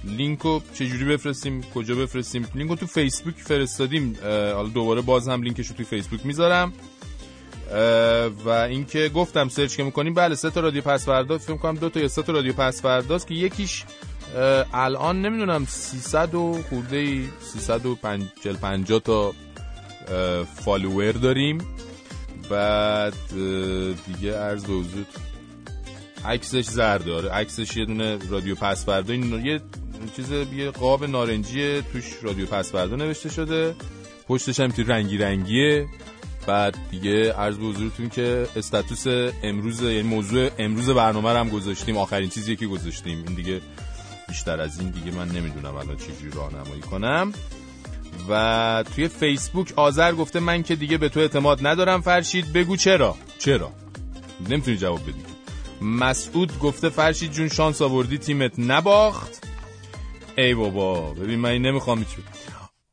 لینکو 0.03 0.59
چجوری 0.73 1.05
بفرستیم؟ 1.05 1.61
کجا 1.75 1.95
بفرستیم؟ 1.95 2.47
لینکو 2.55 2.75
تو 2.75 2.85
فیسبوک 2.85 3.35
فرستادیم. 3.35 4.17
حالا 4.23 4.67
دوباره 4.67 5.01
باز 5.01 5.27
هم 5.27 5.41
لینکش 5.41 5.67
رو 5.67 5.75
تو 5.75 5.83
فیسبوک 5.83 6.25
می‌ذارم. 6.25 6.73
و 8.45 8.49
اینکه 8.49 9.09
گفتم 9.09 9.49
search 9.49 9.75
که 9.75 9.83
می‌کنیم 9.83 10.13
بله 10.13 10.35
سه 10.35 10.49
تا 10.49 10.59
رادیو 10.59 10.81
پس 10.81 11.05
فردا. 11.05 11.37
فکر 11.37 11.57
کنم 11.57 11.75
دو 11.75 11.89
تا 11.89 11.99
یا 11.99 12.07
سه 12.07 12.21
تا 12.21 12.33
رادیو 12.33 12.53
پس 12.53 12.81
فرداست 12.81 13.27
که 13.27 13.33
یکیش 13.33 13.83
الان 14.73 15.21
نمی‌دونم 15.21 15.65
300 15.65 16.35
و 16.35 16.61
خورده 16.69 17.21
350 17.39 18.99
تا 18.99 19.33
follower 20.55 21.11
داریم. 21.11 21.57
بعد 22.49 23.13
دیگه 24.05 24.35
عرض 24.37 24.69
وجود 24.69 25.07
عکسش 26.25 26.65
زرد 26.65 27.09
عکسش 27.09 27.77
یه 27.77 27.85
دونه 27.85 28.17
رادیو 28.29 28.55
پس 28.55 28.89
این 28.89 29.45
یه 29.45 29.61
چیز 30.15 30.31
یه 30.31 30.71
قاب 30.71 31.05
نارنجی 31.05 31.81
توش 31.81 32.03
رادیو 32.21 32.45
پس 32.45 32.75
نوشته 32.75 33.29
شده. 33.29 33.75
پشتش 34.27 34.59
هم 34.59 34.67
توی 34.67 34.83
رنگی 34.83 35.17
رنگیه. 35.17 35.87
بعد 36.47 36.77
دیگه 36.91 37.33
عرض 37.33 37.57
به 37.57 37.65
حضورتون 37.65 38.09
که 38.09 38.47
استاتوس 38.55 39.03
امروز 39.43 39.81
یعنی 39.81 40.01
موضوع 40.01 40.49
امروز 40.57 40.89
برنامه 40.89 41.29
رو 41.29 41.37
هم 41.37 41.49
گذاشتیم. 41.49 41.97
آخرین 41.97 42.29
چیزی 42.29 42.55
که 42.55 42.67
گذاشتیم. 42.67 43.23
این 43.27 43.35
دیگه 43.35 43.61
بیشتر 44.27 44.59
از 44.59 44.79
این 44.79 44.89
دیگه 44.89 45.17
من 45.17 45.27
نمی‌دونم 45.27 45.75
الان 45.75 45.97
چجوری 45.97 46.31
راهنمایی 46.35 46.81
کنم. 46.81 47.33
و 48.29 48.83
توی 48.95 49.07
فیسبوک 49.07 49.73
آذر 49.75 50.11
گفته 50.13 50.39
من 50.39 50.63
که 50.63 50.75
دیگه 50.75 50.97
به 50.97 51.09
تو 51.09 51.19
اعتماد 51.19 51.67
ندارم 51.67 52.01
فرشید 52.01 52.53
بگو 52.53 52.75
چرا؟ 52.75 53.15
چرا؟ 53.39 53.71
نمی‌تونی 54.49 54.77
جواب 54.77 55.01
بدی. 55.03 55.23
مسعود 55.81 56.59
گفته 56.59 56.89
فرشید 56.89 57.31
جون 57.31 57.49
شانس 57.49 57.81
آوردی 57.81 58.17
تیمت 58.17 58.51
نباخت. 58.57 59.43
ای 60.37 60.53
بابا 60.53 61.01
ببین 61.01 61.39
من 61.39 61.49
این 61.49 61.65
نمی‌خوام 61.65 61.99
هیچ 61.99 62.07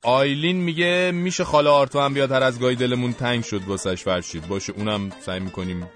آیلین 0.03 0.57
میگه 0.57 1.11
میشه 1.15 1.45
خاله 1.45 1.71
آرتو 1.71 2.01
هم 2.01 2.15
بیاد 2.15 2.33
هر 2.33 2.43
از 2.43 2.61
گاهی 2.61 2.77
دلمون 2.77 3.13
تنگ 3.13 3.45
شد 3.45 3.63
واسش 3.67 4.03
فرشید. 4.03 4.49
باشه 4.49 4.73
اونم 4.77 5.11
سعی 5.27 5.41
می‌کنیم 5.41 5.87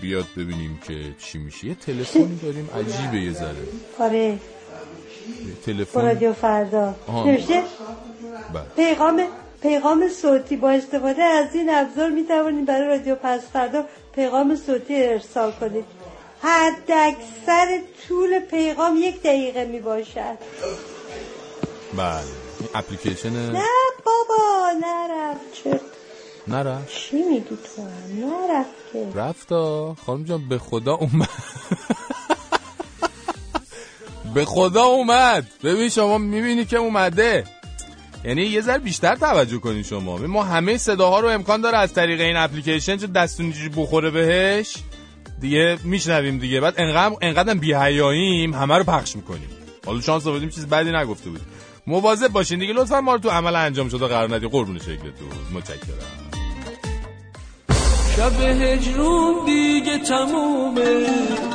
بیاد 0.00 0.26
ببینیم 0.36 0.78
که 0.88 1.14
چی 1.18 1.38
میشه. 1.38 1.66
یه 1.66 1.74
تلفنی 1.74 2.36
داریم 2.42 2.68
عجیبه 2.74 3.20
یه 3.20 3.32
ذره. 3.32 3.68
آره. 4.00 4.38
تلفن. 5.66 6.00
رادیو 6.00 6.32
فردا. 6.32 6.94
نوشته. 7.08 7.62
پیغام 8.76 9.22
پیغام 9.62 10.08
صوتی 10.08 10.56
با 10.56 10.70
استفاده 10.70 11.22
از 11.22 11.54
این 11.54 11.70
ابزار 11.70 12.10
می 12.10 12.24
توانید 12.26 12.66
برای 12.66 12.88
رادیو 12.88 13.14
پس 13.14 13.40
فردا 13.52 13.84
پیغام 14.14 14.56
صوتی 14.56 15.04
ارسال 15.04 15.52
کنید. 15.52 15.84
حد 16.42 16.90
اکثر 16.92 17.80
طول 18.08 18.38
پیغام 18.38 18.96
یک 18.96 19.22
دقیقه 19.22 19.64
می 19.64 19.80
باشد 19.80 20.38
بله 21.96 22.22
اپلیکیشن 22.74 23.30
نه 23.30 23.62
بابا 24.04 24.70
نرفت. 24.80 25.52
چه 25.52 25.80
نرفت؟ 26.48 26.88
چی 26.88 27.22
میگی 27.22 27.40
تو؟ 27.76 27.82
هم 27.82 28.30
نرفت 28.30 28.70
که. 28.92 29.06
رفتا 29.14 29.94
خانم 30.06 30.24
جان 30.24 30.48
به 30.48 30.58
خدا 30.58 30.94
اومد. 30.94 31.28
به 34.34 34.44
خدا 34.44 34.84
اومد. 34.84 35.46
ببین 35.64 35.88
شما 35.88 36.18
می‌بینی 36.18 36.64
که 36.64 36.76
اومده. 36.76 37.44
یعنی 38.24 38.42
یه 38.42 38.60
ذره 38.60 38.78
بیشتر 38.78 39.16
توجه 39.16 39.58
کنین 39.58 39.82
شما. 39.82 40.16
ما 40.16 40.42
همه 40.42 40.76
صداها 40.78 41.20
رو 41.20 41.28
امکان 41.28 41.60
داره 41.60 41.78
از 41.78 41.92
طریق 41.92 42.20
این 42.20 42.36
اپلیکیشن 42.36 42.96
چه 42.96 43.06
دستون 43.06 43.54
بخوره 43.76 44.10
بهش 44.10 44.76
دیگه 45.40 45.78
میشنویم 45.84 46.38
دیگه. 46.38 46.60
بعد 46.60 46.74
انقدر 46.78 47.16
انقدر 47.22 47.54
بی‌حیاییم 47.54 48.54
همه 48.54 48.78
رو 48.78 48.84
پخش 48.84 49.16
می‌کنیم. 49.16 49.48
حالا 49.86 50.00
شانس 50.00 50.26
آوردیم 50.26 50.48
چیز 50.48 50.66
بدی 50.66 50.92
نگفته 50.92 51.30
بود 51.30 51.40
مواظب 51.86 52.28
باشین 52.28 52.58
دیگه 52.58 52.72
لطفا 52.72 53.00
ما 53.00 53.14
رو 53.14 53.20
تو 53.20 53.28
عمل 53.28 53.56
انجام 53.56 53.88
شده 53.88 54.06
قرار 54.06 54.34
ندید 54.34 54.50
قربون 54.50 54.78
شکلتون 54.78 55.28
متشکرم. 55.54 56.17
شب 58.18 58.40
هجرون 58.40 59.34
دیگه 59.46 59.98
تمومه. 59.98 61.06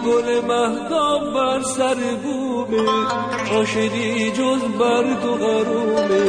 گل 0.05 0.41
مهدام 0.47 1.34
بر 1.34 1.61
سر 1.61 1.95
بومه. 2.24 2.89
عاشقی 3.51 4.32
جز 4.32 4.61
برگ 4.80 5.26
و 5.26 5.38
غرومه. 5.38 6.26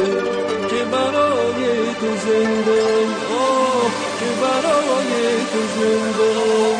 که 0.69 0.85
برای 0.91 1.65
تو 1.99 2.15
زندان. 2.27 3.09
آه 3.39 3.91
که 4.19 4.25
برای 4.41 5.35
تو 5.51 5.79
زندان. 5.79 6.74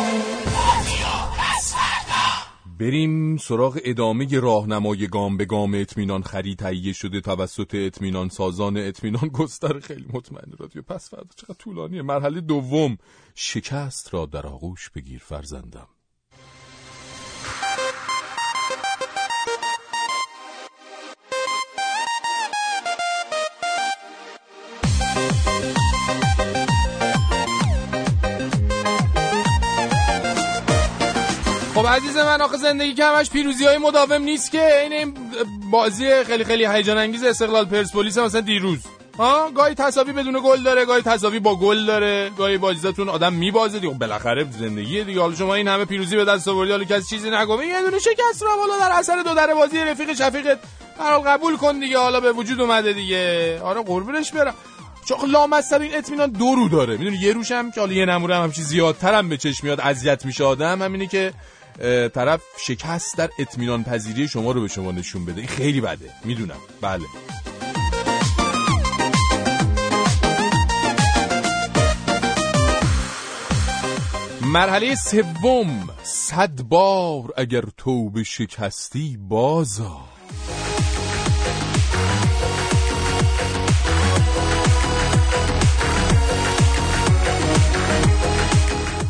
بریم 2.80 3.38
سراغ 3.38 3.80
ادامه 3.84 4.40
راهنمای 4.40 5.08
گام 5.08 5.38
به 5.38 5.46
گام 5.46 5.74
اطمینان 5.74 6.24
خرید 6.24 6.60
تهیه 6.60 6.94
شده 6.94 7.22
توسط 7.22 7.76
اطمینان 7.76 8.30
سازان 8.30 8.78
اطمینان 8.78 9.28
گستر. 9.28 9.80
خیلی 9.80 10.06
مطمئن 10.14 10.52
رادیو. 10.60 10.82
پس 10.82 11.10
فردا 11.10 11.30
چقدر 11.36 11.54
طولانیه؟ 11.54 12.02
مرحله 12.02 12.42
دوم. 12.42 12.98
شکست 13.36 14.14
را 14.14 14.26
در 14.26 14.48
آغوش 14.48 14.90
بگیر 14.90 15.20
فرزندم. 15.20 15.88
خب 31.76 31.88
عزیز 31.88 32.18
من 32.18 32.42
آخه 32.42 32.58
زندگی 32.58 32.94
که 32.94 33.06
همش 33.06 33.30
پیروزی 33.30 33.66
های 33.66 33.78
مداوم 33.78 34.22
نیست 34.22 34.52
که. 34.52 34.82
این 34.82 35.14
بازی 35.72 36.24
خیلی 36.24 36.44
خیلی 36.44 36.66
هیجان 36.66 36.98
انگیز 36.98 37.24
استقلال 37.24 37.66
پرسپولیس 37.66 38.18
مثلا 38.18 38.42
دیروز. 38.42 38.80
ها؟ 39.18 39.52
گاهی 39.52 39.76
تصاوی 39.76 40.12
بدون 40.12 40.40
گل 40.44 40.64
داره 40.64 40.86
گاهی 40.86 41.02
تصاوی 41.02 41.40
با 41.40 41.56
گل 41.56 41.86
داره. 41.86 42.32
گاهی 42.38 42.58
بازیتون 42.58 43.10
آدم 43.10 43.34
میبازه 43.34 43.80
دیگه. 43.80 43.94
بالاخره 43.94 44.48
زندگی 44.52 45.04
دیگه. 45.04 45.22
حالا 45.22 45.36
شما 45.36 45.56
این 45.56 45.68
همه 45.68 45.86
پیروزی 45.86 46.16
به 46.16 46.26
دست 46.26 46.48
آوردی 46.48 46.72
حالا 46.72 46.84
کسی 46.84 47.16
چیزی 47.16 47.30
نگه 47.30 47.66
یه 47.68 47.82
دونه 47.82 48.00
شکست 48.00 48.42
رو 48.42 48.48
حالا 48.50 48.80
در 48.80 48.92
اثر 48.92 49.24
دو 49.24 49.34
در 49.34 49.54
بازی 49.54 49.78
رفیق 49.78 50.14
شفیقت. 50.14 50.60
حالا 50.98 51.20
قبول 51.20 51.58
کن 51.58 51.80
دیگه. 51.80 51.98
حالا 51.98 52.20
به 52.20 52.32
وجود 52.32 52.62
اومده 52.62 52.94
دیگه. 52.94 53.60
آره 53.64 53.84
قربونش 53.84 54.32
برم. 54.32 54.54
چون 55.06 55.30
لامصب 55.30 55.82
این 55.82 55.98
اطمینان 55.98 56.30
دو 56.30 56.56
رو 56.56 56.70
داره. 56.70 56.98
می‌دونی 56.98 57.18
یه 57.18 57.34
روش 57.34 57.50
که 57.50 57.80
حالا 57.80 57.94
یه 57.94 58.06
نموره 58.06 58.36
هم 58.36 58.44
همچی 58.44 58.62
زیادتر 58.62 59.14
هم 59.14 59.30
به 59.30 59.38
چشم 59.38 59.68
میاد 59.68 59.80
اذیت 59.82 60.26
میشه 60.26 60.44
آدم. 60.44 60.82
همینه 60.82 61.08
که 61.08 61.34
طرف 62.14 62.42
شکست 62.60 63.18
در 63.18 63.30
اطمینان 63.40 63.84
پذیری 63.84 64.28
شما 64.28 64.52
رو 64.52 64.62
به 64.62 64.68
شما 64.68 64.92
نشون 64.92 65.26
بده. 65.26 65.38
این 65.38 65.48
خیلی 65.48 65.82
بده. 65.82 66.10
می‌دونم. 66.24 66.58
بله. 66.82 67.06
مرحله 74.42 74.96
سوم. 74.96 75.90
صد 76.04 76.62
بار 76.62 77.34
اگر 77.38 77.64
تو 77.78 78.10
به 78.10 78.24
شکستی 78.24 79.18
بازا 79.18 80.15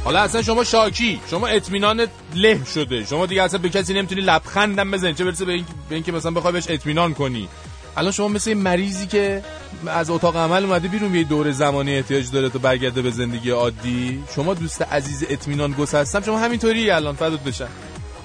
حالا 0.05 0.19
اصلا 0.19 0.41
شما 0.41 0.63
شاکی 0.63 1.19
شما 1.29 1.47
اطمینان 1.47 2.07
له 2.35 2.59
شده. 2.73 3.05
شما 3.05 3.25
دیگه 3.25 3.43
اصلا 3.43 3.59
به 3.59 3.69
کسی 3.69 3.93
نمی‌تونی 3.93 4.21
لبخندم 4.21 4.91
بزنی. 4.91 5.13
چه 5.13 5.25
برسه 5.25 5.45
به 5.45 5.63
اینکه 5.89 6.11
مثلا 6.11 6.31
بخوای 6.31 6.53
بهش 6.53 6.65
اطمینان 6.69 7.13
کنی. 7.13 7.49
الان 7.97 8.11
شما 8.11 8.27
مثل 8.27 8.49
این 8.49 8.61
مریضی 8.61 9.07
که 9.07 9.43
از 9.87 10.09
اتاق 10.09 10.37
عمل 10.37 10.63
اومده 10.63 10.87
بیرون 10.87 11.15
یه 11.15 11.23
دور 11.23 11.51
زمانی 11.51 11.95
احتیاج 11.95 12.31
داره 12.31 12.49
تا 12.49 12.59
برگرده 12.59 13.01
به 13.01 13.11
زندگی 13.11 13.49
عادی. 13.49 14.23
شما 14.35 14.53
دوست 14.53 14.81
عزیز 14.81 15.23
اطمینان 15.29 15.71
گسستم 15.71 16.21
شما 16.21 16.39
همینطوری 16.39 16.89
الان 16.91 17.15
فدات 17.15 17.39
بشن 17.39 17.67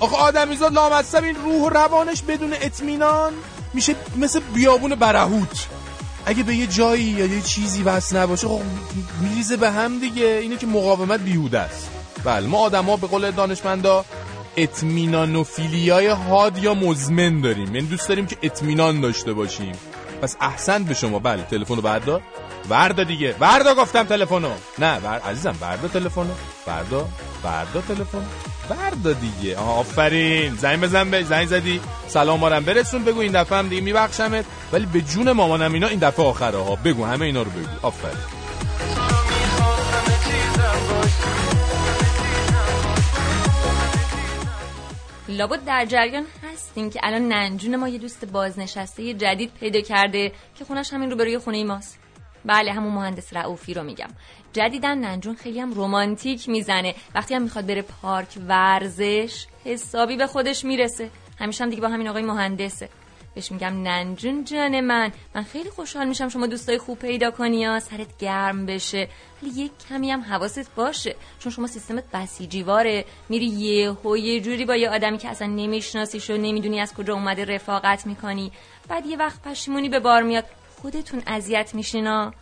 آخه 0.00 0.16
آدمیزاد 0.16 0.72
لامصب 0.72 1.24
این 1.24 1.36
روح 1.44 1.62
و 1.62 1.68
روانش 1.68 2.22
بدون 2.22 2.52
اطمینان 2.60 3.32
میشه 3.74 3.94
مثل 4.16 4.40
بیابون 4.54 4.94
برهوت. 4.94 5.66
اگه 6.30 6.42
به 6.42 6.56
یه 6.56 6.66
جایی 6.66 7.02
یا 7.02 7.26
یه 7.26 7.40
چیزی 7.40 7.82
وصل 7.82 8.16
نباشه 8.16 8.48
خب 8.48 8.62
میریزه 9.20 9.56
به 9.56 9.70
هم 9.70 9.98
دیگه. 9.98 10.38
اینه 10.42 10.56
که 10.56 10.66
مقاومت 10.66 11.20
بیهوده 11.20 11.58
است. 11.58 11.90
بله 12.24 12.46
ما 12.46 12.58
آدما 12.58 12.96
به 12.96 13.06
قول 13.06 13.30
دانشمندا 13.30 14.04
اطمینانوفیلیای 14.56 16.08
حاد 16.08 16.58
یا 16.58 16.74
مزمن 16.74 17.40
داریم. 17.40 17.74
یعنی 17.74 17.86
دوست 17.86 18.08
داریم 18.08 18.26
که 18.26 18.36
اطمینان 18.42 19.00
داشته 19.00 19.32
باشیم. 19.32 19.72
پس 20.22 20.36
احسن 20.40 20.84
به 20.84 20.94
شما. 20.94 21.18
بله 21.18 21.42
تلفن 21.42 21.76
رو 21.76 21.82
بردار. 21.82 22.22
وردا 22.68 23.04
دیگه. 23.04 23.34
وردا 23.40 23.74
گفتم 23.74 24.02
تلفنو. 24.02 24.50
نه 24.78 24.98
ور... 24.98 25.18
عزیزم 25.18 25.54
وردا 25.60 25.88
تلفنو. 25.88 26.32
وردا 26.66 27.08
وردا 27.44 27.80
تلفن. 27.80 28.24
وردا 28.70 29.12
دیگه. 29.12 29.56
آفرین. 29.56 30.54
زنگ 30.54 30.80
بزن 30.80 31.10
به 31.10 31.22
زنگ 31.22 31.46
زدی. 31.46 31.80
سلام 32.08 32.40
مارم. 32.40 32.64
برسون 32.64 33.04
بگو 33.04 33.20
این 33.20 33.32
دفعه 33.32 33.58
هم 33.58 33.68
دیگه 33.68 33.82
میبخشمت. 33.82 34.44
ولی 34.72 34.86
به 34.86 35.00
جون 35.00 35.32
مامانم 35.32 35.72
اینا 35.72 35.86
این 35.86 35.98
دفعه 35.98 36.26
آخره 36.26 36.58
ها. 36.58 36.76
بگو 36.76 37.04
همه 37.04 37.26
اینا 37.26 37.42
رو 37.42 37.50
بگو. 37.50 37.86
آفرین. 37.86 38.16
لابد 45.28 45.64
در 45.64 45.86
جریان 45.86 46.26
هستیم 46.52 46.90
که 46.90 47.00
الان 47.02 47.28
ننجون 47.28 47.76
ما 47.76 47.88
یه 47.88 47.98
دوست 47.98 48.24
بازنشسته 48.24 49.14
جدید 49.14 49.50
پیدا 49.60 49.80
کرده 49.80 50.32
که 50.58 50.64
خونش 50.64 50.92
همین 50.92 51.10
روبروی 51.10 51.38
خونه 51.38 51.64
ماست. 51.64 51.98
بله 52.44 52.72
همون 52.72 52.92
مهندس 52.92 53.32
رعوفی 53.32 53.74
رو 53.74 53.82
میگم. 53.82 54.08
جدیدن 54.52 54.98
ننجون 54.98 55.34
خیلی 55.34 55.60
هم 55.60 55.72
رومانتیک 55.72 56.48
می‌زنه. 56.48 56.94
وقتی 57.14 57.34
هم 57.34 57.42
می‌خواد 57.42 57.66
بره 57.66 57.82
پارک 57.82 58.28
ورزش 58.48 59.46
حسابی 59.64 60.16
به 60.16 60.26
خودش 60.26 60.64
می‌رسه. 60.64 61.10
همیشه 61.38 61.64
هم 61.64 61.70
دیگه 61.70 61.82
با 61.82 61.88
همین 61.88 62.08
آقای 62.08 62.22
مهندسه. 62.22 62.88
بهش 63.34 63.52
میگم 63.52 63.82
ننجون 63.82 64.44
جان 64.44 64.80
من. 64.80 65.12
من 65.34 65.42
خیلی 65.42 65.70
خوشحال 65.70 66.08
میشم 66.08 66.28
شما 66.28 66.46
دوستای 66.46 66.78
خوب 66.78 66.98
پیدا 66.98 67.30
کنی 67.30 67.60
یا 67.60 67.80
سرت 67.80 68.18
گرم 68.18 68.66
بشه. 68.66 69.08
ولی 69.42 69.50
یک 69.50 69.72
کمی 69.88 70.10
هم 70.10 70.20
حواست 70.20 70.74
باشه. 70.74 71.16
چون 71.38 71.52
شما 71.52 71.66
سیستمت 71.66 72.04
بسیجیواره. 72.12 73.04
میری 73.28 73.46
یه 73.46 73.90
و 73.90 74.16
یه 74.16 74.40
جوری 74.40 74.64
با 74.64 74.76
یه 74.76 74.90
آدمی 74.90 75.18
که 75.18 75.28
اصلا 75.28 75.48
نمیشناسیش 75.48 76.30
و 76.30 76.36
نمی‌دونی 76.36 76.80
از 76.80 76.94
کجا 76.94 77.14
اومده 77.14 77.44
رفاقت 77.44 78.06
می‌کنی. 78.06 78.52
بعد 78.88 79.06
یه 79.06 79.16
وقت 79.16 79.42
پشیمونی 79.42 79.88
به 79.88 80.00
بار 80.00 80.22
میاد. 80.22 80.44
خودتون 80.82 81.22
اذیت 81.26 81.74
میشینا 81.74 82.32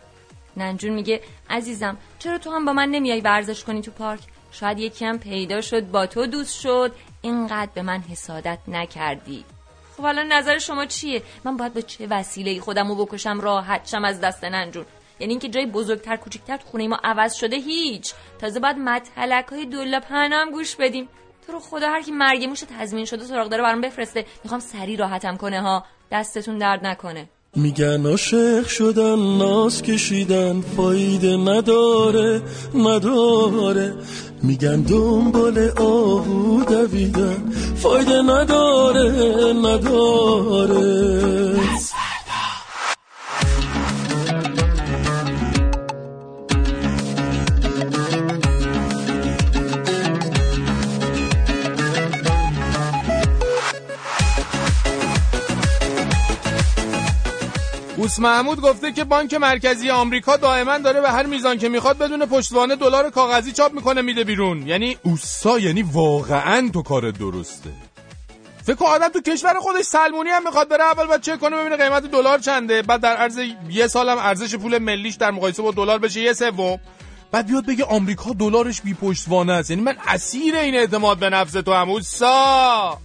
ننجون 0.57 0.93
میگه 0.93 1.21
عزیزم 1.49 1.97
چرا 2.19 2.37
تو 2.37 2.51
هم 2.51 2.65
با 2.65 2.73
من 2.73 2.89
نمیای 2.89 3.21
ورزش 3.21 3.63
کنی 3.63 3.81
تو 3.81 3.91
پارک؟ 3.91 4.19
شاید 4.51 4.79
یکی 4.79 5.05
هم 5.05 5.19
پیدا 5.19 5.61
شد 5.61 5.91
با 5.91 6.05
تو 6.05 6.25
دوست 6.25 6.59
شد. 6.59 6.95
اینقدر 7.21 7.71
به 7.73 7.81
من 7.81 7.99
حسادت 7.99 8.59
نکردی. 8.67 9.45
خب 9.97 10.05
الان 10.05 10.31
نظر 10.33 10.57
شما 10.57 10.85
چیه؟ 10.85 11.21
من 11.43 11.57
باید 11.57 11.73
به 11.73 11.81
چه 11.81 12.07
وسیله 12.07 12.59
خودم 12.59 12.87
رو 12.87 13.05
بکشم 13.05 13.41
راحت 13.41 13.87
شم 13.87 14.05
از 14.05 14.21
دست 14.21 14.43
ننجون؟ 14.43 14.85
یعنی 15.19 15.33
اینکه 15.33 15.49
جای 15.49 15.65
بزرگتر 15.65 16.15
کوچکتر 16.15 16.57
تو 16.57 16.67
خونه 16.67 16.87
ما 16.87 16.99
عوض 17.03 17.33
شده 17.33 17.55
هیچ. 17.55 18.13
تازه 18.39 18.59
باید 18.59 18.77
مطلق 18.77 19.53
های 19.53 19.65
دولا 19.65 20.01
هم 20.09 20.51
گوش 20.51 20.75
بدیم. 20.75 21.09
تو 21.47 21.51
رو 21.51 21.59
خدا 21.59 21.89
هر 21.89 22.01
کی 22.01 22.11
مرگ 22.11 22.43
موش 22.43 22.59
تضمین 22.79 23.05
شده 23.05 23.25
سراغ 23.25 23.49
داره 23.49 23.63
برام 23.63 23.81
بفرسته. 23.81 24.25
می‌خوام 24.43 24.59
سری 24.59 24.95
راحتم 24.97 25.37
کنه 25.37 25.61
ها. 25.61 25.85
دستتون 26.11 26.57
درد 26.57 26.85
نکنه. 26.85 27.29
میگن 27.55 28.05
عاشق 28.05 28.67
شدن 28.67 29.37
ناز 29.37 29.81
کشیدن 29.81 30.61
فایده 30.61 31.37
نداره 31.37 32.41
نداره. 32.75 33.93
میگن 34.43 34.81
دنبال 34.81 35.69
آهو 35.77 36.63
دویدن 36.63 37.51
فایده 37.75 38.21
نداره 38.21 39.53
نداره. 39.53 40.89
بوس 58.09 58.19
محمود 58.19 58.61
گفته 58.61 58.91
که 58.91 59.03
بانک 59.03 59.33
مرکزی 59.33 59.89
آمریکا 59.89 60.37
دائما 60.37 60.77
داره 60.77 61.01
به 61.01 61.11
هر 61.11 61.25
میزان 61.25 61.57
که 61.57 61.69
می‌خواد 61.69 61.97
بدون 61.97 62.25
پشتوانه 62.25 62.75
دلار 62.75 63.09
کاغذی 63.09 63.51
چاپ 63.51 63.73
می‌کنه 63.73 64.01
میده 64.01 64.23
بیرون. 64.23 64.67
یعنی 64.67 64.97
اوسا 65.03 65.59
یعنی 65.59 65.81
واقعا 65.81 66.69
تو 66.73 66.81
کار 66.81 67.11
درسته. 67.11 67.69
فکر 68.63 68.85
آدم 68.85 69.07
تو 69.07 69.21
کشور 69.21 69.53
خودش 69.59 69.85
سلمونی 69.85 70.29
هم 70.29 70.43
می‌خواد 70.43 70.69
بره 70.69 70.83
اول 70.83 71.07
باید 71.07 71.21
چک 71.21 71.39
کنه 71.39 71.57
ببینه 71.57 71.77
قیمت 71.77 72.03
دلار 72.03 72.39
چنده. 72.39 72.81
بعد 72.81 73.01
در 73.01 73.15
عرض 73.15 73.39
یه 73.69 73.87
سالم 73.87 74.17
ارزش 74.17 74.55
پول 74.55 74.77
ملیش 74.77 75.15
در 75.15 75.31
مقایسه 75.31 75.61
با 75.61 75.71
دلار 75.71 75.99
بشه 75.99 76.21
یه 76.21 76.33
سوم. 76.33 76.79
بعد 77.31 77.47
بیاد 77.47 77.65
بگه 77.65 77.85
آمریکا 77.85 78.33
دلارش 78.33 78.81
بی 78.81 78.93
پشتوانه 78.93 79.53
است. 79.53 79.69
یعنی 79.69 79.81
من 79.81 79.97
اسیر 80.07 80.55
این 80.55 80.75
اعتماد 80.75 81.17
به 81.17 81.29
نفس 81.29 81.51
تو 81.51 81.73
هم 81.73 81.89
اوسا 81.89 82.97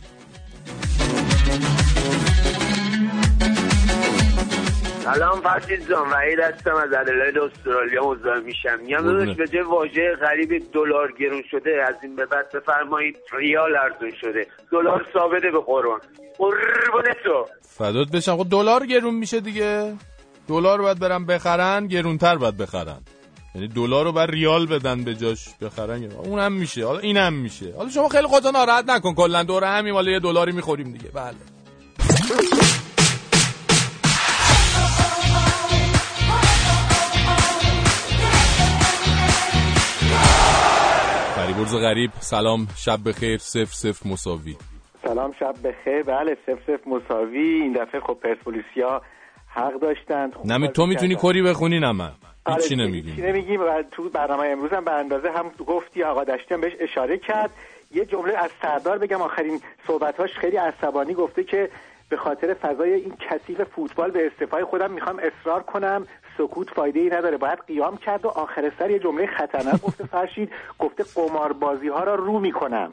سلام 5.04 5.40
فرشید 5.40 5.88
جان 5.88 6.10
وحید 6.10 6.40
هستم 6.40 6.74
از 6.74 6.92
ادلاید 6.92 7.38
استرالیا 7.38 8.10
مزاحم 8.10 8.42
میشم. 8.42 8.78
میگم 8.80 8.98
داداش 8.98 9.36
به 9.36 9.48
جای 9.48 9.62
واژه 9.62 10.16
غریب 10.20 10.72
دلار 10.72 11.12
گرون 11.12 11.42
شده 11.50 11.70
از 11.88 11.94
این 12.02 12.16
به 12.16 12.26
بعد 12.26 12.52
بفرمایید 12.52 13.16
ریال 13.32 13.76
ارزون 13.76 14.12
شده. 14.20 14.46
دلار 14.72 15.06
ثابته 15.12 15.50
به 15.50 15.60
قرآن. 15.60 16.00
قربون 16.38 17.04
تو. 17.24 17.46
فدات 17.60 18.10
بشم. 18.10 18.36
خب 18.36 18.46
دلار 18.50 18.86
گرون 18.86 19.14
میشه 19.14 19.40
دیگه. 19.40 19.94
دلار 20.48 20.82
باید 20.82 20.98
برم 20.98 21.26
بخرن 21.26 21.86
گرونتر 21.86 22.36
باید 22.36 22.56
بخرن. 22.56 23.00
یعنی 23.54 23.68
دلار 23.68 24.04
رو 24.04 24.12
بر 24.12 24.26
ریال 24.26 24.66
بدن 24.66 25.04
به 25.04 25.14
جاش 25.14 25.48
بخرن. 25.62 26.12
اونم 26.12 26.52
میشه. 26.52 26.86
حالا 26.86 26.98
اینم 26.98 27.32
میشه. 27.32 27.74
حالا 27.76 27.88
شما 27.88 28.08
خیلی 28.08 28.26
خودت 28.26 28.46
ناراحت 28.46 28.90
نکن. 28.90 29.14
کلا 29.14 29.42
دور 29.42 29.64
همین 29.64 29.92
مال 29.92 30.08
یه 30.08 30.20
دلاری 30.20 30.52
می‌خوریم 30.52 30.92
دیگه. 30.92 31.08
بله. 31.14 31.34
فریبرز 41.54 41.74
غریب. 41.74 42.10
سلام 42.20 42.66
شب 42.76 42.98
بخیر. 43.08 43.38
صفر 43.38 43.64
صفر 43.64 44.08
مساوی. 44.08 44.56
سلام 45.04 45.32
شب 45.32 45.54
بخیر. 45.64 46.02
بله 46.02 46.36
صفر 46.46 46.60
صفر 46.66 46.90
مساوی. 46.90 47.38
این 47.38 47.72
دفعه 47.72 48.00
خب 48.00 48.18
پرسپولیسیا 48.22 49.02
حق 49.54 49.80
داشتند. 49.80 50.32
نمی 50.44 50.68
تو 50.68 50.86
می‌تونی 50.86 51.16
کری 51.16 51.42
بخونی؟ 51.42 51.80
نه 51.80 51.92
من. 51.92 52.12
آره 52.44 52.62
چی 52.62 52.76
نمیگیم. 52.76 53.26
نمیگیم؟ 53.26 53.60
و 53.60 53.82
تو 53.90 54.08
برنامه 54.08 54.46
امروز 54.46 54.70
هم 54.72 54.84
به 54.84 54.92
اندازه 54.92 55.30
هم 55.30 55.50
گفتی 55.66 56.02
آقا 56.02 56.24
داشتم 56.24 56.60
بهش 56.60 56.72
اشاره 56.80 57.18
کرد. 57.18 57.50
یه 57.90 58.04
جمله 58.04 58.38
از 58.38 58.50
سردار 58.62 58.98
بگم 58.98 59.22
آخرین 59.22 59.60
صحبتاش 59.86 60.30
خیلی 60.40 60.56
عصبانی 60.56 61.14
گفته 61.14 61.44
که 61.44 61.70
به 62.08 62.16
خاطر 62.16 62.54
فضای 62.54 62.92
این 62.92 63.12
کثیف 63.30 63.62
فوتبال 63.62 64.10
به 64.10 64.26
استفای 64.26 64.64
خودم 64.64 64.90
می‌خوام 64.90 65.18
اصرار 65.18 65.62
کنم. 65.62 66.06
سکوت 66.38 66.70
فایده 66.70 67.00
ای 67.00 67.10
نداره. 67.10 67.36
باید 67.36 67.58
قیام 67.66 67.96
کرد 67.96 68.24
و 68.24 68.28
آخر 68.28 68.72
سر 68.78 68.90
یه 68.90 68.98
جمله 68.98 69.26
خطرناک 69.26 69.82
گفته 69.82 70.06
فرشید 70.12 70.52
گفته 70.78 71.04
قماربازی 71.14 71.88
ها 71.88 72.04
را 72.04 72.14
رو 72.14 72.40
می‌کنم. 72.40 72.92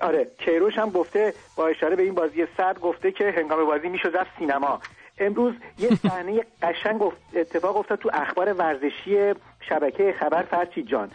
آره 0.00 0.30
کیروش 0.38 0.78
هم 0.78 0.90
گفته 0.90 1.34
با 1.56 1.66
اشاره 1.68 1.96
به 1.96 2.02
این 2.02 2.14
بازی 2.14 2.46
سرد 2.56 2.80
گفته 2.80 3.12
که 3.12 3.34
هنگام 3.36 3.64
بازی 3.64 3.88
می‌شد 3.88 4.16
رفت 4.16 4.30
سینما. 4.38 4.80
امروز 5.18 5.54
یه 5.78 5.88
صحنه 6.08 6.44
قشنگ 6.62 7.02
اتفاق 7.34 7.76
افتاد 7.76 7.98
تو 7.98 8.10
اخبار 8.12 8.52
ورزشی 8.52 9.34
شبکه 9.68 10.14
خبر 10.20 10.42
فرشید 10.42 10.86
جان. 10.86 11.10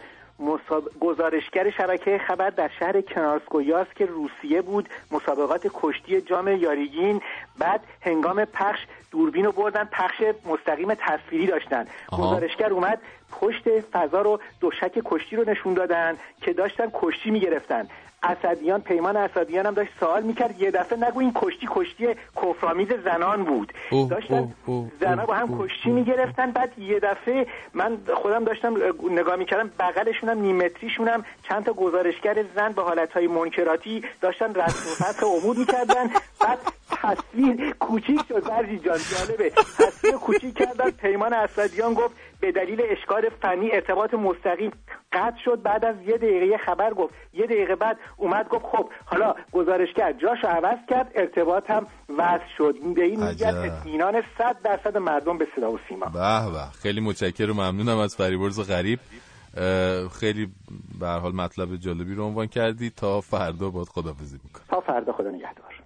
گزارشگر 1.00 1.70
شبکه 1.70 2.18
خبر 2.18 2.50
در 2.50 2.70
شهر 2.78 3.00
کنارسکویاس 3.00 3.86
که 3.94 4.06
روسیه 4.06 4.62
بود 4.62 4.88
مسابقات 5.10 5.66
کشتی 5.74 6.20
جام 6.20 6.48
یاریگین. 6.48 7.20
بعد 7.58 7.80
هنگام 8.00 8.44
پخش 8.44 8.78
دوربین 9.10 9.44
رو 9.44 9.52
بردن 9.52 9.84
پخش 9.84 10.22
مستقیم 10.46 10.94
تصویری 10.94 11.46
داشتن. 11.46 11.86
گزارشگر 12.12 12.72
اومد 12.72 12.98
پشت 13.40 13.80
فضا 13.92 14.22
رو 14.22 14.40
دوشک 14.60 14.92
کشتی 15.04 15.36
رو 15.36 15.50
نشون 15.50 15.74
دادن 15.74 16.16
که 16.42 16.52
داشتن 16.52 16.86
کشتی 16.94 17.30
می‌گرفتن. 17.30 17.88
اسدیان 18.24 18.80
پیمان 18.80 19.16
اسدیان 19.16 19.66
هم 19.66 19.74
داشت 19.74 19.90
سوال 20.00 20.22
می‌کرد. 20.22 20.60
یه 20.60 20.70
دفعه 20.70 20.98
نگو 20.98 21.20
این 21.20 21.32
کشتی 21.34 21.68
کشتی 21.70 22.08
کفرآمیز 22.36 22.88
زنان 23.04 23.44
بود. 23.44 23.72
داشتن 24.10 24.52
زنان 25.00 25.26
با 25.26 25.34
هم 25.34 25.58
کشتی 25.58 25.90
می‌گرفتن. 25.90 26.50
بعد 26.50 26.78
یه 26.78 27.00
دفعه 27.00 27.46
من 27.74 27.98
خودم 28.14 28.44
داشتم 28.44 28.76
نگاه 29.10 29.36
می‌کردم 29.36 29.70
بغلشونم 29.78 30.40
نیمتریشونم 30.40 31.24
چند 31.48 31.64
تا 31.64 31.72
گزارشگر 31.72 32.44
زن 32.54 32.72
به 32.72 32.82
حالتهای 32.82 33.26
منکراتی 33.26 34.04
داشتن 34.20 34.54
رسم 34.54 34.90
و 34.90 34.94
فتح 35.04 35.26
عمود 35.26 35.58
می‌کردن. 35.58 36.10
بعد 36.44 36.58
تصویر 36.90 37.72
کوچیک 37.72 38.20
شد 38.28 38.48
برجی 38.48 38.78
جان 38.78 38.98
جالبه. 39.10 39.50
تصویر 39.50 40.14
کوچیک 40.14 40.54
کردن 40.58 40.90
پیمان 40.90 41.32
اسدیان 41.34 41.94
گفت 41.94 42.14
به 42.40 42.52
دلیل 42.52 42.82
اشکال 42.90 43.28
فنی 43.42 43.70
ارتباط 43.72 44.14
مستقیم 44.14 44.70
قطع 45.12 45.36
شد. 45.44 45.62
بعد 45.62 45.84
از 45.84 45.96
یه 46.06 46.16
دقیقه 46.16 46.58
خبر 46.58 46.94
گفت. 46.94 47.14
یه 47.32 47.46
دقیقه 47.46 47.76
بعد 47.76 47.98
اومد 48.16 48.48
گفت 48.48 48.64
خب 48.64 48.90
حالا 49.04 49.34
گزارش 49.52 49.88
کرد. 49.96 50.18
جاشو 50.18 50.46
عوض 50.46 50.78
کرد 50.88 51.12
ارتباط 51.14 51.70
هم 51.70 51.86
وصل 52.18 52.44
شد. 52.58 52.74
به 52.94 53.04
این 53.04 53.28
میگن 53.28 53.56
اطمینان 53.56 54.22
100 54.38 54.56
درصد 54.64 54.96
مردم 54.96 55.38
به 55.38 55.48
صدا 55.56 55.72
و 55.72 55.78
سیما. 55.88 56.06
به 56.06 56.52
به 56.52 56.64
خیلی 56.82 57.00
متشکرم 57.00 57.52
ممنونم 57.52 57.98
از 57.98 58.16
فریبرز 58.16 58.70
غریب. 58.70 58.98
خیلی 60.20 60.52
به 61.00 61.06
حال 61.08 61.32
مطلب 61.34 61.76
جالبی 61.76 62.14
رو 62.14 62.24
عنوان 62.24 62.46
کردی. 62.46 62.90
تا 62.90 63.20
فردا 63.20 63.70
باد 63.70 63.86
خدافظی 63.86 64.38
می‌کنم. 64.44 64.64
تا 64.68 64.80
فردا 64.80 65.12
خدا 65.12 65.30
نگهدار. 65.30 65.81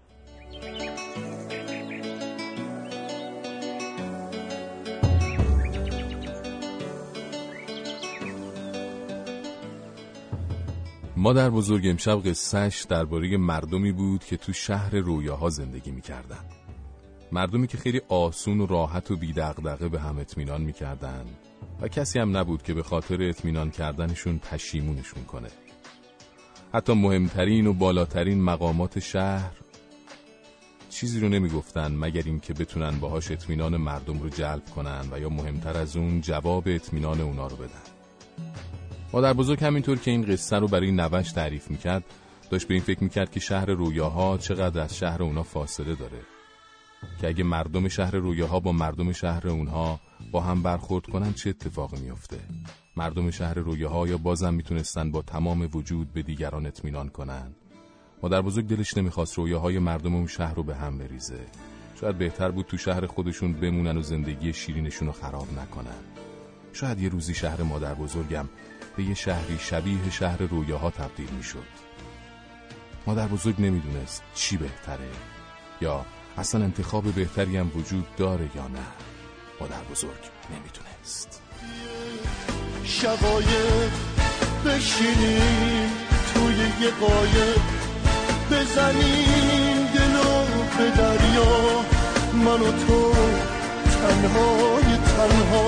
مادر 11.17 11.51
بزرگ 11.51 11.87
امشب 11.87 12.29
قصهش 12.29 12.83
درباره 12.83 13.37
مردمی 13.37 13.93
بود 13.93 14.25
که 14.25 14.37
تو 14.37 14.53
شهر 14.53 14.97
رویاها 14.97 15.51
زندگی 15.51 15.91
می‌کردن 15.91 16.45
مردمی 17.33 17.67
که 17.67 17.79
خیلی 17.79 18.01
آسون 18.09 18.61
و 18.61 18.67
راحت 18.67 19.11
و 19.11 19.17
بیدقدقه 19.17 19.89
به 19.89 20.01
هم 20.01 20.19
اطمینان 20.19 20.63
می‌کردن 20.63 21.25
و 21.81 21.89
کسی 21.89 22.19
هم 22.19 22.37
نبود 22.37 22.63
که 22.63 22.75
به 22.75 22.83
خاطر 22.83 23.23
اطمینان 23.23 23.71
کردنشون 23.71 24.39
پشیمونشون 24.39 25.25
کنه. 25.25 25.49
حتی 26.75 26.93
مهمترین 26.93 27.67
و 27.67 27.73
بالاترین 27.73 28.43
مقامات 28.43 28.99
شهر 28.99 29.53
چیزی 30.97 31.21
رو 31.21 31.29
نمی‌گفتن 31.29 31.95
مگر 31.97 32.23
اینکه 32.27 32.53
بتونن 32.55 33.01
باهاش 33.01 33.31
اطمینان 33.31 33.77
مردم 33.77 34.19
رو 34.19 34.29
جلب 34.29 34.65
کنن 34.65 35.09
و 35.13 35.21
یا 35.21 35.29
مهمتر 35.29 35.77
از 35.77 35.97
اون 35.97 36.21
جواب 36.21 36.65
اطمینان 36.67 37.21
اونا 37.21 37.47
رو 37.47 37.57
بدن. 37.57 37.83
مادر 39.13 39.33
بزرگ 39.33 39.65
همینطور 39.65 39.99
که 39.99 40.11
این 40.11 40.23
قصه 40.23 40.57
رو 40.57 40.69
برای 40.69 40.93
نوش 40.93 41.33
تعریف 41.33 41.71
می‌کرد 41.71 42.05
داشت 42.51 42.69
به 42.69 42.75
این 42.75 42.83
فکر 42.83 43.05
می‌کرد 43.05 43.31
که 43.31 43.41
شهر 43.41 43.67
رویاها 43.67 44.39
چقدر 44.39 44.81
از 44.81 44.97
شهر 44.97 45.23
اونا 45.23 45.43
فاصله 45.43 45.95
داره. 45.95 46.21
که 47.21 47.29
اگه 47.29 47.45
مردم 47.45 47.89
شهر 47.89 48.17
رویاها 48.17 48.61
با 48.61 48.73
مردم 48.73 49.13
شهر 49.13 49.49
اونها 49.49 50.01
با 50.33 50.41
هم 50.41 50.63
برخورد 50.63 51.07
کنن 51.07 51.33
چه 51.33 51.51
اتفاقی 51.51 52.01
میفته 52.01 52.39
مردم 52.97 53.31
شهر 53.31 53.55
رویاها 53.55 54.09
یا 54.09 54.19
بازم 54.19 54.55
می‌تونستن 54.55 55.11
با 55.11 55.23
تمام 55.23 55.69
وجود 55.75 56.13
به 56.13 56.23
دیگران 56.23 56.67
اطمینان 56.67 57.09
کنن؟ 57.09 57.55
مادر 58.23 58.43
بزرگ 58.43 58.67
دلش 58.67 58.97
نمی‌خواست 58.97 59.35
رویاهای 59.35 59.79
مردم 59.79 60.15
اون 60.15 60.27
شهر 60.27 60.55
رو 60.55 60.63
به 60.63 60.77
هم 60.77 60.99
بریزه. 60.99 61.47
شاید 62.01 62.19
بهتر 62.19 62.51
بود 62.51 62.67
تو 62.67 62.77
شهر 62.77 63.07
خودشون 63.07 63.53
بمونن 63.53 63.97
و 63.97 64.03
زندگی 64.03 64.53
شیرینشون 64.53 65.09
رو 65.09 65.13
خراب 65.13 65.49
نکنن. 65.53 66.01
شاید 66.73 67.01
یه 67.01 67.09
روزی 67.09 67.35
شهر 67.35 67.63
مادر 67.63 67.95
بزرگم 67.95 68.49
به 68.97 69.03
یه 69.03 69.15
شهری 69.15 69.59
شبیه 69.59 70.11
شهر 70.11 70.43
رویاها 70.43 70.91
تبدیل 70.91 71.29
می‌شد. 71.37 71.65
مادر 73.07 73.27
بزرگ 73.27 73.55
نمی‌دونست 73.59 74.23
چی 74.35 74.57
بهتره. 74.57 75.09
یا 75.81 76.07
اصلا 76.37 76.65
انتخاب 76.65 77.05
بهتری 77.05 77.57
هم 77.57 77.71
وجود 77.75 78.07
داره 78.17 78.51
یا 78.57 78.69
نه. 78.69 78.87
مادر 79.61 79.83
بزرگ 79.91 80.23
نمی‌دونست. 80.51 81.43
شقایق 82.85 83.91
بشینیم 84.67 85.91
توی 86.35 86.87
یه 86.87 86.91
قایق. 86.91 87.86
بزنیم 88.51 89.77
دلو 89.95 90.45
به 90.79 90.91
دریا. 90.91 91.55
من 92.33 92.61
و 92.61 92.73
تو 92.73 93.13
تنهای 93.91 94.97
تنها. 95.07 95.67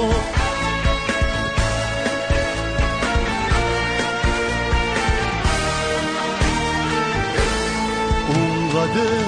اونقدر 8.29 9.25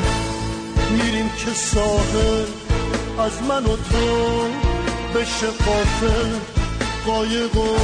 میریم 0.90 1.30
که 1.38 1.50
ساحل 1.54 2.44
از 3.18 3.42
من 3.48 3.64
و 3.64 3.76
تو 3.76 4.48
بشه 5.14 5.46
قافل 5.46 6.30
قایق 7.06 7.56
و 7.56 7.76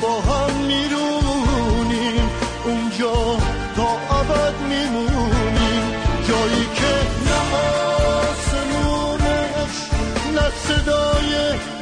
با 0.00 0.20
هم 0.20 0.50
میرونیم. 0.56 2.30
اونجا 2.64 3.14
تا 3.76 4.16
ابد 4.20 4.54
میمونیم. 4.68 5.13
جایی 6.44 6.64
که 6.74 6.94
نه 7.26 7.40
آسمونش 8.20 9.76
نه 10.34 10.46
صدای 10.66 11.32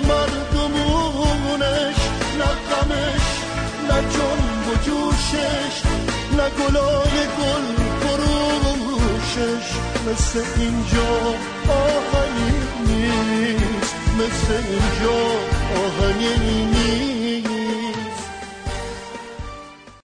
مردمونش 0.08 2.00
نه 2.38 2.50
غمش 2.68 3.26
نه 3.88 3.98
جنب 4.12 4.68
و 4.68 4.74
جوشش 4.84 5.74
نه 6.36 6.46
گلای 6.58 7.16
گل 7.38 7.66
فروشش 8.00 9.66
مثل 10.10 10.42
اینجا 10.56 11.12
آهنی 11.68 12.52
نیست 12.86 13.94
مثل 14.18 14.52
اینجا 14.54 15.20
آهنی 15.84 16.64
نیست. 16.64 17.21